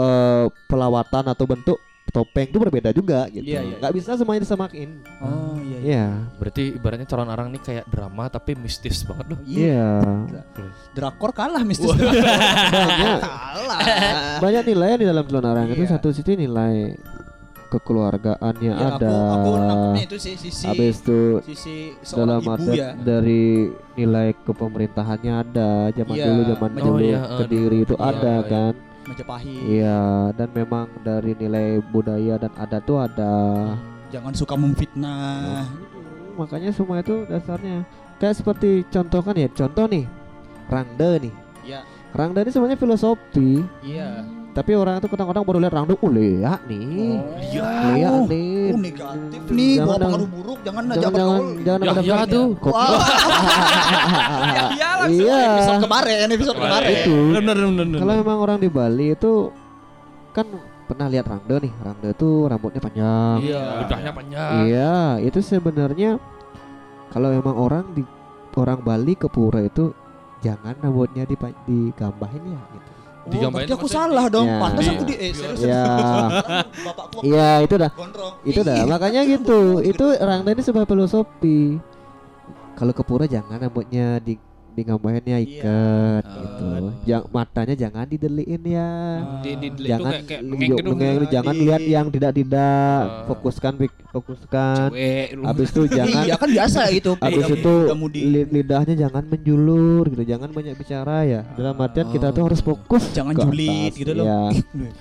eh 0.00 0.46
pelawatan 0.66 1.24
atau 1.28 1.44
bentuk 1.44 1.78
topeng 2.10 2.46
itu 2.46 2.58
berbeda 2.58 2.90
juga 2.90 3.26
gitu. 3.26 3.46
Iya, 3.46 3.60
iya. 3.62 3.76
Nggak 3.78 3.92
bisa 3.94 4.10
semuanya 4.14 4.42
disamain. 4.42 4.90
Oh 5.18 5.54
iya. 5.58 5.78
iya. 5.78 5.78
Iya. 5.80 6.06
Berarti 6.36 6.62
ibaratnya 6.74 7.06
calon 7.06 7.28
arang 7.28 7.48
nih 7.48 7.62
kayak 7.62 7.84
drama 7.86 8.24
tapi 8.26 8.52
mistis 8.54 9.02
banget 9.02 9.26
loh. 9.32 9.40
Iya. 9.42 9.90
Drakor 10.92 11.30
kalah 11.30 11.62
mistis. 11.62 11.88
Banyak 11.90 13.20
kalah. 13.22 13.80
banyak 14.38 14.62
nilai 14.66 14.90
di 14.98 15.06
dalam 15.06 15.24
Celana 15.24 15.62
itu 15.64 15.80
Iya. 15.80 15.90
satu 15.90 16.08
sisi 16.10 16.36
nilai 16.36 16.94
kekeluargaannya 17.70 18.72
Ya, 18.74 18.88
ada. 18.98 19.14
Aku, 19.38 19.50
aku 19.54 20.02
itu 20.02 20.16
sih 20.18 20.34
sisi 20.34 20.66
Habis 20.66 21.06
itu 21.06 21.20
sisi 21.46 21.94
dalam 22.18 22.42
ibu 22.42 22.74
ya. 22.74 22.98
dari 22.98 23.70
nilai 23.94 24.34
kepemerintahannya 24.42 25.32
ada 25.38 25.70
zaman 25.94 26.16
Iya, 26.18 26.26
dulu 26.26 26.40
zaman 26.50 26.70
oh 26.70 26.82
dulu 26.82 27.06
iya, 27.06 27.20
kediri 27.38 27.78
itu 27.86 27.94
Iya, 27.94 28.08
ada 28.10 28.34
iya. 28.34 28.50
kan 28.50 28.72
Majapahit. 29.10 29.60
iya 29.66 30.00
dan 30.32 30.48
memang 30.50 30.86
dari 31.02 31.34
nilai 31.34 31.82
budaya 31.84 32.38
dan 32.38 32.52
adat 32.54 32.82
tuh 32.84 32.98
ada 33.00 33.32
Jangan 34.10 34.34
suka 34.34 34.54
memfitnah. 34.54 35.66
makanya 36.34 36.70
semua 36.70 36.98
itu 36.98 37.26
dasarnya 37.26 37.82
kayak 38.16 38.38
seperti 38.38 38.86
contoh 38.88 39.20
kan 39.20 39.34
ya 39.34 39.48
contoh 39.50 39.84
nih 39.84 40.06
Rangda 40.66 41.18
nih 41.18 41.34
Iya. 41.60 41.80
Rangda 42.10 42.40
ini 42.40 42.50
sebenarnya 42.50 42.78
filosofi 42.78 43.60
Iya. 43.82 44.24
Tapi 44.60 44.76
orang 44.76 45.00
itu 45.00 45.08
kadang-kadang 45.08 45.40
baru 45.40 45.58
lihat 45.58 45.72
Rangda 45.72 45.94
oh 45.94 46.12
lihat 46.12 46.60
nih 46.68 47.16
Iya. 47.48 47.64
lihat 47.90 48.12
Oh, 48.12 48.24
nih 48.28 48.52
oh, 48.68 48.78
negatif 48.78 49.40
nih, 49.48 49.72
Jangan 49.72 49.86
bawa 49.86 49.96
dong. 49.96 50.04
pengaruh 50.04 50.28
buruk, 50.30 50.58
jangan 50.60 50.82
jangan 50.84 51.00
jangan 51.00 51.40
jangan 51.58 51.80
jangan 51.80 52.04
Ya, 52.04 52.14
ada 52.14 52.28
ya 52.28 52.28
tuh. 52.28 52.46
Kok- 52.54 52.76
Iya 54.70 54.88
langsung 54.98 55.24
Iya. 55.24 55.40
episode 55.50 55.80
kemarin, 55.80 56.26
episode 56.30 56.58
Kemarin. 56.58 56.90
itu 56.92 57.16
Bener 57.32 57.42
bener 57.56 57.56
bener. 57.74 57.98
kalau 57.98 58.14
memang 58.14 58.38
orang 58.38 58.58
di 58.58 58.68
Bali 58.68 59.06
itu 59.10 59.32
kan 60.30 60.46
pernah 60.84 61.06
lihat 61.06 61.24
Rangda 61.24 61.56
nih 61.56 61.72
Rangda 61.72 62.10
tuh 62.12 62.34
rambutnya 62.46 62.80
panjang 62.80 63.36
Iya, 63.40 63.62
ludahnya 63.80 64.12
panjang. 64.12 64.50
Iya, 64.66 64.94
itu 65.20 65.38
sebenarnya 65.40 66.10
kalau 67.08 67.30
emang 67.30 67.56
orang 67.56 67.84
di 67.90 68.02
orang 68.52 68.78
Bali 68.78 69.14
ke 69.14 69.26
pura 69.26 69.60
itu 69.60 69.94
jangan 70.40 70.76
rambutnya 70.76 71.24
digambahin 71.24 72.44
ya 72.46 72.60
gitu. 72.70 72.90
Oh, 73.20 73.28
Digambarin 73.28 73.68
berarti 73.68 73.72
aku 73.72 73.84
maksudnya 73.84 74.06
salah 74.08 74.26
dong. 74.26 74.46
Ya. 74.48 74.58
Pantas 74.58 74.80
Iya. 74.82 74.92
aku 74.92 75.04
di 75.04 75.14
eh 75.14 75.30
serius. 75.30 75.60
Ya. 75.60 75.84
Bapakku 76.88 77.18
Iya, 77.20 77.50
itu 77.60 77.74
dah. 77.76 77.90
gondrong. 77.92 78.34
Itu 78.42 78.60
dah. 78.64 78.78
Makanya 78.84 79.20
gitu. 79.24 79.60
Itu 79.80 80.04
Rangda 80.16 80.50
ini 80.50 80.62
sebuah 80.62 80.86
filosofi. 80.88 81.60
Kalau 82.74 82.92
ke 82.96 83.02
pura 83.04 83.28
jangan 83.28 83.60
rambutnya 83.60 84.16
di 84.18 84.40
digambahinnya 84.72 85.38
ikat 85.38 86.22
Iya. 86.22 86.36
gitu. 86.36 86.66
Jangan 87.02 87.28
matanya 87.30 87.74
jangan 87.74 88.04
dideliin 88.04 88.62
ya. 88.62 88.90
Di 89.40 89.52
di 89.52 89.68
di- 89.68 89.68
itu 89.72 89.88
jangan 89.88 90.12
kayak 90.12 90.24
kayak 90.24 90.42
li- 90.42 90.50
mengeng 90.50 90.70
gitu. 90.70 90.88
mengeng- 90.88 91.16
ya, 91.20 91.30
jangan 91.30 91.54
di- 91.54 91.60
lihat 91.62 91.82
yang 91.82 92.06
tidak 92.08 92.32
tidak 92.34 93.00
Ah. 93.00 93.24
fokuskan 93.26 93.72
fokuskan 94.10 94.86
lu. 94.90 95.44
habis 95.44 95.68
itu 95.70 95.82
jangan 95.96 96.22
Iya 96.22 96.34
kan 96.34 96.48
biasa 96.48 96.80
itu. 96.90 97.10
Habis 97.16 97.46
itu 97.48 97.74
di 98.10 98.20
lidahnya 98.44 98.94
jangan 98.98 99.22
menjulur 99.24 100.04
gitu, 100.08 100.22
jangan 100.24 100.50
banyak 100.50 100.74
bicara 100.74 101.16
ya. 101.22 101.40
Dalam 101.52 101.76
artian 101.76 102.08
kita 102.08 102.30
tuh 102.30 102.42
harus 102.44 102.60
fokus. 102.60 103.04
Jangan 103.12 103.34
julid 103.34 103.88
atas, 103.88 103.94
gitu 103.96 104.12
loh. 104.12 104.24
ya. 104.28 104.40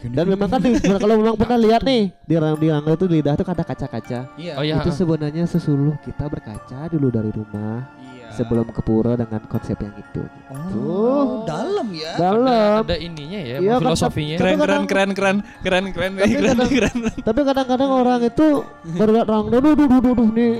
Dan 0.05 0.25
memang 0.27 0.47
kan 0.47 0.59
di- 0.59 0.77
kalau 1.01 1.15
memang 1.15 1.35
pernah 1.35 1.57
lihat 1.57 1.81
nih 1.81 2.11
di 2.21 2.35
di 2.35 2.67
rangga 2.67 2.91
itu 2.91 3.05
lidah 3.05 3.33
tuh 3.33 3.45
ada 3.45 3.63
kaca-kaca. 3.63 4.19
Iya. 4.35 4.53
Oh 4.55 4.63
iya. 4.63 4.77
Itu 4.77 4.91
sebenarnya 4.91 5.45
sesuluh 5.45 5.97
kita 5.99 6.25
berkaca 6.25 6.87
dulu 6.87 7.09
dari 7.09 7.29
rumah 7.29 7.89
Iya. 7.99 8.18
Sebelum 8.31 8.67
ke 8.67 8.79
pura 8.79 9.13
dengan 9.13 9.41
konsep 9.45 9.75
yang 9.75 9.93
itu. 9.93 10.23
Oh, 10.71 11.43
dalam 11.43 11.87
ya. 11.91 12.13
Dalam. 12.15 12.81
Ada 12.83 12.95
ininya 12.95 13.39
ya, 13.39 13.57
Iya, 13.57 13.73
kan, 13.75 13.81
filosofinya. 13.83 14.35
Keren 14.35 14.57
keren 14.57 14.83
keren 14.85 15.09
keren 15.11 15.37
keren 15.59 15.85
keren 15.91 16.11
Tapi 16.15 16.31
keren 16.31 16.55
kadang- 16.55 16.71
keren. 16.71 16.97
Tapi 17.19 17.39
kadang-kadang 17.43 17.89
orang 17.91 18.21
itu 18.23 18.47
baru 18.91 19.11
rangga 19.21 19.57
duh 19.59 19.73
duh 19.73 19.87
duh 19.89 20.29
nih. 20.31 20.51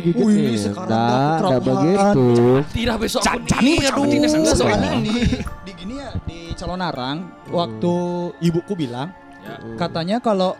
Gigit 0.00 0.24
Wih, 0.24 0.34
nih. 0.34 0.56
sekarang 0.58 0.88
Nah, 0.88 1.04
aku 1.04 1.12
nggak 1.12 1.60
kerapuhan. 1.60 1.84
begitu. 1.84 2.26
Tidak 2.72 2.96
besok 2.96 3.20
aku 3.20 3.38
Cani 3.44 3.72
nih, 3.76 3.76
aduh. 3.84 4.04
Enggak 4.30 4.56
Soalnya. 4.56 4.90
di 4.96 5.14
di 5.60 5.72
gini 5.74 5.94
ya 5.96 6.10
di 6.24 6.38
Calonarang 6.54 7.18
waktu 7.48 7.94
ibuku 8.40 8.72
bilang 8.74 9.12
Hmm. 9.40 9.76
katanya 9.76 10.18
kalau 10.18 10.52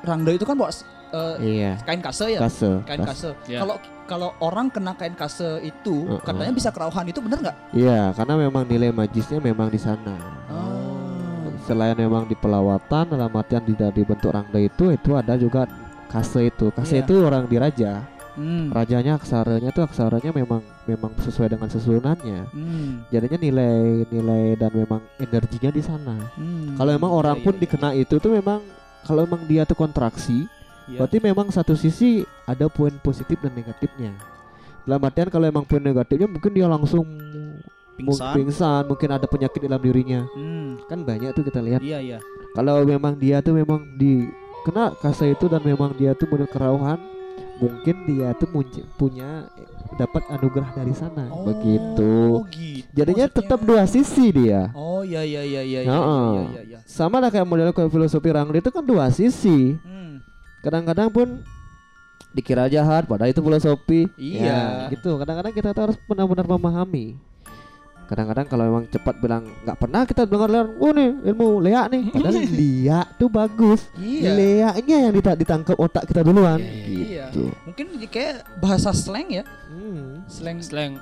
Rangda 0.00 0.30
itu 0.30 0.44
kan 0.44 0.54
bawa 0.54 0.70
eh, 1.14 1.34
Iya. 1.62 1.72
kain 1.86 2.02
kase 2.02 2.26
ya. 2.34 2.40
Kase. 2.42 2.70
Kain 2.82 3.00
kase. 3.00 3.30
Ya. 3.46 3.62
Kalau 3.62 3.76
kalau 4.04 4.28
orang 4.38 4.68
kena 4.68 4.92
kain 4.94 5.14
kase 5.14 5.62
itu 5.62 6.04
Uh-uh. 6.04 6.20
katanya 6.20 6.52
bisa 6.52 6.68
kerauhan 6.68 7.06
itu 7.08 7.22
bener 7.22 7.38
nggak? 7.40 7.56
Iya, 7.72 8.12
karena 8.12 8.34
memang 8.36 8.62
nilai 8.66 8.90
magisnya 8.90 9.38
memang 9.38 9.72
di 9.72 9.80
sana. 9.80 10.16
Oh. 10.52 11.48
Selain 11.64 11.96
memang 11.96 12.28
di 12.28 12.36
pelawatan 12.36 13.16
dalam 13.16 13.32
artian 13.32 13.64
tidak 13.64 13.96
dibentuk 13.96 14.28
rangda 14.28 14.60
itu, 14.60 14.92
itu 14.92 15.10
ada 15.16 15.32
juga 15.34 15.64
kase 16.06 16.52
itu. 16.52 16.68
Kase 16.68 17.00
Iya. 17.00 17.04
itu 17.08 17.14
orang 17.24 17.48
diraja. 17.48 18.04
Hmm. 18.34 18.66
Rajanya 18.74 19.14
aksaranya 19.14 19.70
tuh 19.70 19.86
aksaranya 19.86 20.34
memang 20.34 20.58
memang 20.84 21.14
sesuai 21.22 21.54
dengan 21.54 21.70
susunannya. 21.70 22.50
Hmm. 22.50 23.06
Jadinya 23.08 23.38
nilai-nilai 23.38 24.58
dan 24.58 24.70
memang 24.74 25.00
energinya 25.16 25.70
di 25.70 25.78
sana. 25.78 26.18
Hmm. 26.34 26.74
Kalau 26.74 26.90
emang 26.90 27.14
orang 27.14 27.38
Iya, 27.38 27.44
pun 27.46 27.54
iya, 27.54 27.60
dikena 27.62 27.90
itu 27.94 28.18
tuh 28.18 28.34
memang 28.34 28.58
kalau 29.06 29.22
emang 29.22 29.46
dia 29.46 29.62
tuh 29.62 29.78
kontraksi, 29.78 30.50
iya. 30.86 30.98
berarti 30.98 31.18
memang 31.18 31.48
satu 31.48 31.74
sisi 31.74 32.22
ada 32.44 32.66
poin 32.66 32.92
positif 32.98 33.38
dan 33.38 33.52
negatifnya. 33.52 34.12
Dalam 34.84 35.00
artian 35.00 35.28
kalau 35.28 35.44
emang 35.44 35.64
poin 35.64 35.80
negatifnya 35.80 36.28
mungkin 36.28 36.52
dia 36.52 36.66
langsung 36.66 37.06
pingsan. 37.94 38.34
pingsan, 38.34 38.82
mungkin 38.84 39.08
ada 39.10 39.24
penyakit 39.24 39.60
dalam 39.60 39.80
dirinya. 39.80 40.26
Hmm. 40.30 40.76
Kan 40.86 41.02
banyak 41.02 41.32
tuh 41.32 41.42
kita 41.42 41.60
lihat. 41.60 41.80
Iya 41.80 41.98
iya. 42.00 42.18
Kalau 42.52 42.84
memang 42.84 43.16
dia 43.16 43.40
tuh 43.40 43.54
memang 43.54 43.82
di 43.96 44.28
kena 44.62 44.92
kasa 44.94 45.26
itu 45.26 45.46
dan 45.46 45.60
memang 45.60 45.92
dia 45.92 46.12
tuh 46.12 46.24
benar 46.24 46.48
kerauhan, 46.48 46.96
mungkin 47.58 47.96
dia 48.04 48.32
tuh 48.34 48.48
punya 48.94 49.46
eh, 49.54 49.68
dapat 49.94 50.26
anugerah 50.26 50.74
dari 50.74 50.90
sana 50.90 51.30
Oh, 51.30 51.46
begitu 51.46 52.42
gitu 52.50 52.82
jadinya 52.90 53.30
maksudnya. 53.30 53.46
tetap 53.46 53.60
dua 53.62 53.82
sisi 53.86 54.26
dia 54.34 54.74
Oh 54.74 55.06
iya 55.06 55.22
iya 55.22 55.42
iya 55.44 55.62
iya 55.62 55.80
Heeh. 55.84 56.26
iya 56.34 56.42
iya, 56.50 56.62
iya. 56.66 56.78
sama 56.82 57.22
lah 57.22 57.30
kayak 57.30 57.46
model 57.46 57.70
kayak 57.70 57.94
filosofi 57.94 58.26
Rangli 58.26 58.58
itu 58.58 58.74
kan 58.74 58.82
dua 58.82 59.06
sisi 59.10 59.78
Hmm. 59.78 60.13
Kadang-kadang 60.64 61.08
pun 61.08 61.28
dikira 62.32 62.66
jahat 62.66 63.04
padahal 63.04 63.30
itu 63.30 63.38
filosofi 63.38 64.08
Iya. 64.16 64.42
Ya, 64.42 64.60
gitu 64.90 65.14
kadang-kadang 65.14 65.52
kita 65.52 65.70
tuh 65.70 65.82
harus 65.86 65.98
benar-benar 66.02 66.48
memahami 66.48 67.14
kadang-kadang 68.04 68.44
kalau 68.44 68.64
memang 68.66 68.84
cepat 68.86 69.16
bilang 69.16 69.48
nggak 69.64 69.78
pernah 69.78 70.04
kita 70.04 70.22
dengar 70.24 70.48
lihat 70.50 70.68
oh 70.76 70.92
nih 70.92 71.10
ilmu 71.24 71.46
lea 71.58 71.82
nih 71.88 72.02
padahal 72.10 72.36
lia 72.58 73.00
tuh 73.16 73.28
bagus 73.28 73.80
Iya. 73.96 74.30
leanya 74.34 74.96
yang 75.08 75.12
dita- 75.12 75.38
ditangkap 75.38 75.76
otak 75.78 76.04
kita 76.04 76.20
duluan 76.20 76.60
Iya. 76.60 77.32
gitu 77.32 77.48
Mungkin 77.64 77.86
kayak 78.06 78.44
bahasa 78.60 78.92
slang 78.92 79.28
ya. 79.30 79.44
Hmm. 79.70 80.20
Slang 80.26 80.60
Slang 80.60 80.92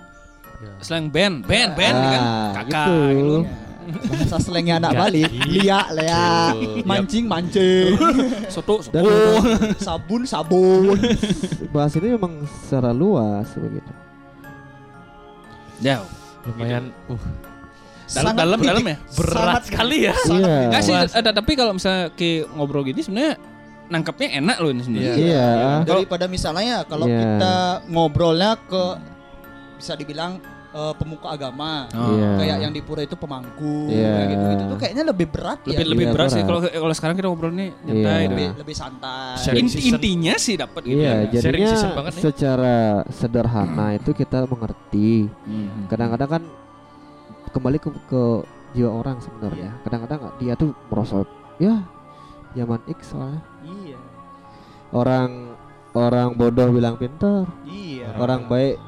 Ya. 0.62 0.78
slang 0.78 1.10
band, 1.10 1.42
band, 1.42 1.74
band 1.74 1.96
Ah, 1.98 2.06
kan. 2.06 2.22
Kakak 2.62 2.86
gitu. 2.86 2.94
gitu. 3.10 3.36
Bahasa 3.84 4.36
slangnya 4.38 4.76
anak 4.76 4.90
Nggak 4.90 5.02
Bali. 5.02 5.22
gitu. 5.22 5.46
Lia, 5.48 5.80
lea, 5.90 6.26
mancing, 6.82 7.24
mancing. 7.26 7.94
Soto, 8.54 8.80
soto. 8.80 9.00
sabun, 9.78 10.22
sabun. 10.22 10.96
bahas 11.74 11.92
ini 11.94 12.12
memang 12.12 12.32
secara 12.60 12.90
luas 12.90 13.48
begitu 13.52 13.92
Ya, 15.78 15.98
Lumayan 16.44 16.94
uh 17.06 17.22
dalam 18.12 18.36
dalam 18.36 18.60
dalam 18.60 18.84
ya. 18.84 18.96
berat 19.16 19.40
Sangat 19.40 19.62
sekali 19.72 19.96
ya. 20.04 20.12
iya 20.28 20.56
Enggak 20.68 20.82
sih, 20.84 20.92
tapi 21.32 21.52
kalau 21.56 21.72
misalnya 21.72 22.12
ke 22.12 22.44
ngobrol 22.52 22.84
gini 22.84 23.00
sebenarnya 23.00 23.40
nangkapnya 23.88 24.36
enak 24.36 24.56
loh 24.60 24.68
ini 24.68 24.82
sebenarnya. 24.84 25.14
iya 25.16 25.48
Daripada 25.80 26.28
misalnya 26.28 26.62
ya 26.62 26.78
kalau 26.84 27.08
Iya. 27.08 27.16
kita 27.18 27.54
ngobrolnya 27.88 28.50
ke 28.62 28.84
bisa 29.80 29.96
dibilang 29.96 30.44
eh, 30.72 30.94
pemuka 30.96 31.28
agama. 31.30 31.84
Oh. 31.92 32.12
Iya. 32.12 32.30
Kayak 32.36 32.56
yang 32.60 32.72
di 32.72 32.80
pura 32.80 33.00
itu 33.00 33.12
pemangku 33.12 33.88
Iya. 33.88 34.08
kayak 34.08 34.26
gitu-gitu 34.28 34.62
tuh 34.64 34.78
kayaknya 34.78 35.04
lebih 35.04 35.26
berat 35.28 35.58
Lebih 35.62 35.76
ya. 35.76 35.86
lebih 35.86 36.04
Iya, 36.04 36.12
berat 36.12 36.28
sih 36.28 36.36
berat. 36.38 36.48
kalau 36.48 36.60
kalau 36.82 36.94
sekarang 36.94 37.14
kita 37.14 37.26
ngobrol 37.26 37.52
nih 37.52 37.70
nyantai. 37.82 38.00
Iya. 38.02 38.28
lebih, 38.28 38.46
gitu. 38.46 38.60
lebih 38.60 38.76
santai. 38.76 39.36
Sharing 39.38 39.64
Inti, 39.64 39.74
season. 39.74 39.90
intinya 39.92 40.34
sih 40.36 40.54
dapat 40.56 40.80
gitu 40.82 40.96
Iya, 40.96 41.04
ya. 41.04 41.12
Sharing 41.12 41.34
jadinya 41.62 41.68
season 41.70 41.90
banget 41.92 42.12
nih. 42.12 42.22
secara 42.24 42.76
sederhana 43.06 43.86
itu 43.92 44.10
kita 44.12 44.38
mengerti. 44.44 45.10
Hmm. 45.44 45.68
Kadang-kadang 45.86 46.30
kan 46.30 46.42
kembali 47.50 47.76
ke, 47.76 47.88
ke 48.06 48.22
jiwa 48.72 48.90
orang 48.90 49.20
sebenarnya. 49.20 49.70
Kadang-kadang 49.82 50.20
dia 50.36 50.56
tuh 50.56 50.72
merasa 50.88 51.28
ya 51.56 51.84
zaman 52.52 52.80
X 52.86 53.12
soalnya. 53.12 53.44
Iya. 53.62 54.00
Orang 54.88 55.52
orang 55.92 56.32
bodoh 56.32 56.68
bilang 56.68 56.96
pintar, 56.96 57.44
Iya. 57.62 58.16
orang 58.16 58.44
baik 58.46 58.80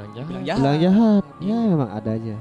Bilang 0.00 0.12
jangan. 0.16 0.28
Bilang 0.30 0.44
jahat. 0.48 0.60
bilang 0.60 0.78
jahat. 0.80 1.24
Ya 1.40 1.56
memang 1.60 1.90
ada 1.92 2.10
aja. 2.10 2.36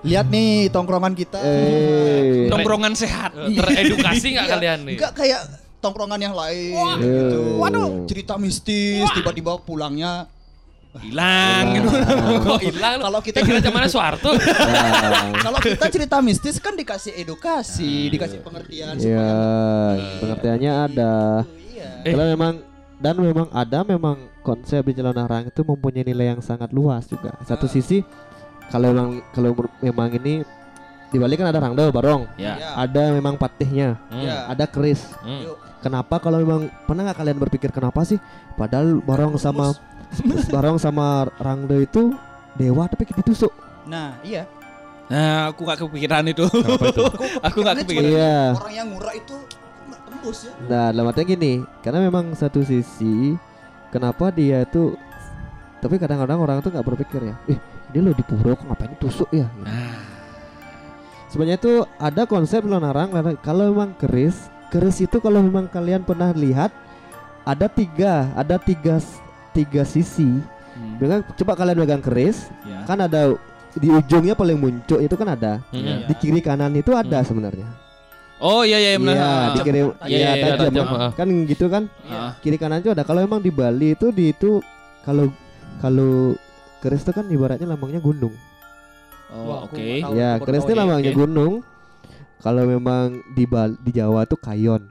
Lihat 0.00 0.26
nih 0.30 0.50
tongkrongan 0.70 1.12
kita. 1.12 1.38
Eh. 1.42 2.48
Tongkrongan 2.48 2.92
sehat. 2.94 3.34
Eh, 3.34 3.52
Teredukasi 3.52 4.26
nggak 4.32 4.46
Iya. 4.46 4.54
kalian 4.54 4.78
nih? 4.86 4.94
Enggak 4.96 5.12
kayak 5.12 5.40
tongkrongan 5.80 6.20
yang 6.20 6.32
lain 6.32 6.72
Wah. 6.72 6.96
gitu. 6.96 7.40
Eh. 7.40 7.58
Waduh, 7.58 7.88
cerita 8.06 8.34
mistis 8.38 9.04
tiba-tiba 9.12 9.58
pulangnya 9.58 10.30
Hilang 10.90 11.78
gitu. 11.78 11.86
Kok 12.50 12.60
hilang? 12.66 12.98
Kalau 12.98 13.20
kita 13.22 13.38
Kayak 13.38 13.46
kira 13.46 13.58
zamannya 13.62 13.86
Soeharto. 13.86 14.30
Nah, 14.42 15.38
kalau 15.38 15.58
kita 15.62 15.86
cerita 15.86 16.18
mistis 16.18 16.58
kan 16.58 16.74
dikasih 16.74 17.14
edukasi, 17.14 18.10
dikasih 18.10 18.42
pengertian 18.42 18.98
Iya, 18.98 19.30
pengertiannya 20.18 20.72
ada. 20.90 21.46
Iya. 21.70 21.90
Eh. 22.02 22.10
Kalau 22.10 22.26
memang 22.26 22.52
dan 23.00 23.16
memang 23.16 23.48
ada 23.50 23.80
memang 23.82 24.28
konsep 24.40 24.84
di 24.84 24.92
Jalan 24.92 25.16
Arang 25.16 25.48
itu 25.48 25.64
mempunyai 25.64 26.04
nilai 26.04 26.36
yang 26.36 26.40
sangat 26.40 26.68
luas 26.70 27.08
juga. 27.08 27.32
Satu 27.42 27.64
Ah. 27.64 27.72
sisi 27.72 28.04
kalau 28.68 28.92
memang 28.92 29.24
kalau 29.32 29.50
memang 29.80 30.08
ini 30.14 30.44
di 31.10 31.18
Bali 31.18 31.34
kan 31.34 31.50
ada 31.50 31.58
rangdo 31.58 31.90
barong, 31.90 32.22
Ya. 32.38 32.54
Ya. 32.54 32.70
ada 32.78 33.10
memang 33.10 33.34
patihnya, 33.34 33.98
Hmm. 34.14 34.22
Ya. 34.22 34.46
ada 34.46 34.62
keris. 34.62 35.10
Hmm. 35.24 35.42
Yuk. 35.42 35.56
Kenapa 35.80 36.20
kalau 36.20 36.38
memang 36.38 36.68
pernah 36.86 37.08
nggak 37.08 37.18
kalian 37.18 37.38
berpikir 37.40 37.72
kenapa 37.72 38.04
sih? 38.04 38.20
Padahal 38.54 39.00
barong 39.02 39.34
sama 39.34 39.74
barong 40.54 40.76
sama 40.76 41.26
rangdo 41.40 41.74
itu 41.80 42.14
dewa 42.54 42.86
tapi 42.86 43.08
ditusuk. 43.10 43.50
Nah, 43.88 44.14
iya. 44.22 44.44
Nah, 45.10 45.50
aku 45.50 45.66
gak 45.66 45.82
kepikiran 45.82 46.22
itu. 46.22 46.46
aku 47.46 47.58
gak 47.66 47.74
Karena 47.74 47.82
kepikiran. 47.82 48.10
Iya. 48.14 48.38
Orang 48.54 48.70
yang 48.70 48.88
ngurah 48.94 49.14
itu 49.18 49.34
tembus 50.10 50.38
ya. 50.46 50.52
Nah, 50.66 50.86
dalam 50.90 51.06
artinya 51.06 51.28
gini, 51.38 51.52
karena 51.80 52.02
memang 52.02 52.34
satu 52.34 52.60
sisi 52.66 53.38
kenapa 53.94 54.34
dia 54.34 54.66
itu 54.66 54.98
tapi 55.80 55.96
kadang-kadang 55.96 56.38
orang 56.42 56.56
tuh 56.60 56.68
nggak 56.74 56.84
berpikir 56.84 57.32
ya, 57.32 57.34
eh 57.48 57.56
ini 57.94 57.98
lo 58.04 58.12
di 58.12 58.20
pura 58.26 58.52
kok 58.52 58.68
ngapain 58.68 58.92
ditusuk 58.98 59.30
ya? 59.32 59.48
Gitu. 59.48 59.64
Sebenarnya 61.30 61.56
itu 61.62 61.74
ada 61.96 62.22
konsep 62.26 62.60
lonarang 62.66 63.14
kalau 63.40 63.70
memang 63.70 63.94
keris, 63.96 64.50
keris 64.68 64.98
itu 65.00 65.22
kalau 65.22 65.40
memang 65.40 65.70
kalian 65.70 66.02
pernah 66.02 66.34
lihat 66.34 66.74
ada 67.46 67.70
tiga, 67.70 68.28
ada 68.34 68.58
tiga 68.58 68.98
tiga 69.54 69.82
sisi. 69.86 70.26
Hmm. 70.26 70.96
Dengan 70.98 71.22
coba 71.34 71.54
kalian 71.54 71.78
pegang 71.82 72.02
keris, 72.02 72.50
Ya. 72.66 72.82
kan 72.84 72.98
ada 73.00 73.34
di 73.78 73.88
ujungnya 73.88 74.34
paling 74.34 74.58
muncul 74.58 74.98
itu 74.98 75.14
kan 75.14 75.38
ada. 75.38 75.62
Hmm. 75.70 76.06
Di 76.10 76.14
kiri 76.18 76.42
kanan 76.42 76.74
itu 76.74 76.90
ada 76.94 77.22
sebenarnya. 77.22 77.66
Oh 78.40 78.62
iya 78.62 78.78
iya 78.78 78.90
benar. 78.96 79.14
Iya, 79.14 79.20
Ah. 79.22 79.46
di 79.46 79.60
kiri 79.60 79.80
Tajam. 79.80 79.92
iya 80.02 80.16
Iya, 80.16 80.30
iya, 80.32 80.44
tajam. 80.50 80.72
tajam, 80.72 80.86
ah. 80.90 81.10
Kan 81.12 81.28
gitu 81.44 81.66
kan? 81.66 81.82
Ah. 82.04 82.30
kiri 82.40 82.56
kanan 82.56 82.80
itu 82.80 82.88
ada 82.88 83.02
kalau 83.02 83.20
emang 83.20 83.38
di 83.38 83.50
Bali 83.50 83.92
itu 83.92 84.08
di 84.10 84.32
itu 84.32 84.64
kalau 85.00 85.28
kalau 85.78 86.32
keris 86.78 87.02
itu 87.02 87.12
kan 87.12 87.24
ibaratnya 87.26 87.66
lambangnya 87.66 87.98
gunung 87.98 88.32
Oh, 89.30 89.62
oke. 89.62 89.76
tahu. 89.76 90.12
ya 90.14 90.36
keris 90.38 90.64
itu 90.64 90.72
ya, 90.72 90.78
lambangnya 90.78 91.12
oke. 91.12 91.18
gunung 91.18 91.52
kalau 92.38 92.64
memang 92.64 93.06
di 93.30 93.44
Bali, 93.44 93.76
di 93.78 93.92
Jawa 93.92 94.24
tuh 94.24 94.36
kayon 94.36 94.88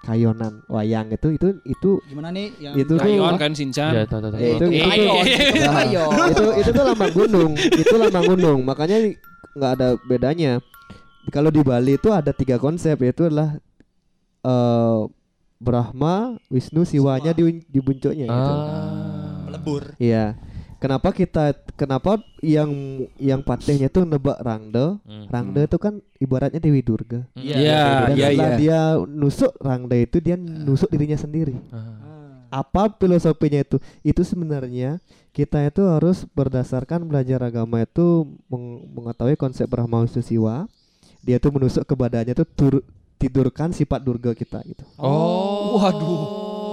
kayonan 0.00 0.62
wayang 0.66 1.10
itu 1.10 1.30
itu 1.32 1.46
itu 1.64 1.90
Gimana 2.04 2.30
nih 2.30 2.50
yang 2.60 2.74
Itu 2.76 2.94
tuh- 2.96 3.02
Kayon 3.02 3.34
kan 3.36 3.50
Shinchan. 3.52 3.90
Ya, 3.92 4.02
tahu, 4.02 4.18
tahu, 4.20 4.30
tahu. 4.30 4.40
Itu- 4.40 4.66
Oke. 4.66 4.74
itu- 4.76 4.88
Kayon, 4.88 5.14
Iya. 5.22 5.38
Nah, 5.60 5.74
kayon. 5.76 6.10
itu 6.28 6.44
itu 6.56 6.70
tuh 6.72 6.84
lambang 6.84 7.12
gunung 7.12 7.50
itu 7.54 7.94
lambang 7.96 8.24
gunung 8.28 8.58
makanya 8.62 8.96
nggak 9.52 9.72
ada 9.74 9.88
bedanya 10.00 10.52
kalau 11.28 11.48
di 11.48 11.60
Bali 11.60 11.94
itu 11.94 12.08
ada 12.08 12.32
tiga 12.32 12.56
konsep 12.56 12.98
yaitu 12.98 13.28
adalah 13.28 13.60
eh 14.42 15.00
Brahma 15.56 16.34
Wisnu 16.50 16.82
Siwanya 16.82 17.30
di 17.30 17.62
di 17.62 17.78
buncoknya 17.78 18.26
gitu 18.26 18.52
Ah. 18.58 19.46
melebur. 19.46 19.94
Iya. 19.96 20.34
Kenapa 20.82 21.14
kita 21.14 21.54
kenapa 21.78 22.18
yang 22.42 22.66
yang 23.14 23.38
patihnya 23.38 23.86
tuh 23.86 24.02
nebak 24.02 24.42
Rangde? 24.42 24.98
Hmm. 25.06 25.30
Rangde 25.30 25.62
itu 25.62 25.78
kan 25.78 26.02
ibaratnya 26.18 26.58
Dewi 26.58 26.82
Durga. 26.82 27.22
Iya. 27.38 27.54
Iya, 27.54 27.82
iya 28.10 28.26
setelah 28.26 28.50
iya. 28.50 28.58
dia 28.58 28.80
nusuk 29.06 29.54
Rangde 29.62 30.02
itu 30.02 30.18
dia 30.18 30.34
nusuk 30.34 30.90
dirinya 30.90 31.14
sendiri. 31.14 31.54
Ah. 31.70 32.02
Apa 32.50 32.90
filosofinya 32.90 33.62
itu? 33.62 33.78
Itu 34.02 34.26
sebenarnya 34.26 34.98
kita 35.30 35.62
itu 35.62 35.86
harus 35.86 36.26
berdasarkan 36.26 37.06
belajar 37.06 37.38
agama 37.40 37.78
itu 37.80 38.26
meng- 38.50 38.90
mengetahui 38.90 39.38
konsep 39.38 39.70
Brahma 39.70 40.02
Wisnu 40.02 40.18
Siwa. 40.18 40.66
Dia 41.22 41.38
tuh 41.38 41.50
menusuk 41.50 41.82
ke 41.82 41.94
badannya 41.94 42.34
tuh 42.34 42.46
tur- 42.46 42.84
tidurkan 43.16 43.70
sifat 43.70 44.02
Durga 44.02 44.34
kita 44.34 44.58
gitu. 44.62 44.82
Oh. 44.96 45.78
Waduh. 45.78 46.22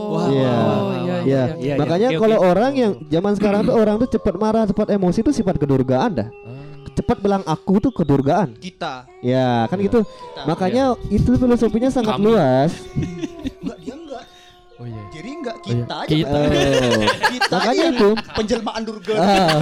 Wah, 0.10 0.26
Iya. 0.26 0.50
Oh, 0.50 0.90
iya, 0.98 1.16
Ya, 1.22 1.44
iya. 1.56 1.74
makanya 1.78 2.10
kalau 2.18 2.42
orang 2.42 2.72
yang 2.74 2.92
zaman 3.06 3.38
sekarang 3.38 3.62
tuh 3.62 3.76
orang 3.76 3.96
tuh 4.00 4.10
cepat 4.10 4.36
marah, 4.36 4.66
cepat 4.66 4.90
emosi 4.90 5.22
itu 5.22 5.32
sifat 5.32 5.56
kedurgaan 5.56 6.12
dah. 6.16 6.30
Ah. 6.34 6.90
Cepat 6.90 7.22
bilang 7.22 7.46
aku 7.46 7.78
tuh 7.80 7.94
kedurgaan. 7.94 8.58
Kita. 8.58 9.06
Ya, 9.22 9.70
kan 9.70 9.78
gitu. 9.78 10.02
kita. 10.02 10.42
Makanya 10.44 10.84
itu 11.08 11.30
filosofinya 11.32 11.88
sangat 11.88 12.18
Kami. 12.18 12.26
luas. 12.26 12.74
enggak 13.62 13.78
dia 13.78 13.94
enggak. 13.94 14.24
Oh 14.76 14.86
iya. 14.88 15.04
Jadi 15.14 15.30
enggak 15.30 15.56
Oh, 15.56 15.62
iya. 15.62 15.70
kita 15.78 15.94
aja. 15.94 16.10
Kita. 16.10 16.34
Oh. 16.34 17.04
Kita 17.30 17.54
Makanya 17.54 17.86
aja 17.86 17.94
itu. 17.94 18.10
penjelmaan 18.34 18.82
Durga. 18.82 19.14
Ah. 19.14 19.58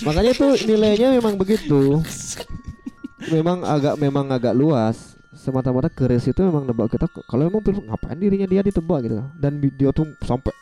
Makanya 0.00 0.30
itu 0.32 0.46
nilainya 0.64 1.08
memang 1.12 1.34
begitu. 1.36 2.00
Memang 3.18 3.64
agak 3.64 3.94
memang 3.96 4.26
agak 4.28 4.52
luas. 4.52 5.16
Semata-mata 5.32 5.88
keris 5.88 6.24
itu 6.24 6.40
memang 6.40 6.64
nebak 6.64 6.88
kita 6.88 7.04
kalau 7.28 7.44
memang 7.44 7.60
pil- 7.60 7.84
ngapain 7.84 8.16
dirinya 8.16 8.48
dia 8.48 8.60
ditebak 8.60 9.04
gitu. 9.04 9.20
Dan 9.36 9.60
dia 9.60 9.92
tuh 9.92 10.08
sampai 10.20 10.52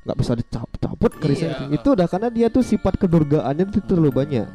nggak 0.00 0.16
bisa 0.16 0.32
dicabut 0.32 1.12
kerisnya 1.20 1.52
Iya. 1.52 1.56
itu. 1.56 1.64
Itu 1.76 1.88
udah 1.92 2.06
karena 2.08 2.28
dia 2.28 2.48
tuh 2.48 2.64
sifat 2.64 2.96
kedurgaannya 2.96 3.68
itu 3.68 3.80
terlalu 3.84 4.08
banyak. 4.10 4.48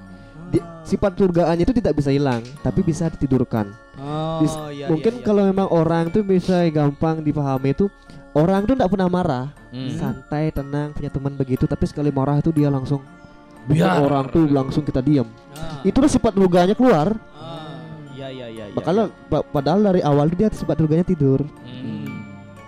Di- 0.49 0.65
sifat 0.83 1.13
kedurgaannya 1.13 1.61
itu 1.61 1.73
tidak 1.73 1.93
bisa 1.93 2.09
hilang, 2.09 2.41
tapi 2.61 2.81
bisa 2.81 3.05
ditidurkan. 3.07 3.69
Oh, 3.97 4.41
Bis- 4.41 4.57
iya, 4.73 4.89
Mungkin 4.89 5.13
iya, 5.13 5.21
iya. 5.21 5.25
kalau 5.25 5.43
memang 5.45 5.67
orang 5.69 6.09
tuh 6.09 6.21
bisa 6.21 6.65
gampang 6.69 7.21
dipahami 7.21 7.73
itu 7.73 7.85
orang 8.33 8.65
tuh 8.65 8.73
tidak 8.73 8.89
pernah 8.89 9.09
marah, 9.09 9.45
Hmm. 9.69 9.93
santai, 9.93 10.49
tenang, 10.49 10.89
punya 10.91 11.09
teman 11.09 11.33
begitu, 11.33 11.65
tapi 11.65 11.85
sekali 11.85 12.09
marah 12.09 12.37
itu 12.37 12.49
dia 12.49 12.69
langsung 12.69 13.01
Biar. 13.67 13.97
orang 13.99 14.25
tuh 14.29 14.45
langsung 14.45 14.81
kita 14.81 14.99
diam. 14.99 15.25
Ah, 15.53 15.81
Itu 15.81 15.97
tuh 15.97 16.07
sifat 16.07 16.33
durganya 16.33 16.73
keluar. 16.73 17.17
ah, 17.33 17.81
iya 18.13 18.29
iya 18.29 18.47
iya. 18.47 18.65
iya, 18.69 18.75
Makanya 18.75 19.09
pa- 19.25 19.41
padahal 19.43 19.81
dari 19.83 20.01
awal 20.01 20.29
dia 20.29 20.49
sifat 20.49 20.77
durganya 20.77 21.01
tidur. 21.01 21.41
Hmm. 21.61 22.05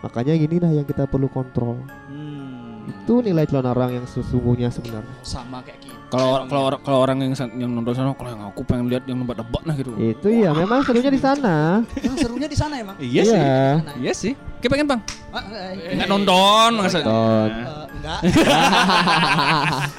Makanya 0.02 0.34
gini 0.34 0.58
lah 0.58 0.72
yang 0.72 0.84
kita 0.84 1.06
perlu 1.06 1.28
kontrol. 1.28 1.78
Hmm. 2.08 2.88
Itu 2.88 3.22
nilai 3.22 3.46
celana 3.46 3.74
yang 3.88 4.06
sesungguhnya 4.06 4.70
sebenarnya. 4.70 5.14
sama 5.22 5.62
kayak. 5.62 5.87
Kalau 6.08 6.48
kalau 6.48 6.62
orang 6.72 6.80
kalau 6.88 7.00
orang 7.04 7.18
yang 7.20 7.34
yang 7.60 7.72
nonton 7.76 7.92
sana 7.92 8.16
kalau 8.16 8.32
yang 8.32 8.40
aku 8.48 8.64
pengen 8.64 8.88
lihat 8.88 9.04
yang 9.04 9.20
nebak-nebak 9.20 9.62
nah 9.68 9.76
gitu. 9.76 9.92
Itu 10.00 10.28
ya 10.32 10.56
memang 10.56 10.80
serunya 10.80 11.12
di 11.12 11.20
sana. 11.20 11.84
Nah, 11.84 12.16
serunya 12.16 12.48
di 12.48 12.56
sana 12.56 12.80
emang. 12.80 12.96
Iya 12.96 13.22
sih. 13.24 13.36
Iya. 13.36 13.64
Iya 14.00 14.14
sih. 14.16 14.34
Kita 14.58 14.72
pengen 14.72 14.88
bang. 14.88 15.02
Ah, 15.30 15.44
eh, 15.76 16.00
Enggak 16.00 16.08
nonton 16.08 16.70
maksudnya. 16.80 17.06
Nonton. 17.12 17.50
eh, 17.52 17.86
enggak. 17.92 18.20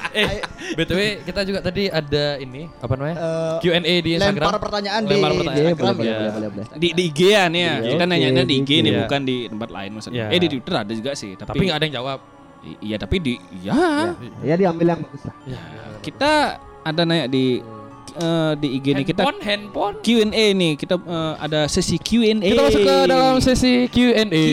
Eh, 0.09 0.41
BTW 0.73 1.21
kita 1.21 1.45
juga 1.45 1.61
tadi 1.61 1.85
ada 1.85 2.41
ini 2.41 2.65
apa 2.81 2.93
namanya? 2.97 3.15
Eh, 3.15 3.55
Q&A 3.61 3.93
di 4.01 4.11
Instagram. 4.17 4.41
lempar 4.41 4.57
pertanyaan 4.57 5.01
di 5.05 5.13
Lempar 5.13 5.31
pertanyaan. 5.37 5.61
Iya, 5.61 6.25
ya. 6.33 6.49
boleh. 6.49 6.65
Di, 6.73 6.87
di 6.97 7.03
IG 7.05 7.19
ya 7.29 7.43
nih 7.45 7.61
ya. 7.61 7.73
Iya, 7.77 7.89
Kita 7.93 8.03
nanyanya 8.09 8.43
di 8.43 8.53
IG 8.57 8.69
nih 8.81 8.91
Iya. 8.91 9.01
bukan 9.05 9.21
di 9.21 9.37
tempat 9.45 9.69
lain 9.69 9.91
maksudnya. 9.93 10.25
Iya. 10.25 10.33
Eh 10.33 10.39
di 10.41 10.47
Twitter 10.49 10.73
ada 10.73 10.89
juga 10.91 11.11
sih, 11.13 11.31
tapi, 11.37 11.49
Tapi 11.53 11.61
nggak 11.61 11.77
ada 11.77 11.85
yang 11.85 11.95
jawab. 12.01 12.19
I- 12.61 12.79
Iya, 12.83 12.97
tapi 12.97 13.15
di 13.17 13.33
ya 13.59 14.11
Ya 14.41 14.55
diambil 14.55 14.85
yang 14.89 14.99
bagus 14.99 15.23
lah. 15.23 15.35
kita 15.99 16.31
ada 16.81 17.01
nanya 17.03 17.25
di 17.25 17.59
eh, 18.11 18.51
di 18.55 18.67
IG 18.73 18.85
nih 18.93 19.05
kita 19.05 19.21
handphone, 19.21 19.39
handphone. 19.41 19.95
Q&A 20.01 20.45
nih. 20.53 20.73
Kita 20.75 20.95
eh, 20.97 21.33
ada 21.39 21.59
sesi 21.65 21.95
Q&A. 21.95 22.35
Kita 22.35 22.61
masuk 22.61 22.81
ke 22.81 22.95
dalam 23.05 23.37
sesi 23.39 23.87
Q&A. 23.87 24.43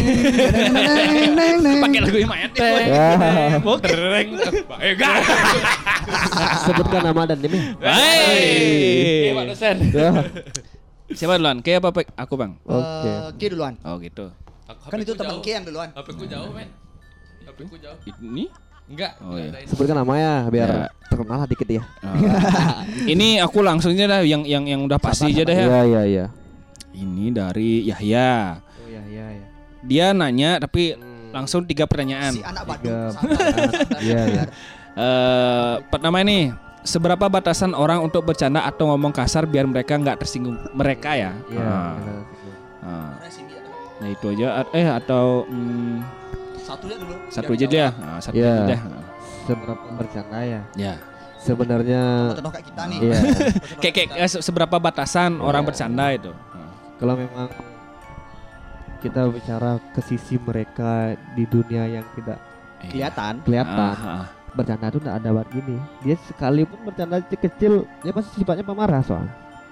Pakai 1.80 2.00
lagu 2.00 2.18
Imayat. 2.18 2.50
Ya. 2.54 3.58
Tereng. 3.80 4.28
Eh, 4.78 4.92
enggak. 4.92 5.14
Sebutkan 6.64 7.00
nama 7.02 7.22
dan 7.26 7.38
demi. 7.40 7.58
Hai. 7.80 9.32
Pak 9.32 9.44
dosen. 9.46 9.76
Ya. 9.90 10.10
Siapa 11.10 11.34
duluan? 11.36 11.58
Kayak 11.60 11.82
apa? 11.84 12.06
Aku 12.16 12.38
bang. 12.38 12.54
Oke. 12.62 13.10
Ki 13.36 13.46
duluan. 13.50 13.74
Oh 13.82 13.98
gitu. 13.98 14.30
Kan 14.78 14.98
itu 15.00 15.12
teman 15.12 15.36
Ki 15.40 15.50
yang 15.52 15.64
duluan. 15.64 15.88
HP 15.90 16.08
ku 16.14 16.24
jauh, 16.24 16.50
men. 16.50 16.68
HP 17.42 17.58
ku 17.66 17.76
jauh. 17.76 17.98
Ini? 18.20 18.44
Enggak. 18.90 19.12
Oh, 19.22 19.38
enggak 19.38 19.62
iya. 19.62 19.68
Sebutkan 19.70 19.96
nama 19.96 20.12
ya 20.14 20.34
biar 20.50 20.68
Ya. 20.68 20.86
terkenal 21.06 21.36
lah 21.38 21.46
dikit 21.46 21.68
ya. 21.70 21.82
Oh. 22.02 22.14
ini 23.06 23.38
aku 23.38 23.62
langsung 23.62 23.94
aja 23.94 24.06
dah 24.08 24.20
yang 24.26 24.42
yang 24.42 24.66
yang 24.66 24.80
udah 24.82 24.98
pasti 24.98 25.30
aja 25.30 25.46
dah 25.46 25.54
ya. 25.54 25.66
Iya 25.66 25.80
iya 25.86 26.02
iya. 26.04 26.24
Ini 26.90 27.24
dari 27.30 27.86
Yahya. 27.86 28.58
Oh 28.58 28.86
iya 28.90 29.02
iya 29.06 29.26
iya. 29.30 29.46
Dia 29.80 30.06
nanya 30.10 30.58
tapi 30.58 30.98
langsung 31.30 31.62
tiga 31.62 31.86
pertanyaan. 31.86 32.34
Si 32.34 32.42
anak. 32.42 32.66
Badung. 32.66 33.14
Iya 34.02 34.20
iya. 34.26 34.42
Eh, 34.90 35.74
pertama 35.86 36.18
ini 36.18 36.50
seberapa 36.82 37.30
batasan 37.30 37.70
orang 37.72 38.02
untuk 38.02 38.26
bercanda 38.26 38.66
atau 38.66 38.90
ngomong 38.90 39.14
kasar 39.14 39.46
biar 39.46 39.70
mereka 39.70 39.94
nggak 39.94 40.18
tersinggung 40.18 40.58
mereka 40.74 41.14
ya? 41.14 41.30
Iya. 41.46 41.62
Ah, 41.62 41.94
benar. 41.94 42.22
ah. 42.82 43.12
Nah 44.00 44.08
itu 44.08 44.26
aja 44.30 44.46
eh 44.70 44.88
atau 44.88 45.44
hmm, 45.44 46.00
Satu 46.58 46.84
aja 46.86 46.96
dulu. 46.96 47.14
satu 47.28 47.50
aja 47.50 47.66
dia, 47.66 47.86
Ah, 47.94 48.18
satu 48.18 48.34
Iya. 48.34 48.52
aja 48.54 48.64
deh. 48.68 48.80
Seberapa 49.42 49.84
bercanda 49.92 50.38
ya? 50.40 50.60
Ya. 50.74 50.94
Sebenarnya 51.36 52.02
kayak 52.36 52.64
kita 52.64 52.82
nih. 52.86 52.98
iya. 53.00 53.18
Kayak 53.80 53.94
kayak 53.94 54.08
kita. 54.08 54.16
eh, 54.18 54.28
se- 54.28 54.42
seberapa 54.42 54.76
batasan 54.76 55.38
orang 55.38 55.62
Iya. 55.62 55.68
bercanda 55.68 56.04
itu? 56.10 56.32
Kalau 56.96 57.14
memang 57.14 57.48
kita 59.00 59.24
bicara 59.26 59.70
ke 59.90 60.00
sisi 60.00 60.36
mereka 60.36 60.92
di 61.32 61.44
dunia 61.44 61.88
yang 61.90 62.04
tidak 62.14 62.38
Iya. 62.82 63.08
kelihatan. 63.08 63.34
kelihatan 63.42 63.76
Ah, 63.90 63.96
ah. 64.20 64.24
bercanda 64.50 64.86
tuh 64.88 65.00
nggak 65.00 65.16
ada 65.16 65.28
buat 65.30 65.48
gini 65.48 65.76
dia 66.00 66.16
sekalipun 66.22 66.78
bercanda 66.82 67.16
kecil 67.22 67.72
dia 68.00 68.10
pasti 68.10 68.30
sifatnya 68.36 68.60
pemarah 68.62 68.98
soalnya 69.00 69.30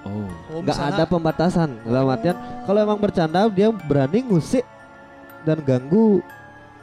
Oh. 0.08 0.24
Oh, 0.48 0.60
nggak 0.64 0.72
misalnya- 0.74 0.96
ada 0.96 1.04
pembatasan 1.04 1.68
dalam 1.84 2.08
artian 2.08 2.36
kalau 2.64 2.78
emang 2.80 2.96
bercanda 2.96 3.44
dia 3.46 3.68
berani 3.68 4.24
ngusik 4.24 4.64
dan 5.44 5.60
ganggu 5.60 6.24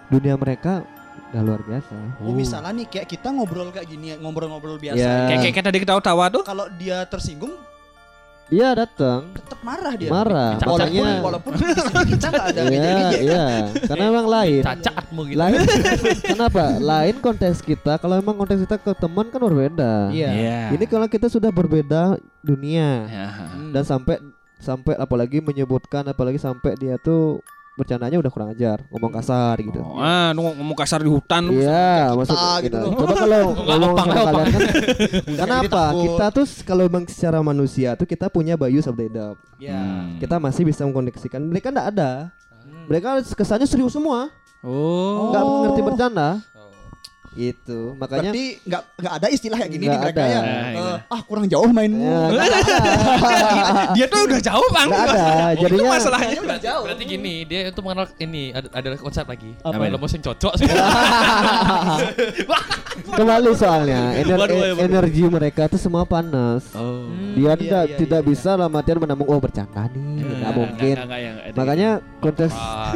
dunia 0.07 0.37
mereka 0.37 0.85
udah 1.33 1.41
luar 1.41 1.61
biasa 1.65 1.95
Oh, 2.21 2.31
misalnya 2.31 2.71
nih 2.71 2.85
kayak 2.85 3.07
kita 3.09 3.27
ngobrol 3.33 3.73
kayak 3.73 3.89
gini, 3.89 4.13
ngobrol-ngobrol 4.15 4.77
biasa. 4.77 5.01
Kayak 5.27 5.39
kayak 5.41 5.53
kayak 5.57 5.65
tadi 5.67 5.77
kita 5.81 5.93
tawa 5.99 6.29
tuh. 6.29 6.45
Kalau 6.45 6.69
dia 6.77 7.01
tersinggung, 7.03 7.51
dia 8.45 8.67
datang 8.71 9.33
tetap 9.33 9.57
marah 9.59 9.93
dia. 9.95 10.05
marah 10.07 10.53
Cacat 10.55 10.89
Walaupun, 11.17 11.51
kita 12.13 12.25
nggak 12.29 12.45
ada 12.45 12.61
iya 12.69 12.97
iya 13.17 13.45
karena 13.83 14.03
emang 14.07 14.27
lain 14.27 14.61
Cacatmu 14.61 15.21
gitu. 15.25 15.39
lain 15.41 15.57
kenapa 16.29 16.63
lain 16.77 17.15
konteks 17.17 17.59
kita 17.59 17.97
kalau 17.97 18.15
emang 18.15 18.37
konteks 18.37 18.61
kita 18.61 18.77
ke 18.77 18.91
teman 18.93 19.25
kan 19.27 19.41
berbeda 19.41 20.13
Iya. 20.13 20.69
ini 20.69 20.85
kalau 20.85 21.09
kita 21.09 21.25
sudah 21.25 21.49
berbeda 21.49 22.15
dunia 22.39 23.09
Ya. 23.09 23.27
Hmm. 23.33 23.73
dan 23.73 23.81
sampai 23.81 24.21
sampai 24.55 24.93
apalagi 24.95 25.41
menyebutkan 25.41 26.05
apalagi 26.05 26.37
sampai 26.37 26.73
dia 26.75 26.95
tuh 26.97 27.41
bercandanya 27.75 28.15
udah 28.15 28.31
kurang 28.31 28.49
ajar 28.55 28.79
ngomong 28.87 29.11
kasar 29.11 29.59
gitu 29.59 29.83
Oh, 29.83 29.99
ah, 29.99 30.31
lu 30.31 30.47
ngomong 30.47 30.77
kasar 30.79 31.03
di 31.03 31.11
hutan. 31.11 31.43
lu. 31.43 31.59
Iya, 31.59 32.15
maksud 32.15 32.35
gitu 32.35 32.63
gitu. 32.71 32.79
Coba 32.95 33.13
kalau 33.19 33.41
ngomong 33.67 33.91
sama 33.99 34.13
kalian 34.15 34.47
kan, 34.47 34.61
kenapa 35.43 35.83
kita 35.93 36.25
tuh 36.31 36.45
kalau 36.63 36.81
memang 36.87 37.03
secara 37.11 37.39
manusia 37.43 37.89
tuh 37.99 38.07
kita 38.07 38.31
punya 38.31 38.55
the 38.95 39.07
dub. 39.11 39.35
Iya. 39.59 39.75
Hmm. 39.75 40.17
Kita 40.23 40.35
masih 40.39 40.63
bisa 40.63 40.87
mengkoneksikan. 40.87 41.43
Mereka 41.43 41.75
enggak 41.75 41.87
ada. 41.95 42.11
Hmm. 42.63 42.87
Mereka 42.87 43.23
kesannya 43.35 43.67
serius 43.67 43.91
semua, 43.91 44.31
Oh. 44.65 45.29
nggak 45.29 45.43
ngerti 45.43 45.81
bercanda. 45.83 46.29
Itu 47.35 47.93
makanya 47.95 48.31
Berarti 48.31 48.43
nggak 48.61 48.81
nggak 48.95 49.13
ada 49.13 49.27
istilah 49.27 49.57
kayak 49.57 49.71
gini 49.71 49.85
di 49.85 49.97
mereka 49.97 50.19
ada. 50.19 50.25
ya. 50.25 50.39
Nah, 50.39 50.47
Eh, 50.47 50.71
iya. 50.73 50.93
ah 51.05 51.21
kurang 51.21 51.45
jauh 51.45 51.67
mainmu. 51.67 51.99
ya, 51.99 52.19
ada. 52.31 52.75
Dia 53.91 54.05
tuh 54.05 54.19
udah 54.23 54.39
jauh 54.41 54.67
bang. 54.69 54.87
Nggak 54.87 55.03
ada. 55.05 55.23
Itu 55.51 55.61
Jadinya 55.61 55.89
masalahnya. 55.91 56.39
Udah 56.41 56.59
jauh. 56.61 56.83
Berarti 56.85 57.03
gini, 57.05 57.35
dia 57.43 57.59
itu 57.65 57.79
mengenal 57.79 58.05
ini 58.17 58.43
ada, 58.49 58.67
ada 58.71 58.87
konsep 58.95 59.25
lagi. 59.25 59.51
Apa 59.59 59.75
Kalau 59.75 59.87
itu? 59.89 59.99
musim 59.99 60.19
cocok 60.21 60.53
kembali 62.95 63.51
soalnya 63.53 64.15
ener- 64.15 64.35
Waduh, 64.37 64.55
waduh, 64.55 64.71
waduh. 64.73 64.85
energi 64.85 65.23
mereka 65.25 65.67
tuh 65.67 65.75
semua 65.77 66.03
panas. 66.05 66.63
Oh. 66.71 67.07
Dia 67.33 67.43
Iya, 67.45 67.53
tidak 67.55 67.83
iya, 67.85 67.97
tidak 67.97 68.21
iya. 68.21 68.27
bisa 68.27 68.49
dalam 68.53 68.71
artian 68.71 68.97
menambung 68.97 69.27
oh 69.27 69.37
bercanda 69.37 69.83
nih, 69.87 70.23
nggak 70.23 70.51
mungkin. 70.53 70.95
ya, 71.05 71.31
Makanya 71.51 71.89
konteks 72.17 72.53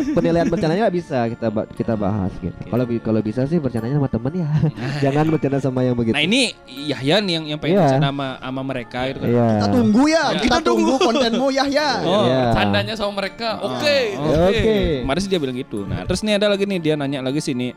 penilaian 0.09 0.47
bercandanya 0.47 0.87
nggak 0.87 0.97
bisa 0.97 1.19
kita 1.27 1.47
kita 1.73 1.93
bahas 1.95 2.31
gitu. 2.37 2.55
Kalau 2.63 2.83
kalau 2.99 3.19
bisa 3.21 3.43
sih 3.45 3.57
bercandanya 3.57 3.95
sama 3.95 4.07
temen 4.29 4.45
ya. 4.45 4.49
Jangan 5.09 5.25
bercanda 5.33 5.59
sama 5.59 5.79
yang 5.81 5.95
begitu. 5.97 6.13
Nah 6.13 6.23
ini 6.23 6.53
Yahya 6.65 7.19
nih 7.19 7.33
yang 7.35 7.45
yang 7.55 7.59
pengen 7.59 7.75
Iya. 7.75 7.83
bercanda 7.85 8.07
sama 8.13 8.27
sama 8.39 8.61
mereka 8.61 8.99
itu 9.09 9.17
kan. 9.19 9.29
Iya. 9.29 9.47
Kita 9.49 9.67
tunggu 9.73 10.03
ya, 10.05 10.23
Ya. 10.29 10.39
kita 10.39 10.57
tunggu 10.61 10.93
kontenmu 11.01 11.47
Yahya. 11.51 11.89
Oh. 12.05 12.23
Iya. 12.23 12.41
Candanya 12.53 12.93
sama 12.93 13.11
mereka. 13.17 13.49
Oke. 13.59 13.97
Oh, 14.15 14.47
Oke. 14.47 14.75
Kemarin 15.01 15.19
sih 15.19 15.29
dia 15.29 15.39
bilang 15.41 15.57
gitu. 15.57 15.79
Nah, 15.83 16.05
terus 16.05 16.21
nih 16.21 16.37
ada 16.37 16.47
lagi 16.47 16.63
nih 16.63 16.79
dia 16.79 16.93
nanya 16.93 17.19
lagi 17.19 17.41
sini. 17.41 17.73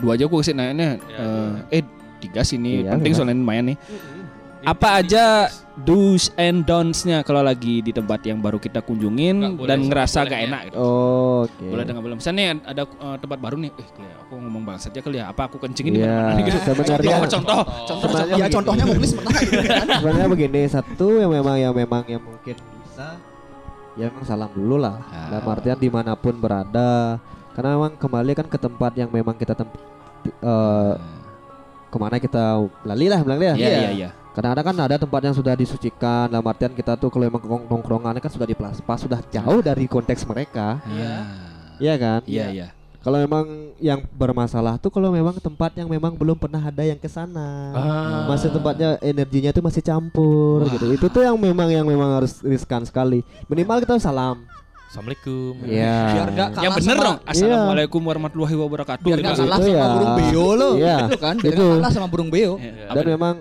Dua 0.00 0.16
aja 0.16 0.24
gue 0.26 0.38
kasih 0.40 0.56
nanya 0.56 0.98
eh, 0.98 1.78
eh 1.78 1.82
tiga 2.18 2.42
sini 2.42 2.86
Iya, 2.86 2.94
penting 2.96 3.12
iya. 3.12 3.18
soalnya 3.18 3.36
lumayan 3.36 3.64
nih. 3.74 3.78
Apa 4.62 5.02
aja 5.02 5.50
do's 5.74 6.28
and 6.36 6.68
don'ts-nya 6.68 7.24
kalau 7.24 7.40
lagi 7.40 7.80
di 7.80 7.90
tempat 7.90 8.20
yang 8.22 8.38
baru 8.38 8.60
kita 8.60 8.84
kunjungin 8.84 9.56
boleh, 9.56 9.64
dan 9.64 9.88
ngerasa 9.88 10.20
boleh 10.20 10.28
gak 10.28 10.40
ya. 10.40 10.46
enak 10.46 10.60
gitu. 10.68 10.76
Oh, 10.76 11.48
Oke. 11.48 11.64
Boleh 11.64 11.84
dengan 11.88 12.02
belum. 12.04 12.16
Misalnya 12.20 12.36
nih 12.36 12.48
ada 12.60 12.82
eh, 12.84 13.16
tempat 13.16 13.38
baru 13.40 13.56
nih, 13.56 13.70
eh 13.72 13.88
ya, 13.96 14.14
aku 14.20 14.32
ngomong 14.36 14.62
bang 14.62 14.76
saja 14.76 14.98
kali 15.00 15.16
ya, 15.16 15.32
apa 15.32 15.42
aku 15.48 15.56
kencingin 15.56 15.92
di 15.96 16.00
Iya. 16.00 16.12
mana-mana 16.12 16.36
nih 16.36 16.44
gitu. 16.44 16.58
Sebenarnya- 16.60 17.16
Contoh, 17.16 17.30
contoh. 17.32 17.60
Contoh, 17.64 17.96
Sebenarnya 18.04 18.34
ya 18.36 18.46
contohnya 18.52 18.84
Muklis 18.84 19.12
pernah 19.16 19.32
gitu 19.40 19.58
kan. 19.64 19.86
Sebenarnya 19.96 20.28
begini, 20.28 20.60
satu 20.68 21.06
yang 21.16 21.30
memang 21.32 21.56
yang 21.56 21.72
memang 21.72 22.02
yang 22.04 22.20
mungkin 22.20 22.56
bisa 22.84 23.06
ya 23.92 24.04
memang 24.12 24.24
salam 24.24 24.50
dulu 24.52 24.76
lah. 24.76 25.00
Ah. 25.08 25.28
Dalam 25.32 25.46
artian 25.48 25.76
di 25.76 25.88
mana 25.88 26.12
pun 26.12 26.36
berada. 26.36 27.16
Karena 27.52 27.76
memang 27.76 27.96
kembali 27.96 28.32
kan 28.32 28.46
ke 28.48 28.56
tempat 28.56 28.92
yang 28.96 29.08
memang 29.08 29.36
kita 29.36 29.52
temp 29.52 29.72
eh, 30.24 30.94
ke 31.88 31.96
mana 31.96 32.16
kita 32.16 32.60
lali 32.84 33.08
lah 33.08 33.20
bilang 33.20 33.40
dia. 33.40 33.52
Iya, 33.52 33.68
iya, 33.68 33.90
iya. 33.92 34.10
Kadang-kadang 34.32 34.66
kan 34.72 34.76
ada 34.88 34.96
tempat 34.96 35.20
yang 35.28 35.36
sudah 35.36 35.52
disucikan 35.52 36.24
dalam 36.24 36.44
artian 36.48 36.72
kita 36.72 36.96
tuh 36.96 37.12
kalau 37.12 37.28
emang 37.28 37.44
nongkrongannya 37.68 38.16
kan 38.16 38.32
sudah 38.32 38.48
diplaspas 38.48 39.04
sudah 39.04 39.20
jauh 39.28 39.60
dari 39.60 39.84
konteks 39.84 40.24
mereka. 40.24 40.80
Iya. 40.88 41.16
Iya 41.76 41.94
kan? 42.00 42.20
Iya, 42.24 42.46
iya. 42.48 42.68
kalau 43.02 43.18
memang 43.18 43.74
yang 43.82 44.06
bermasalah 44.14 44.78
tuh 44.78 44.88
kalau 44.88 45.10
memang 45.10 45.34
tempat 45.42 45.74
yang 45.74 45.90
memang 45.90 46.14
belum 46.14 46.38
pernah 46.38 46.62
ada 46.62 46.86
yang 46.86 46.96
ke 46.96 47.10
sana. 47.10 47.74
Ah. 47.74 48.30
masih 48.30 48.48
tempatnya 48.48 48.94
energinya 49.02 49.50
tuh 49.50 49.64
masih 49.66 49.82
campur 49.84 50.64
gitu. 50.70 50.86
Itu 50.96 51.06
tuh 51.10 51.26
yang 51.26 51.36
memang 51.36 51.68
yang 51.68 51.84
memang 51.84 52.22
harus 52.22 52.40
riskan 52.40 52.86
sekali. 52.86 53.26
Minimal 53.50 53.84
kita 53.84 54.00
salam 54.00 54.46
Assalamualaikum. 54.92 55.56
Iya 55.64 55.96
Biar 56.04 56.28
gak 56.36 56.48
kalah 56.52 56.64
Yang 56.68 56.72
bener 56.84 56.96
dong. 57.00 57.16
Assalamualaikum 57.24 58.00
warahmatullahi 58.04 58.56
wabarakatuh. 58.60 59.04
Biar 59.08 59.18
gitu. 59.24 59.24
gak 59.24 59.32
Itu 59.32 59.48
kalah 59.48 59.56
sama 59.56 59.72
ya. 59.72 59.88
burung 59.88 60.12
beo 60.20 60.48
lo. 60.52 60.70
Iya. 60.76 60.96
Gitu 61.08 61.16
kan, 61.16 61.34
biar 61.40 61.52
Itu. 61.56 61.64
gak 61.64 61.80
kalah 61.80 61.92
sama 61.96 62.08
burung 62.12 62.28
beo. 62.28 62.52
Iya. 62.60 62.92
dan 62.92 63.04
memang 63.08 63.34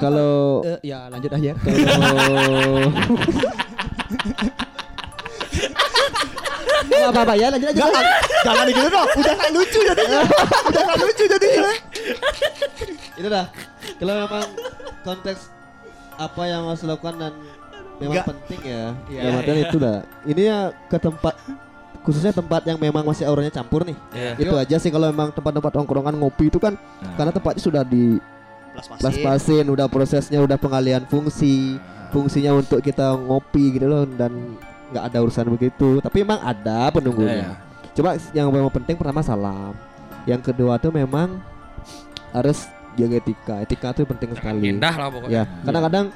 kalau 0.00 0.64
Eh, 0.64 0.80
ya 0.80 1.12
lanjut 1.12 1.28
aja. 1.28 1.52
kalau 6.88 7.08
apa-apa 7.12 7.34
ya 7.36 7.46
lanjut 7.52 7.68
aja 7.68 7.76
Jangan, 7.84 8.04
jangan 8.40 8.64
gitu 8.72 8.88
dong. 8.88 9.08
Udah 9.20 9.34
gak 9.36 9.50
lucu 9.52 9.80
jadinya. 9.84 10.20
Udah 10.72 10.82
gak 10.88 10.98
lucu 11.04 11.24
jadinya. 11.28 11.72
itu 13.14 13.28
dah 13.28 13.46
kalau 14.00 14.12
memang 14.24 14.46
konteks 15.04 15.52
apa 16.16 16.42
yang 16.48 16.64
harus 16.64 16.80
dilakukan 16.80 17.14
dan 17.20 17.32
memang 17.98 18.14
Nggak. 18.18 18.26
penting 18.30 18.60
ya 18.64 18.84
Iya. 19.06 19.20
dalam 19.22 19.34
artian 19.38 19.58
itu 19.62 19.76
dah 19.78 19.98
ini 20.26 20.42
ya 20.44 20.58
ke 20.90 20.96
tempat 20.98 21.34
khususnya 22.04 22.32
tempat 22.36 22.62
yang 22.68 22.76
memang 22.76 23.00
masih 23.00 23.24
auranya 23.24 23.48
campur 23.48 23.80
nih. 23.82 23.96
Iya. 24.12 24.32
Itu 24.36 24.54
aja 24.54 24.76
sih 24.76 24.92
kalau 24.92 25.08
memang 25.08 25.32
tempat-tempat 25.32 25.72
ongkrongan 25.72 26.12
ngopi 26.20 26.52
itu 26.52 26.60
kan 26.60 26.76
karena 27.16 27.32
tempatnya 27.32 27.62
sudah 27.64 27.82
di 27.82 28.20
Plus 28.74 29.22
pasin 29.22 29.62
udah 29.70 29.86
prosesnya 29.86 30.42
udah 30.42 30.58
pengalian 30.58 31.06
fungsi, 31.06 31.78
fungsinya 32.10 32.58
untuk 32.58 32.82
kita 32.82 33.14
ngopi 33.14 33.78
gitu 33.78 33.86
loh 33.86 34.02
dan 34.02 34.58
nggak 34.90 35.14
ada 35.14 35.18
urusan 35.22 35.46
begitu. 35.46 36.02
Tapi 36.02 36.26
emang 36.26 36.42
ada 36.42 36.90
penunggunya. 36.90 37.54
Cuma 37.94 38.18
yang 38.34 38.50
memang 38.50 38.74
penting 38.74 38.98
pertama 38.98 39.22
salam. 39.22 39.78
Yang 40.26 40.50
kedua 40.50 40.82
tuh 40.82 40.90
memang 40.90 41.38
harus 42.34 42.66
jaga 42.98 43.14
etika. 43.22 43.54
Etika 43.62 43.94
tuh 43.94 44.10
penting 44.10 44.34
sekali. 44.34 44.74
Indah 44.74 44.94
lah 44.98 45.06
pokoknya. 45.06 45.30
Ya, 45.30 45.42
kadang-kadang 45.62 46.06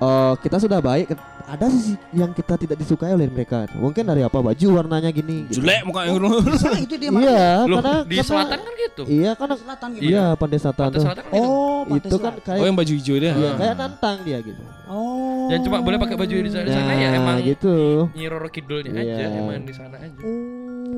eh, 0.00 0.32
kita 0.38 0.56
sudah 0.56 0.80
baik, 0.80 1.12
ada 1.44 1.66
sisi 1.66 1.98
yang 2.12 2.30
kita 2.30 2.54
tidak 2.54 2.78
disukai 2.78 3.10
oleh 3.10 3.26
mereka. 3.26 3.66
Mungkin 3.74 4.02
dari 4.02 4.22
apa 4.22 4.38
baju 4.38 4.66
warnanya 4.70 5.10
gini. 5.10 5.44
gitu. 5.46 5.58
Jelek 5.58 5.82
mukanya 5.82 6.14
gitu. 6.14 6.28
Soalnya 6.62 6.80
itu 6.80 6.94
dia 6.96 7.10
Iya, 7.10 7.48
Loh, 7.66 7.76
karena 7.76 7.94
di 8.00 8.14
karena- 8.14 8.24
selatan 8.24 8.58
kan 8.60 8.72
gitu. 8.76 9.02
Iya, 9.04 9.30
karena 9.34 9.54
selatan 9.56 9.88
gitu. 9.92 10.02
iya 10.06 10.24
pantai 10.32 10.58
selatan 10.58 10.84
Pantai 10.86 11.00
selatan 11.02 11.22
kan 11.22 11.32
gitu. 11.34 11.50
Oh, 11.50 11.80
itu 11.90 12.16
kan 12.16 12.34
kayak 12.38 12.60
Oh 12.60 12.66
yang 12.66 12.76
baju 12.78 12.92
hijau 12.94 13.16
dia. 13.16 13.32
iya, 13.32 13.50
kayak 13.56 13.74
nantang 13.76 14.16
dia 14.22 14.38
gitu. 14.40 14.62
Oh. 14.86 15.46
Dan 15.50 15.58
cuma 15.60 15.76
boleh 15.80 15.98
pakai 15.98 16.14
baju 16.14 16.30
di 16.32 16.50
sana, 16.50 16.62
di 16.62 16.70
sana 16.70 16.92
ya 16.94 17.08
Nah, 17.08 17.18
emang 17.18 17.36
gitu. 17.42 17.74
Nyi 18.14 18.26
Roro 18.26 18.46
Kidulnya 18.46 18.92
aja 18.94 19.14
Iya. 19.20 19.26
emang 19.36 19.62
di 19.62 19.74
sana 19.74 19.96
aja. 19.98 20.18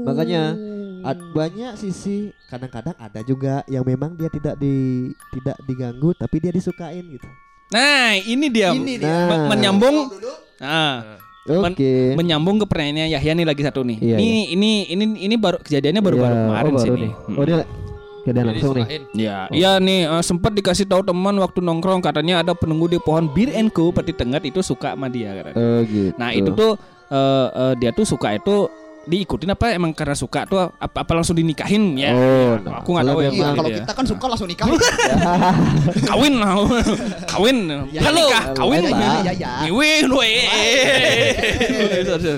Makanya 0.02 0.42
ad- 1.02 1.32
banyak 1.32 1.72
sisi 1.76 2.28
kadang-kadang 2.46 2.96
ada 2.96 3.20
juga 3.22 3.64
yang 3.66 3.82
memang 3.82 4.14
dia 4.14 4.28
tidak 4.28 4.56
di 4.56 5.08
tidak 5.32 5.56
diganggu 5.64 6.12
tapi 6.12 6.36
dia 6.38 6.50
disukain 6.50 7.08
gitu. 7.08 7.28
Nah, 7.72 8.12
ini 8.14 8.46
dia. 8.46 8.70
Ini 8.70 8.94
dia. 8.96 9.08
Me- 9.08 9.32
Nah. 9.34 9.48
menyambung 9.48 9.96
Nah, 10.62 11.18
Men- 11.42 11.74
Oke. 11.74 12.14
menyambung 12.14 12.62
ke 12.62 12.70
pertanyaannya 12.70 13.10
Yahya 13.10 13.32
nih 13.34 13.42
lagi 13.42 13.62
satu 13.66 13.82
nih. 13.82 13.98
Iya, 13.98 14.16
ini 14.16 14.54
ini 14.54 14.70
ini 14.86 15.04
ini 15.26 15.34
baru 15.34 15.58
kejadiannya 15.58 15.98
baru-baru 15.98 16.30
Iya, 16.30 16.42
kemarin 16.46 16.70
oh, 16.70 16.78
sih 16.78 16.86
baru 16.86 16.94
nih. 16.94 17.02
nih. 17.02 17.12
Hmm. 17.18 17.34
Oh 17.34 17.42
dia 17.42 17.56
keadaan 18.22 18.22
Jadi 18.22 18.46
langsung 18.54 18.74
nih. 18.78 18.86
Ya, 19.12 19.36
iya 19.50 19.72
nih 19.76 20.00
eh, 20.06 20.22
sempat 20.22 20.54
dikasih 20.54 20.86
tahu 20.86 21.02
teman 21.02 21.34
waktu 21.36 21.58
nongkrong 21.58 21.98
katanya 21.98 22.46
ada 22.46 22.54
penunggu 22.54 22.86
di 22.86 23.02
pohon 23.02 23.26
Bir 23.26 23.50
and 23.50 23.74
Co 23.74 23.90
Peti 23.90 24.14
Tenggat 24.14 24.46
itu 24.46 24.62
suka 24.62 24.94
sama 24.94 25.10
dia 25.10 25.34
katanya. 25.34 25.56
Oh 25.58 25.82
gitu. 25.82 26.14
Nah, 26.14 26.30
itu 26.30 26.50
tuh 26.54 26.72
eh, 27.10 27.48
eh, 27.50 27.72
dia 27.74 27.90
tuh 27.90 28.06
suka 28.06 28.28
itu 28.32 28.70
diikutin 29.02 29.50
apa 29.50 29.72
emang 29.72 29.90
karena 29.90 30.12
suka 30.12 30.44
tuh 30.44 30.68
apa, 30.70 30.96
apa 30.96 31.10
langsung 31.12 31.32
dinikahin 31.32 31.96
ya? 31.96 32.12
Oh, 32.12 32.52
aku 32.72 32.88
nggak 32.92 33.04
tahu 33.04 33.18
ya. 33.18 33.28
Iya, 33.28 33.46
kalau 33.52 33.66
Iya. 33.66 33.76
kita 33.82 33.90
kan 33.92 34.04
suka 34.06 34.24
langsung 34.26 34.46
nikah. 34.46 34.66
kawin 36.08 36.32
lah 36.38 36.52
kawin 37.26 37.56
halo 37.98 38.22
nikah. 38.22 38.42
kawin 38.54 38.80
Ya, 38.82 38.90
ya, 38.92 39.10
ya, 39.20 39.32
ya. 39.34 39.50
Ngiwin. 39.64 40.02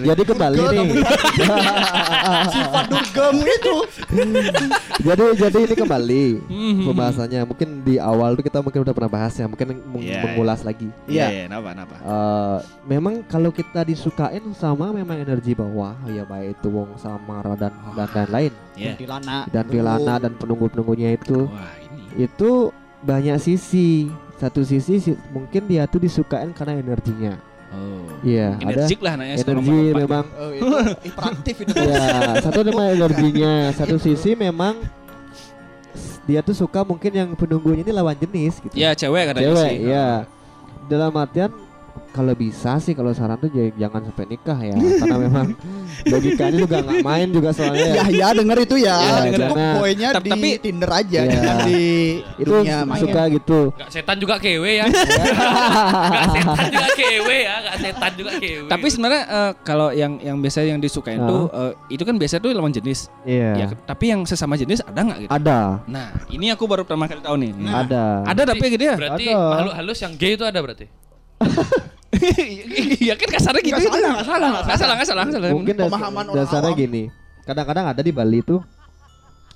Jadi 0.05 0.23
kembali 0.25 0.59
nih. 0.65 0.87
Sifat 2.47 2.85
durgam 2.89 3.35
itu. 3.41 3.75
jadi 5.05 5.23
jadi 5.37 5.59
ini 5.61 5.75
kembali 5.75 6.25
Mhm. 6.45 6.83
pembahasannya. 6.87 7.41
Mungkin 7.45 7.69
di 7.83 7.95
awal 7.99 8.35
tuh 8.35 8.43
kita 8.43 8.59
mungkin 8.61 8.81
udah 8.83 8.93
pernah 8.93 9.11
bahas 9.13 9.33
ya. 9.35 9.45
Mungkin 9.45 9.65
meng- 9.69 9.83
Iya, 9.97 10.21
mengulas 10.23 10.61
lagi. 10.63 10.87
Iya, 11.05 11.27
iya, 11.27 11.43
napa 11.47 11.73
napa. 11.73 11.95
Eh, 11.97 12.57
memang 12.87 13.23
kalau 13.25 13.49
kita 13.49 13.83
disukain 13.83 14.43
sama 14.55 14.91
memang 14.91 15.17
energi 15.17 15.53
bawah 15.53 15.95
ya 16.07 16.23
baik 16.25 16.54
itu 16.55 16.69
wong 16.69 16.95
samara 16.95 17.55
dan 17.55 17.75
dan 17.91 18.09
lain-lain 18.09 18.53
Iya. 18.75 18.95
Kuntilana. 18.95 19.39
dan 19.47 19.65
Vilana 19.67 20.15
dan 20.19 20.33
penunggu-penunggunya 20.33 21.15
itu 21.15 21.47
Wah, 21.47 21.75
ini. 21.85 22.25
itu 22.25 22.51
banyak 23.01 23.37
sisi 23.37 24.09
satu 24.35 24.63
sisi 24.63 24.99
si- 24.99 25.21
mungkin 25.29 25.65
dia 25.65 25.85
tuh 25.85 25.99
disukain 25.99 26.51
karena 26.51 26.77
energinya 26.77 27.35
Oh. 27.69 28.07
iya 28.23 28.55
ada 28.57 28.87
lah 28.87 29.13
nanya 29.17 29.35
energi 29.37 29.79
memang 29.93 30.25
Oh, 30.33 30.51
itu 30.55 30.75
hiperaktif 31.03 31.57
itu. 31.61 31.75
ya 31.75 32.07
satu 32.39 32.63
memang 32.71 32.87
energinya 32.93 33.53
satu 33.71 33.97
sisi 33.97 34.33
memang 34.33 34.79
dia 36.25 36.41
tuh 36.41 36.57
suka 36.57 36.81
mungkin 36.81 37.11
yang 37.11 37.29
penunggunya 37.33 37.83
ini 37.83 37.93
lawan 37.93 38.17
jenis 38.17 38.59
gitu 38.59 38.73
Ya 38.73 38.91
cewek 38.93 39.29
katanya 39.29 39.53
cewek 39.53 39.71
sih. 39.71 39.79
ya 39.85 40.09
dalam 40.87 41.13
artian 41.15 41.51
kalau 42.11 42.31
bisa 42.33 42.79
sih 42.79 42.93
kalau 42.93 43.11
saran 43.11 43.35
tuh 43.37 43.49
jangan 43.75 44.01
sampai 44.05 44.27
nikah 44.29 44.55
ya 44.57 44.71
karena 44.73 45.17
memang 45.21 45.47
logikanya 46.13 46.57
juga 46.57 46.77
nggak 46.81 47.01
main 47.03 47.29
juga 47.29 47.51
soalnya 47.51 47.85
ya. 47.85 47.95
Ya, 47.97 48.05
ya 48.09 48.29
denger 48.33 48.59
itu 48.61 48.77
ya. 48.79 48.95
Ya, 48.95 49.15
denger 49.25 49.41
jangan. 49.51 49.75
poinnya 49.77 50.09
Tapi- 50.13 50.23
di 50.25 50.33
tapi- 50.33 50.53
Tinder 50.61 50.91
aja, 50.91 51.21
Ya. 51.21 51.31
jangan 51.31 51.57
di 51.65 51.83
itu 52.37 52.47
dunia 52.49 52.77
maya. 52.83 53.01
suka 53.01 53.23
gitu 53.29 53.61
Gak 53.75 53.91
setan 53.91 54.17
juga 54.17 54.35
kewe 54.37 54.71
ya. 54.75 54.87
Gak 56.15 56.27
setan 56.31 56.67
juga 56.71 56.89
kewe 56.95 57.37
ya. 57.41 57.55
Gak 57.61 57.77
setan 57.81 58.13
juga 58.15 58.33
kewe. 58.37 58.67
Tapi 58.67 58.87
sebenarnya 58.87 59.23
eh, 59.25 59.51
kalau 59.61 59.89
yang 59.91 60.13
yang 60.19 60.37
biasa 60.39 60.63
yang 60.63 60.79
disukain 60.79 61.17
Ah. 61.17 61.27
tuh 61.27 61.43
eh, 61.51 61.73
itu 61.91 62.03
kan 62.03 62.15
biasa 62.15 62.39
tuh 62.39 62.51
lawan 62.51 62.71
jenis. 62.71 63.11
iya 63.25 63.57
Ya, 63.57 63.67
tapi 63.83 64.09
yang 64.09 64.23
sesama 64.25 64.55
jenis 64.55 64.81
ada 64.83 65.01
nggak 65.01 65.19
gitu? 65.21 65.31
ada 65.31 65.59
Nah, 65.87 66.11
ini 66.29 66.49
aku 66.49 66.65
baru 66.65 66.83
pertama 66.83 67.05
kali 67.05 67.21
tahu 67.21 67.37
nih. 67.37 67.51
Nah. 67.55 67.83
ada 67.83 68.03
Ada 68.25 68.43
tapi 68.47 68.67
gitu 68.69 68.85
ya? 68.85 68.95
Berarti 68.95 69.27
Ada. 69.27 69.51
makhluk 69.51 69.75
halus 69.75 69.99
yang 69.99 70.13
gay 70.15 70.35
itu 70.35 70.45
ada 70.45 70.59
berarti. 70.59 70.87
Iya 73.01 73.15
kan 73.15 73.29
kasarnya 73.29 73.61
gitu. 73.61 73.75
Nggak 73.75 73.91
salah, 73.91 74.11
nggak 74.15 74.25
salah, 74.25 74.49
Nggak 74.63 74.79
salah, 74.79 74.95
nggak 74.95 75.09
salah, 75.09 75.23
nggak 75.25 75.35
salah. 75.35 75.51
mungkin 75.51 75.75
das- 75.75 75.87
Pemahaman 75.87 76.25
orang 76.25 76.39
dasarnya 76.39 76.71
awam. 76.71 76.81
gini 76.81 77.03
kadang-kadang 77.45 77.87
ada 77.87 78.01
di 78.01 78.09
Bali 78.09 78.41
tuh 78.41 78.61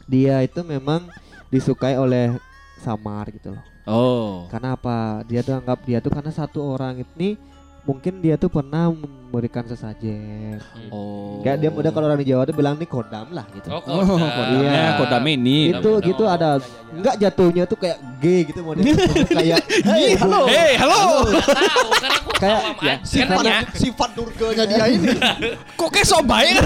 dia 0.05 0.41
itu 0.41 0.61
memang 0.63 1.09
disukai 1.49 1.97
oleh 1.97 2.37
samar 2.79 3.31
gitu 3.31 3.53
loh 3.53 3.63
Oh. 3.85 4.45
karena 4.49 4.77
apa 4.77 4.97
dia 5.25 5.41
tuh 5.41 5.57
anggap 5.57 5.81
dia 5.83 5.97
tuh 5.99 6.13
karena 6.13 6.29
satu 6.29 6.61
orang 6.61 7.01
ini 7.01 7.41
mungkin 7.89 8.21
dia 8.21 8.37
tuh 8.37 8.47
pernah 8.47 8.93
memberikan 8.93 9.65
sesajen 9.65 10.61
Oh. 10.89 11.41
kayak 11.41 11.57
dia 11.59 11.71
udah 11.71 11.89
kalau 11.89 12.05
orang 12.05 12.21
di 12.21 12.29
Jawa 12.29 12.45
tuh 12.45 12.53
bilang 12.53 12.77
nih 12.77 12.85
kodam 12.85 13.33
lah 13.33 13.49
gitu 13.51 13.65
Oh, 13.67 13.81
Oh, 13.81 14.05
kodam. 14.05 14.29
kodamnya, 14.29 14.61
Iya. 14.61 14.85
kodam 14.95 15.25
ini. 15.27 15.59
itu 15.71 15.81
kodam. 15.91 16.05
gitu 16.05 16.23
ada 16.25 16.49
enggak 16.91 17.15
jatuhnya 17.17 17.65
tuh 17.65 17.79
kayak 17.79 17.97
gay 18.19 18.41
gitu 18.45 18.61
model 18.61 18.85
kayak 19.39 19.61
Hei, 19.83 20.13
halo. 20.15 20.41
Hei, 20.45 20.73
halo. 20.77 21.01
Tahu 21.25 21.91
kan 21.97 22.11
aku 22.13 22.31
Kayak- 22.39 22.63
ya. 22.79 22.95
Sifat, 23.03 23.45
sifat 23.75 24.11
durganya 24.13 24.65
dia 24.65 24.85
ini. 24.87 25.09
Kok 25.81 25.89
kayak 25.89 26.07
so 26.07 26.21
baik? 26.21 26.55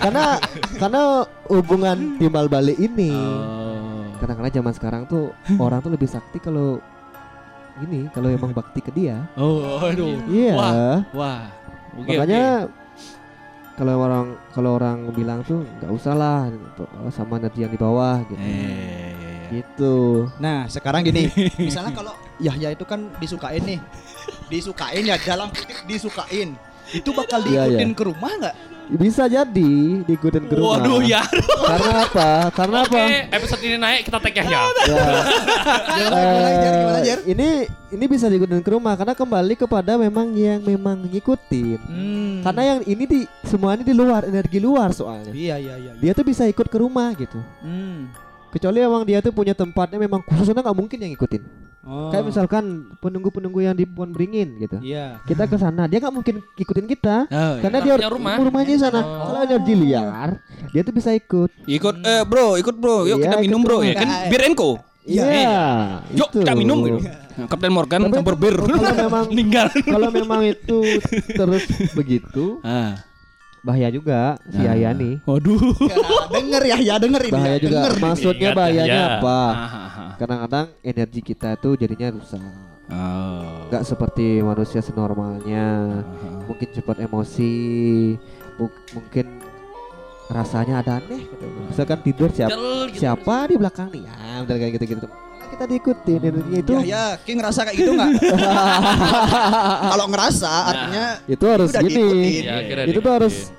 karena 0.00 0.24
karena 0.76 1.02
hubungan 1.46 1.96
timbal 2.16 2.46
balik 2.46 2.78
ini 2.78 3.10
Oh. 3.10 4.06
kadang-kadang 4.16 4.54
zaman 4.54 4.72
sekarang 4.72 5.02
tuh 5.04 5.34
orang 5.56 5.80
tuh 5.80 5.90
lebih 5.90 6.06
sakti 6.06 6.38
kalau 6.38 6.78
ini 7.82 8.00
kalau 8.10 8.28
emang 8.28 8.50
bakti 8.50 8.78
ke 8.78 8.90
dia 8.90 9.24
Oh, 9.34 9.78
aduh. 9.78 10.16
iya 10.26 10.54
Wah. 10.54 10.98
Wah. 11.12 11.42
Oke, 11.92 12.14
makanya 12.14 12.70
kalau 13.74 13.96
orang 13.98 14.26
kalau 14.52 14.70
orang 14.76 15.08
bilang 15.10 15.40
tuh 15.40 15.64
nggak 15.78 15.90
usah 15.90 16.12
lah 16.12 16.52
sama 17.08 17.36
energi 17.36 17.64
yang 17.64 17.72
di 17.72 17.80
bawah 17.80 18.20
gitu 18.24 18.36
Eh, 18.36 18.46
iya, 18.46 18.68
iya, 19.10 19.10
iya. 19.10 19.48
gitu 19.50 20.28
Nah, 20.36 20.68
sekarang 20.68 21.00
gini, 21.02 21.32
misalnya 21.58 21.90
kalau 21.90 22.12
Yahya 22.36 22.70
itu 22.70 22.84
kan 22.84 23.08
disukain 23.16 23.60
nih. 23.62 23.80
Disukain 24.46 25.02
ya 25.02 25.16
dalam 25.18 25.48
kutip 25.48 25.80
disukain. 25.84 26.56
Itu 26.90 27.10
bakal 27.10 27.40
Iya, 27.42 27.66
diikutin 27.68 27.88
iya. 27.88 27.96
ke 27.96 28.02
rumah 28.02 28.32
nggak? 28.36 28.56
Bisa 28.92 29.24
jadi 29.24 29.72
diikutin 30.02 30.44
ke 30.44 30.54
rumah 30.54 30.78
Waduh, 30.78 30.98
ya. 31.00 31.22
karena 31.60 31.92
apa 32.02 32.28
karena 32.50 32.78
Oke, 32.82 32.96
apa 32.96 33.02
episode 33.32 33.62
ini 33.62 33.76
naik 33.76 34.02
kita 34.02 34.18
tag 34.18 34.34
ya. 34.34 34.42
ya 34.44 34.62
Eh, 36.00 37.02
Jar? 37.02 37.18
ini 37.24 37.48
ini 37.90 38.04
bisa 38.04 38.26
diikutin 38.26 38.60
ke 38.60 38.70
rumah 38.70 38.94
karena 38.94 39.12
kembali 39.12 39.54
kepada 39.56 39.94
memang 39.94 40.32
yang 40.32 40.60
memang 40.60 41.06
ngikutin 41.06 41.78
Hmm. 41.80 42.40
karena 42.42 42.62
yang 42.66 42.80
ini 42.84 43.04
di 43.04 43.20
semua 43.42 43.72
ini 43.72 43.82
di 43.82 43.92
luar 43.92 44.24
energi 44.24 44.58
luar 44.58 44.90
soalnya 44.90 45.30
Iya, 45.30 45.56
iya, 45.56 45.74
iya. 45.76 45.92
iya. 45.92 46.00
dia 46.00 46.12
tuh 46.12 46.22
bisa 46.22 46.44
ikut 46.44 46.66
ke 46.66 46.76
rumah 46.76 47.12
gitu 47.14 47.38
Hmm. 47.60 48.10
kecuali 48.48 48.80
emang 48.80 49.02
dia 49.02 49.20
tuh 49.20 49.30
punya 49.30 49.52
tempatnya 49.52 49.96
memang 49.96 50.20
khususnya 50.20 50.58
nggak 50.58 50.74
mungkin 50.74 50.98
yang 50.98 51.10
ngikutin 51.12 51.42
Oh. 51.80 52.12
kayak 52.12 52.28
misalkan 52.28 52.64
penunggu-penunggu 52.96 53.60
yang 53.62 53.72
di 53.72 53.82
pohon 53.82 54.10
beringin 54.10 54.52
gitu 54.58 54.76
Iya. 54.78 55.24
kita 55.24 55.44
ke 55.44 55.56
sana 55.56 55.84
dia 55.84 55.96
nggak 55.96 56.12
mungkin 56.12 56.44
ikutin 56.54 56.84
kita 56.86 57.24
Oh, 57.24 57.56
karena 57.56 57.62
Karena 57.62 57.78
dia 57.80 57.92
punya 57.96 58.10
rumah. 58.10 58.36
rumahnya 58.36 58.68
di 58.68 58.76
sana 58.78 59.00
Oh. 59.00 59.24
kalau 59.26 59.40
energi 59.42 59.74
liar 59.74 60.28
dia 60.68 60.82
tuh 60.82 60.92
bisa 60.92 61.10
ikut 61.10 61.48
Ikut 61.64 61.94
eh 62.02 62.22
bro, 62.22 62.54
ikut 62.54 62.74
bro. 62.74 63.04
Yuk 63.06 63.16
Iya, 63.16 63.24
kita 63.26 63.36
minum 63.40 63.60
bro 63.60 63.80
ya 63.80 63.94
kan 63.94 64.08
bir 64.28 64.40
enko. 64.42 64.70
Iya, 65.02 65.24
iya 65.24 65.60
Yuk 66.12 66.28
kita 66.36 66.52
minum 66.52 66.84
gitu. 66.84 67.00
Kapten 67.40 67.72
Morgan 67.72 68.00
Tapi 68.02 68.12
campur 68.12 68.34
itu 68.34 68.42
bir. 68.42 68.54
kalau 68.60 68.92
memang 69.00 69.24
Meninggal. 69.32 69.66
kalau 69.80 70.08
memang 70.10 70.40
itu 70.44 70.78
terus 71.32 71.64
begitu 71.92 72.60
Ah. 72.60 73.00
Bahaya 73.60 73.88
juga 73.88 74.20
si 74.46 74.56
Nah. 74.58 74.72
Ayah 74.72 74.92
nih 74.92 75.14
Waduh. 75.22 75.60
Ya, 75.82 75.96
denger 76.30 76.62
ya, 76.64 76.76
ya 76.80 76.94
denger 76.96 77.22
ini. 77.22 77.32
bahaya 77.32 77.52
ya, 77.52 77.60
juga 77.60 77.76
Denger. 77.78 77.92
maksudnya 77.98 78.48
Ingat, 78.48 78.56
bahayanya 78.56 78.88
ya. 78.96 79.08
apa 79.16 79.40
Ah, 79.44 79.60
ah, 79.60 79.76
ah. 79.76 80.10
kadang-kadang 80.16 80.66
energi 80.82 81.20
kita 81.22 81.50
tuh 81.56 81.72
jadinya 81.74 82.08
rusak 82.10 82.40
Oh. 82.90 83.68
nggak 83.68 83.84
seperti 83.84 84.40
manusia 84.40 84.80
senormalnya 84.80 85.66
Ah. 86.02 86.42
mungkin 86.42 86.68
cepat 86.68 86.96
emosi 87.00 87.52
mu- 88.56 88.82
mungkin 88.90 89.26
rasanya 90.26 90.78
ada 90.78 90.92
aneh 90.96 91.22
gitu. 91.22 91.46
misalkan 91.66 91.98
tidur 92.00 92.30
siapa 92.30 92.54
gitu. 92.86 92.98
siapa 92.98 93.46
di 93.46 93.54
belakang 93.56 93.90
nih 93.90 94.02
ya 94.04 94.14
udah 94.40 94.56
kayak 94.56 94.72
gitu 94.74 94.84
gitu 94.90 95.06
kita 95.60 95.68
diikutin 95.68 96.20
energinya 96.24 96.58
itu 96.58 96.72
Ya, 96.72 96.84
ya, 96.88 97.04
Ki 97.20 97.36
ngerasa 97.36 97.68
kayak 97.68 97.76
gitu 97.76 97.92
nggak? 97.92 98.10
Kalau 99.92 100.06
ngerasa 100.08 100.50
artinya 100.64 101.04
itu 101.28 101.44
harus 101.44 101.68
udah 101.68 101.82
gini. 101.84 102.40
Ya, 102.40 102.56
itu 102.88 102.96
tuh 102.98 103.12
harus 103.12 103.52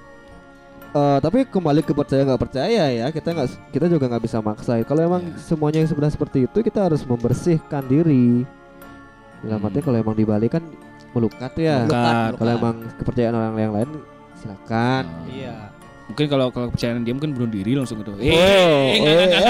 eh, 0.91 1.18
tapi 1.22 1.45
kembali 1.45 1.86
ke 1.86 1.93
percaya 1.93 2.26
nggak 2.26 2.41
percaya 2.41 2.84
ya 2.89 3.06
kita 3.08 3.30
nggak 3.32 3.49
kita 3.70 3.86
juga 3.86 4.10
nggak 4.10 4.24
bisa 4.26 4.41
maksa 4.41 4.82
kalau 4.82 5.06
emang 5.06 5.22
Iya. 5.24 5.38
semuanya 5.39 5.86
sudah 5.86 6.10
seperti 6.10 6.49
itu 6.49 6.58
kita 6.60 6.89
harus 6.89 7.06
membersihkan 7.06 7.86
diri 7.86 8.49
dalam 9.39 9.62
Hmm. 9.62 9.68
arti 9.70 9.80
kalau 9.80 9.97
emang 10.02 10.18
di 10.18 10.26
Bali 10.26 10.49
kan 10.49 10.66
melukat 11.14 11.54
ya 11.54 11.86
Melukat. 11.86 12.34
kalau 12.36 12.52
emang 12.52 12.76
kepercayaan 12.97 13.36
orang 13.36 13.54
yang 13.56 13.74
lain 13.78 13.89
silakan 14.36 15.04
Iya. 15.30 15.56
Mungkin 16.12 16.28
kalau 16.28 16.51
kalau 16.51 16.68
kepercayaan 16.68 17.07
dia 17.07 17.16
mungkin 17.16 17.32
bunuh 17.32 17.47
diri 17.47 17.72
langsung 17.72 18.03
gitu. 18.03 18.12
Eh, 18.20 18.30
Oh, 18.30 18.84
eh, 18.91 18.99
eh. 18.99 19.28
eh. 19.32 19.43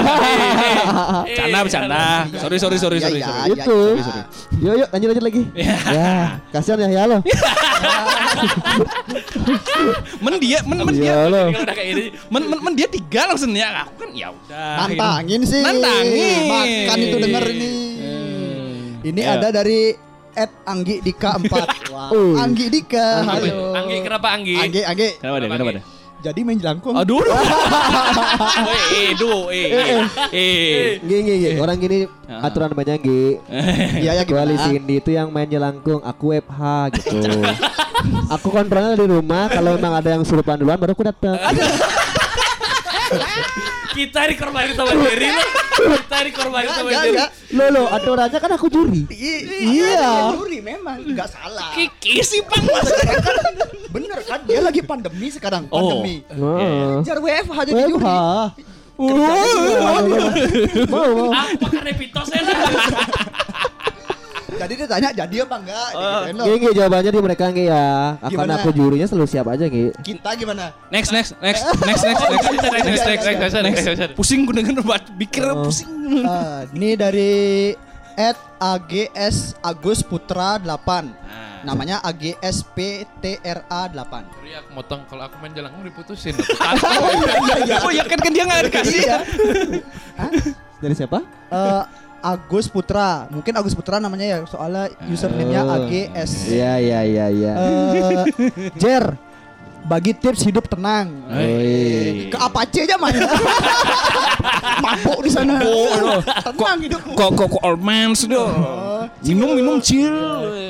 Bercanda, 1.26 1.58
bercanda. 1.66 2.02
Sorry, 2.38 2.56
sorry, 2.56 2.78
sorry, 2.78 2.96
Ya, 2.96 3.04
sorry. 3.04 3.18
ya, 3.18 3.26
sorry. 3.26 3.50
itu 3.52 3.78
yuk 4.62 4.74
yuk 4.78 4.88
lanjut 4.88 5.08
lanjut 5.10 5.24
lagi 5.24 5.42
ya 5.96 6.38
kasihan 6.54 6.78
ya 6.86 6.88
ya 6.92 7.02
lo 7.10 7.18
Men 10.22 10.38
dia, 10.38 10.58
men, 10.62 10.78
men 10.80 10.94
dia. 10.94 11.26
ya 11.26 11.50
udah 11.50 11.74
kayak 11.74 11.88
ini, 11.90 12.02
Men, 12.30 12.42
men, 12.46 12.58
men 12.62 12.74
dia 12.74 12.86
tiga 12.86 13.26
langsung 13.26 13.50
ya. 13.52 13.82
Aku 13.82 13.98
kan 13.98 14.10
ya 14.14 14.30
udah. 14.30 14.86
Nantangin 14.86 15.40
sih. 15.42 15.60
Nantangin. 15.60 16.42
Makan 16.46 16.98
itu 17.00 17.16
denger 17.18 17.44
ini. 17.50 17.70
Ini 19.02 19.20
Ya. 19.20 19.34
ada 19.34 19.48
dari 19.52 19.98
Ed 20.32 20.52
Anggi 20.62 21.02
Dika 21.02 21.34
4. 21.36 21.90
Wah. 21.90 22.08
Uh. 22.14 22.38
Anggi 22.38 22.70
Dika. 22.70 23.26
Halo. 23.26 23.74
Anggi 23.74 23.96
kenapa 24.00 24.28
Anggi? 24.30 24.54
Anggi, 24.54 24.80
Anggi. 24.80 25.08
Kenapa 25.18 25.36
dia? 25.38 25.48
Kenapa 25.50 25.70
dia? 25.74 25.82
Jadi 26.22 26.40
main 26.46 26.54
jelangkung. 26.54 26.94
Aduh. 26.94 27.18
Eh, 28.62 28.80
eh, 28.94 29.08
duh, 29.18 29.50
eh, 29.50 29.66
eh, 29.70 30.00
eh. 30.30 30.86
Gini, 31.02 31.20
gini, 31.26 31.48
orang 31.58 31.76
gini 31.78 31.98
Ah. 32.32 32.48
aturan 32.48 32.72
banyak 32.72 32.98
Gi. 33.02 33.24
Iya 34.06 34.16
ya 34.16 34.22
gimana? 34.24 34.56
Cindy 34.56 35.02
itu 35.02 35.12
yang 35.12 35.28
main 35.28 35.44
jelangkung, 35.44 36.00
aku 36.00 36.32
WFH 36.32 36.62
gitu. 36.96 37.18
aku 38.34 38.48
kontrolnya 38.48 38.96
di 38.96 39.04
rumah, 39.04 39.52
kalau 39.52 39.76
memang 39.76 39.92
ada 40.00 40.16
yang 40.16 40.24
surupan 40.24 40.56
duluan 40.56 40.80
baru 40.80 40.96
aku 40.96 41.04
datang. 41.04 41.36
Kita 43.92 44.20
dikorbanin 44.24 44.72
sama 44.72 44.90
diri 44.90 45.28
lo. 45.28 45.44
Kita 45.94 46.18
dikorbanin 46.24 46.70
sama 46.70 46.88
enggak. 46.90 47.28
Lo 47.50 47.64
lo 47.68 47.82
aturannya 47.86 48.38
kan 48.38 48.50
aku 48.52 48.66
juri. 48.66 49.04
I- 49.08 49.44
Iya. 49.78 50.32
Juri 50.32 50.58
memang 50.58 51.00
enggak 51.02 51.28
salah. 51.28 51.70
Kiki 51.72 52.20
sih 52.20 52.40
pan 52.40 52.64
Bener 53.92 54.18
kan 54.24 54.40
dia 54.42 54.60
lagi 54.60 54.80
pandemi 54.80 55.28
sekarang, 55.28 55.68
Oh. 55.68 55.76
pandemi. 55.76 56.24
Heeh. 56.24 57.04
Jar 57.04 57.20
WFH 57.20 57.58
jadi 57.68 57.82
juri. 57.86 58.04
Mau 60.88 61.08
mau. 61.12 61.30
Apa 61.32 61.66
karena 61.68 61.92
pitos 61.92 62.28
ya? 62.30 62.40
Jadi 64.52 64.72
dia 64.74 64.86
tanya 64.86 65.08
jadi 65.10 65.36
apa 65.42 65.56
enggak? 65.58 65.88
Loh. 65.92 66.44
Gini, 66.44 66.56
gini, 66.58 66.72
jawabannya 66.74 67.10
di 67.10 67.20
mereka 67.20 67.44
Gi 67.48 67.64
ya. 67.66 67.86
Akan 68.18 68.30
Gimana? 68.30 68.52
aku 68.56 68.68
jurinya 68.70 69.06
selalu 69.06 69.26
siap 69.26 69.46
aja 69.48 69.64
Gi. 69.66 69.90
Kita 69.98 70.30
gimana? 70.34 70.70
Next, 70.88 71.10
next, 71.10 71.34
next, 71.40 71.62
next, 71.80 72.02
next, 72.02 72.02
next, 72.02 72.22
next, 72.62 73.06
next, 73.06 73.26
next, 73.26 73.54
next, 73.54 73.86
next. 73.86 74.14
Pusing 74.14 74.44
gue 74.44 74.54
denger 74.54 74.82
buat 74.82 75.02
pikir 75.14 75.44
Oh. 75.44 75.66
pusing. 75.66 75.90
Ah, 76.22 76.64
ini 76.70 76.94
dari 76.94 77.32
at 78.14 78.36
AGS 78.58 79.56
Agus 79.58 80.04
Putra 80.04 80.60
8. 80.60 81.08
Namanya 81.62 82.02
AGSPTRA 82.02 83.62
8. 83.88 83.94
Sorry 83.94 84.52
aku 84.52 84.70
motong 84.74 85.00
kalau 85.06 85.30
aku 85.30 85.38
main 85.38 85.54
jalan 85.54 85.70
diputusin. 85.80 86.34
Oh 87.80 87.90
ya 87.90 88.02
kan 88.02 88.18
kan 88.18 88.30
dia 88.30 88.44
nggak 88.44 88.66
dikasih. 88.68 88.98
Iya. 89.00 89.18
Dari 90.78 90.94
siapa? 90.94 91.22
Eh, 91.48 91.82
Agus 92.22 92.70
Putra. 92.70 93.26
Mungkin 93.28 93.52
Agus 93.52 93.74
Putra 93.74 93.98
namanya 93.98 94.24
ya, 94.24 94.38
soalnya 94.46 94.88
username-nya 95.04 95.60
Oh. 95.62 95.74
AGS. 95.82 96.30
Iya 96.46 96.72
iya 96.78 97.00
iya 97.02 97.26
iya. 97.28 97.52
Eh, 97.52 98.24
Jer, 98.78 99.18
bagi 99.82 100.14
tips 100.14 100.46
hidup 100.46 100.70
tenang. 100.70 101.10
Oi. 101.28 102.30
Ke 102.30 102.38
Apache 102.38 102.86
aja 102.86 102.94
main. 102.96 103.18
Mabuk 104.82 105.18
di 105.22 105.30
sana. 105.30 105.58
Tenang 106.46 106.78
hidup. 106.80 107.00
Kok 107.02 107.30
kok 107.34 107.48
kok 107.50 107.62
old 107.62 107.82
man 107.82 108.14
sih 108.14 108.30
dia? 108.30 108.42
Minum 109.22 109.58
minum 109.58 109.76
chill. 109.82 110.14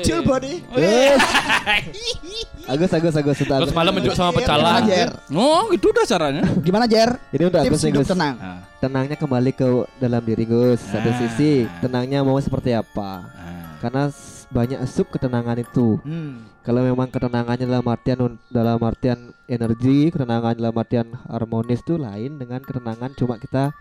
Chill 0.01 0.25
body. 0.25 0.65
Eh. 0.73 1.13
Agus 2.63 2.89
Agus 2.89 3.13
Agus 3.13 3.35
Agus. 3.35 3.59
Terus 3.59 3.73
malam 3.73 3.91
menjuk 3.91 4.13
sama 4.13 4.31
pecala. 4.33 4.79
Gimana, 4.79 4.87
Jer? 4.87 5.09
Oh 5.29 5.67
gitu 5.69 5.87
dah 5.89 6.05
caranya. 6.05 6.43
Gimana 6.57 6.85
Jer? 6.85 7.11
Ini 7.29 7.43
udah 7.45 7.61
Tips 7.61 7.69
Agus 7.69 7.81
nih, 7.81 7.89
hidup 7.91 8.01
Gus. 8.01 8.09
tenang. 8.09 8.35
Ah, 8.37 8.59
Tenangnya 8.79 9.15
kembali 9.15 9.51
ke 9.51 9.67
dalam 9.97 10.21
diri 10.21 10.45
Gus. 10.45 10.79
Satu 10.79 11.07
Ah. 11.07 11.17
sisi 11.17 11.51
tenangnya 11.79 12.19
mau 12.21 12.39
seperti 12.39 12.71
apa? 12.71 13.27
ah. 13.27 13.75
Karena 13.77 14.07
banyak 14.47 14.79
sub 14.85 15.09
ketenangan 15.09 15.57
itu. 15.57 15.99
Hmm. 15.99 16.47
Kalau 16.61 16.79
memang 16.79 17.09
ketenangannya 17.09 17.65
dalam 17.65 17.83
artian 17.83 18.19
dalam 18.47 18.79
artian 18.79 19.19
energi, 19.45 20.07
ketenangan 20.07 20.55
dalam 20.55 20.71
artian 20.73 21.07
harmonis 21.25 21.81
itu 21.81 21.97
lain 21.97 22.37
dengan 22.37 22.61
ketenangan 22.61 23.11
cuma 23.13 23.35
kita 23.35 23.75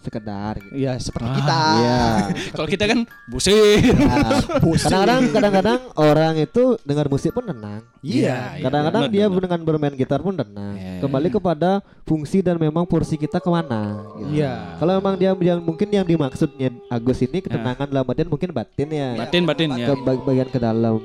sekedar 0.00 0.56
gitu. 0.56 0.72
Iya, 0.72 0.96
seperti 0.96 1.28
Ah, 1.28 1.36
kita. 1.36 1.60
Iya. 1.76 2.00
Kalau 2.56 2.68
kita 2.68 2.84
kan 2.88 2.98
pusing. 3.28 3.82
Nah, 4.00 4.40
kadang-kadang 4.60 5.22
kadang-kadang 5.30 5.80
orang 5.94 6.34
itu 6.38 6.62
dengar 6.82 7.06
musik 7.06 7.30
pun 7.30 7.44
tenang. 7.44 7.82
Iya. 8.00 8.56
Kadang-kadang 8.60 9.02
benar, 9.06 9.14
dia 9.14 9.24
benar. 9.26 9.40
dengan 9.44 9.60
bermain 9.62 9.94
gitar 9.94 10.20
pun 10.20 10.32
tenang. 10.32 10.74
Iya. 10.74 11.04
Kembali 11.04 11.28
kepada 11.28 11.70
fungsi 12.02 12.40
dan 12.40 12.56
memang 12.56 12.88
porsi 12.88 13.14
kita 13.14 13.38
ke 13.38 13.48
mana. 13.48 14.08
gitu. 14.16 14.40
Iya. 14.40 14.78
Kalau 14.78 14.92
memang 14.96 15.14
dia 15.16 15.30
yang 15.36 15.60
mungkin 15.60 15.88
yang 15.88 16.06
dimaksudnya 16.06 16.72
Agus 16.88 17.20
ini 17.20 17.38
ketenangan 17.38 17.86
dalam 17.86 18.04
artian 18.04 18.28
mungkin 18.28 18.50
batin 18.50 18.88
ya. 18.88 19.08
Batin 19.16 19.42
batin 19.44 19.68
ya. 19.76 19.86
Ke 19.86 19.94
bag- 20.00 20.24
bagian 20.24 20.48
ke 20.48 20.58
dalam. 20.58 20.96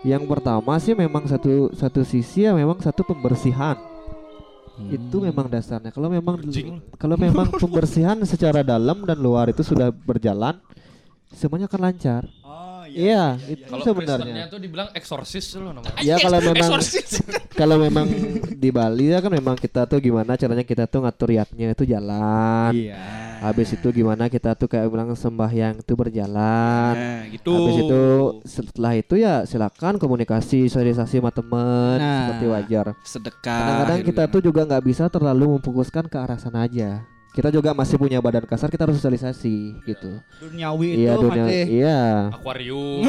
Yang 0.00 0.30
pertama 0.30 0.78
sih 0.78 0.94
memang 0.94 1.26
satu 1.26 1.74
satu 1.74 2.04
sisi 2.04 2.44
ya 2.44 2.54
memang 2.54 2.78
satu 2.78 3.02
pembersihan. 3.02 3.74
Itu 4.86 5.18
memang 5.18 5.50
dasarnya. 5.50 5.90
Kalau 5.90 6.08
memang 6.08 6.38
kalau 6.94 7.16
memang 7.18 7.50
pembersihan 7.62 8.16
secara 8.22 8.62
dalam 8.62 9.02
dan 9.02 9.18
luar 9.18 9.50
itu 9.50 9.66
sudah 9.66 9.90
berjalan, 9.90 10.54
semuanya 11.34 11.66
akan 11.66 11.80
lancar. 11.82 12.22
Oh, 12.46 12.68
Iya, 12.88 13.36
itu 13.44 13.68
Kalau 13.68 13.84
sebenarnya. 13.84 14.48
Tuh 14.48 14.60
dibilang 14.60 14.88
eksorsis 14.96 15.44
loh 15.60 15.76
namanya. 15.76 16.00
Ya 16.00 16.16
kalau 16.16 16.40
memang 16.40 16.80
Exorcist. 16.80 17.20
kalau 17.60 17.76
memang 17.76 18.06
di 18.56 18.70
Bali 18.72 19.12
ya 19.12 19.20
kan 19.20 19.32
memang 19.32 19.60
kita 19.60 19.84
tuh 19.84 20.00
gimana 20.00 20.40
caranya 20.40 20.64
kita 20.64 20.88
tuh 20.88 21.04
ngatur 21.04 21.30
yatnya 21.36 21.76
itu 21.76 21.84
jalan. 21.84 22.72
Iya. 22.72 23.27
Habis 23.38 23.68
itu 23.74 23.88
gimana 23.90 24.26
kita 24.26 24.54
tuh 24.54 24.66
kayak 24.66 24.86
bilang 24.90 25.10
sembahyang 25.14 25.80
itu 25.80 25.92
berjalan. 25.94 26.94
Nah, 26.94 27.22
gitu. 27.30 27.50
Habis 27.54 27.76
itu 27.82 28.02
setelah 28.44 28.92
itu 28.98 29.14
ya 29.18 29.46
silakan 29.46 29.96
komunikasi 29.96 30.66
sosialisasi 30.66 31.18
sama 31.22 31.30
teman 31.30 31.98
Nah. 31.98 32.14
seperti 32.30 32.46
wajar. 32.50 32.86
sedekah. 33.02 33.58
Kadang-kadang 33.58 33.98
gitu 34.02 34.08
kita 34.12 34.22
ya. 34.26 34.30
tuh 34.30 34.40
juga 34.42 34.60
nggak 34.66 34.84
bisa 34.84 35.04
terlalu 35.08 35.58
memfokuskan 35.58 36.04
ke 36.10 36.16
arah 36.18 36.38
sana 36.38 36.66
aja. 36.66 37.02
Kita 37.28 37.48
juga 37.48 37.70
masih 37.70 37.94
punya 37.94 38.18
badan 38.18 38.42
kasar, 38.42 38.66
kita 38.66 38.82
harus 38.82 38.98
sosialisasi 38.98 39.78
gitu. 39.84 40.18
Duniawi 40.38 40.98
Iya 40.98 41.12
itu 41.12 41.22
dunia, 41.22 41.44
masih 41.44 41.62
iya. 41.70 42.00
Akuarium. 42.30 43.00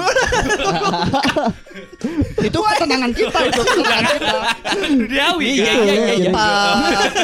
itu 2.39 2.59
ketenangan 2.59 3.11
kita 3.11 3.39
itu 3.43 3.61
ketenangan 3.63 4.05
kita. 4.11 4.37
Diawi 5.07 5.45
Iya, 5.51 5.65
kan? 5.65 5.77
iya, 5.79 5.93
iya. 5.95 6.13
Kita 6.19 6.47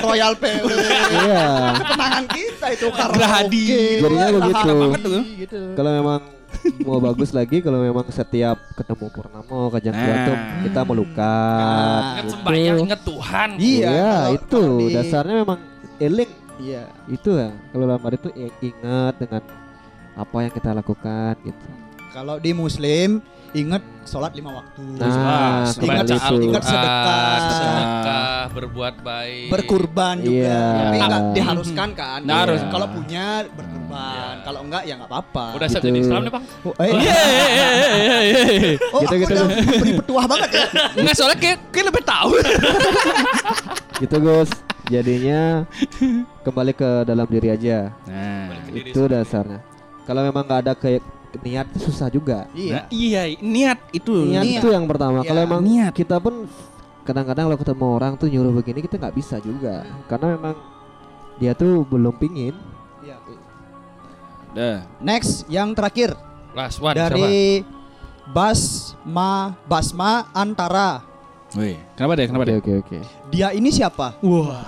Royal 0.01 0.33
PW. 0.35 0.65
Iya. 1.11 1.45
Ketenangan 1.77 2.25
kita 2.27 2.65
itu 2.71 2.85
Gerahadi. 2.89 3.63
karaoke. 3.65 4.01
Jadinya 4.01 4.27
begitu. 4.31 4.69
tuh. 5.05 5.21
Gitu. 5.37 5.59
Kalau 5.75 5.91
memang 5.93 6.19
mau 6.81 6.99
bagus 7.03 7.29
lagi 7.29 7.59
kalau 7.59 7.83
memang 7.83 8.07
setiap 8.09 8.55
ketemu 8.73 9.05
purnama 9.11 9.67
kajang 9.69 9.93
Nah. 9.93 10.23
tuh 10.23 10.35
kita 10.63 10.81
melukat 10.81 11.21
Nah. 11.21 12.01
Ingat 12.01 12.15
gitu. 12.17 12.31
sembahyang, 12.31 12.77
ingat 12.79 13.01
Tuhan. 13.03 13.49
Iya, 13.59 13.91
kalau- 13.91 14.33
itu 14.33 14.63
dasarnya 14.89 15.35
memang 15.37 15.59
eling 15.97 16.31
Iya. 16.57 16.83
itu 17.05 17.29
ya 17.31 17.49
kalau 17.69 17.83
dalam 17.85 18.01
hari 18.01 18.15
itu 18.15 18.29
i- 18.33 18.55
ingat 18.65 19.13
dengan 19.17 19.41
apa 20.13 20.37
yang 20.39 20.51
kita 20.51 20.69
lakukan 20.71 21.35
gitu 21.41 21.67
Kalau 22.09 22.39
di 22.39 22.51
Muslim 22.51 23.19
ingat 23.51 23.83
sholat 24.03 24.31
lima 24.31 24.51
waktu. 24.53 24.83
Nah, 24.95 25.67
ingat 25.69 26.07
itu. 26.07 26.35
ingat 26.43 26.63
sedekah, 26.63 27.35
sedekah, 27.41 28.39
berbuat 28.51 28.95
baik. 28.99 29.47
berkurban 29.47 30.15
juga. 30.19 30.31
Iya. 30.31 30.63
Tapi 30.77 30.95
enggak 30.97 31.21
diharuskan 31.33 31.89
kan. 31.91 32.19
Nggak 32.23 32.39
harus. 32.41 32.61
Kalau 32.65 32.87
punya 32.89 33.25
berkurban, 33.49 34.33
kalau 34.43 34.59
enggak 34.63 34.81
ya 34.83 34.93
enggak 34.95 35.11
apa-apa. 35.11 35.45
Udah 35.55 35.67
siap 35.67 35.83
Gitu. 35.83 35.87
jadi 35.89 35.99
Islam 36.01 36.21
nih, 36.21 36.31
Bang? 36.31 36.43
Oh, 36.63 36.73
eh, 36.77 36.87
Iya, 36.89 37.19
iya, 37.19 37.67
iya, 37.67 37.67
iya, 38.21 38.43
iya. 38.49 38.71
oh 38.85 38.99
Gitu, 39.01 39.11
aku 39.11 39.19
gitu, 39.21 39.33
udah 39.33 39.47
beri 39.75 39.91
petuah 39.97 40.25
banget 40.25 40.49
ya. 40.51 40.65
Enggak 40.95 41.13
soalnya 41.13 41.37
kayak, 41.37 41.57
kayak 41.69 41.85
lebih 41.91 42.03
tahu. 42.05 42.31
gitu 43.97 44.15
Gus 44.19 44.51
jadinya 44.85 45.65
kembali 46.41 46.71
ke 46.71 46.89
dalam 47.03 47.25
diri 47.25 47.49
aja 47.49 47.91
Nah, 48.05 48.49
diri 48.65 48.89
itu 48.89 49.01
dasarnya 49.03 49.59
kalau 50.03 50.21
memang 50.21 50.41
nggak 50.41 50.61
ada 50.61 50.73
kayak 50.73 51.01
niat 51.37 51.67
susah 51.75 52.07
juga 52.07 52.47
Iya. 52.51 52.73
Nah, 52.73 52.85
iya, 52.89 53.21
niat 53.37 53.79
itu. 53.91 54.13
niat 54.23 54.45
Niat. 54.45 54.61
itu 54.61 54.67
yang 54.69 54.85
pertama 54.85 55.19
Iya. 55.19 55.27
kalau 55.27 55.41
emang 55.43 55.61
Niat. 55.61 55.91
kita 55.91 56.15
pun 56.17 56.47
kadang-kadang 57.01 57.45
kalau 57.45 57.59
ketemu 57.59 57.85
orang 57.91 58.13
tuh 58.15 58.27
nyuruh 58.27 58.53
begini 58.53 58.79
kita 58.79 58.95
nggak 58.95 59.13
bisa 59.13 59.35
juga 59.37 59.83
karena 60.05 60.33
memang 60.33 60.55
dia 61.35 61.51
tuh 61.51 61.83
belum 61.83 62.15
pingin 62.15 62.55
Iya. 63.01 63.17
Dah. 64.53 64.77
Next 64.97 65.43
yang 65.45 65.73
terakhir 65.73 66.15
Last 66.51 66.79
one 66.79 66.93
siapa? 66.93 67.11
dari 67.11 67.59
Basma 68.25 69.53
Basma 69.65 70.31
Antara. 70.31 71.03
Wih, 71.55 71.79
kenapa 71.95 72.13
deh? 72.15 72.25
Kenapa 72.27 72.43
deh? 72.43 72.55
Oke 72.59 72.71
oke. 72.77 72.97
Dia 73.31 73.55
ini 73.55 73.71
siapa? 73.71 74.19
Wah. 74.19 74.67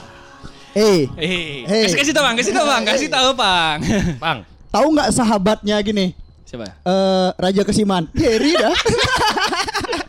Eh, 0.72 1.10
Eh, 1.18 1.66
Hey. 1.66 1.84
kasih 1.84 1.98
kasih 2.00 2.14
tahu 2.14 2.24
bang, 2.24 2.36
kasih 2.38 2.54
tahu 2.54 2.66
bang, 2.66 2.84
kasih 2.86 3.10
tahu 3.10 3.30
bang. 3.34 3.78
Bang, 4.24 4.38
tahu 4.70 4.88
nggak 4.94 5.10
sahabatnya 5.12 5.76
gini? 5.82 6.14
Siapa? 6.48 6.64
Eh 6.64 7.30
Raja 7.36 7.62
Kesiman. 7.62 8.08
Harry 8.16 8.56
dah. 8.56 8.72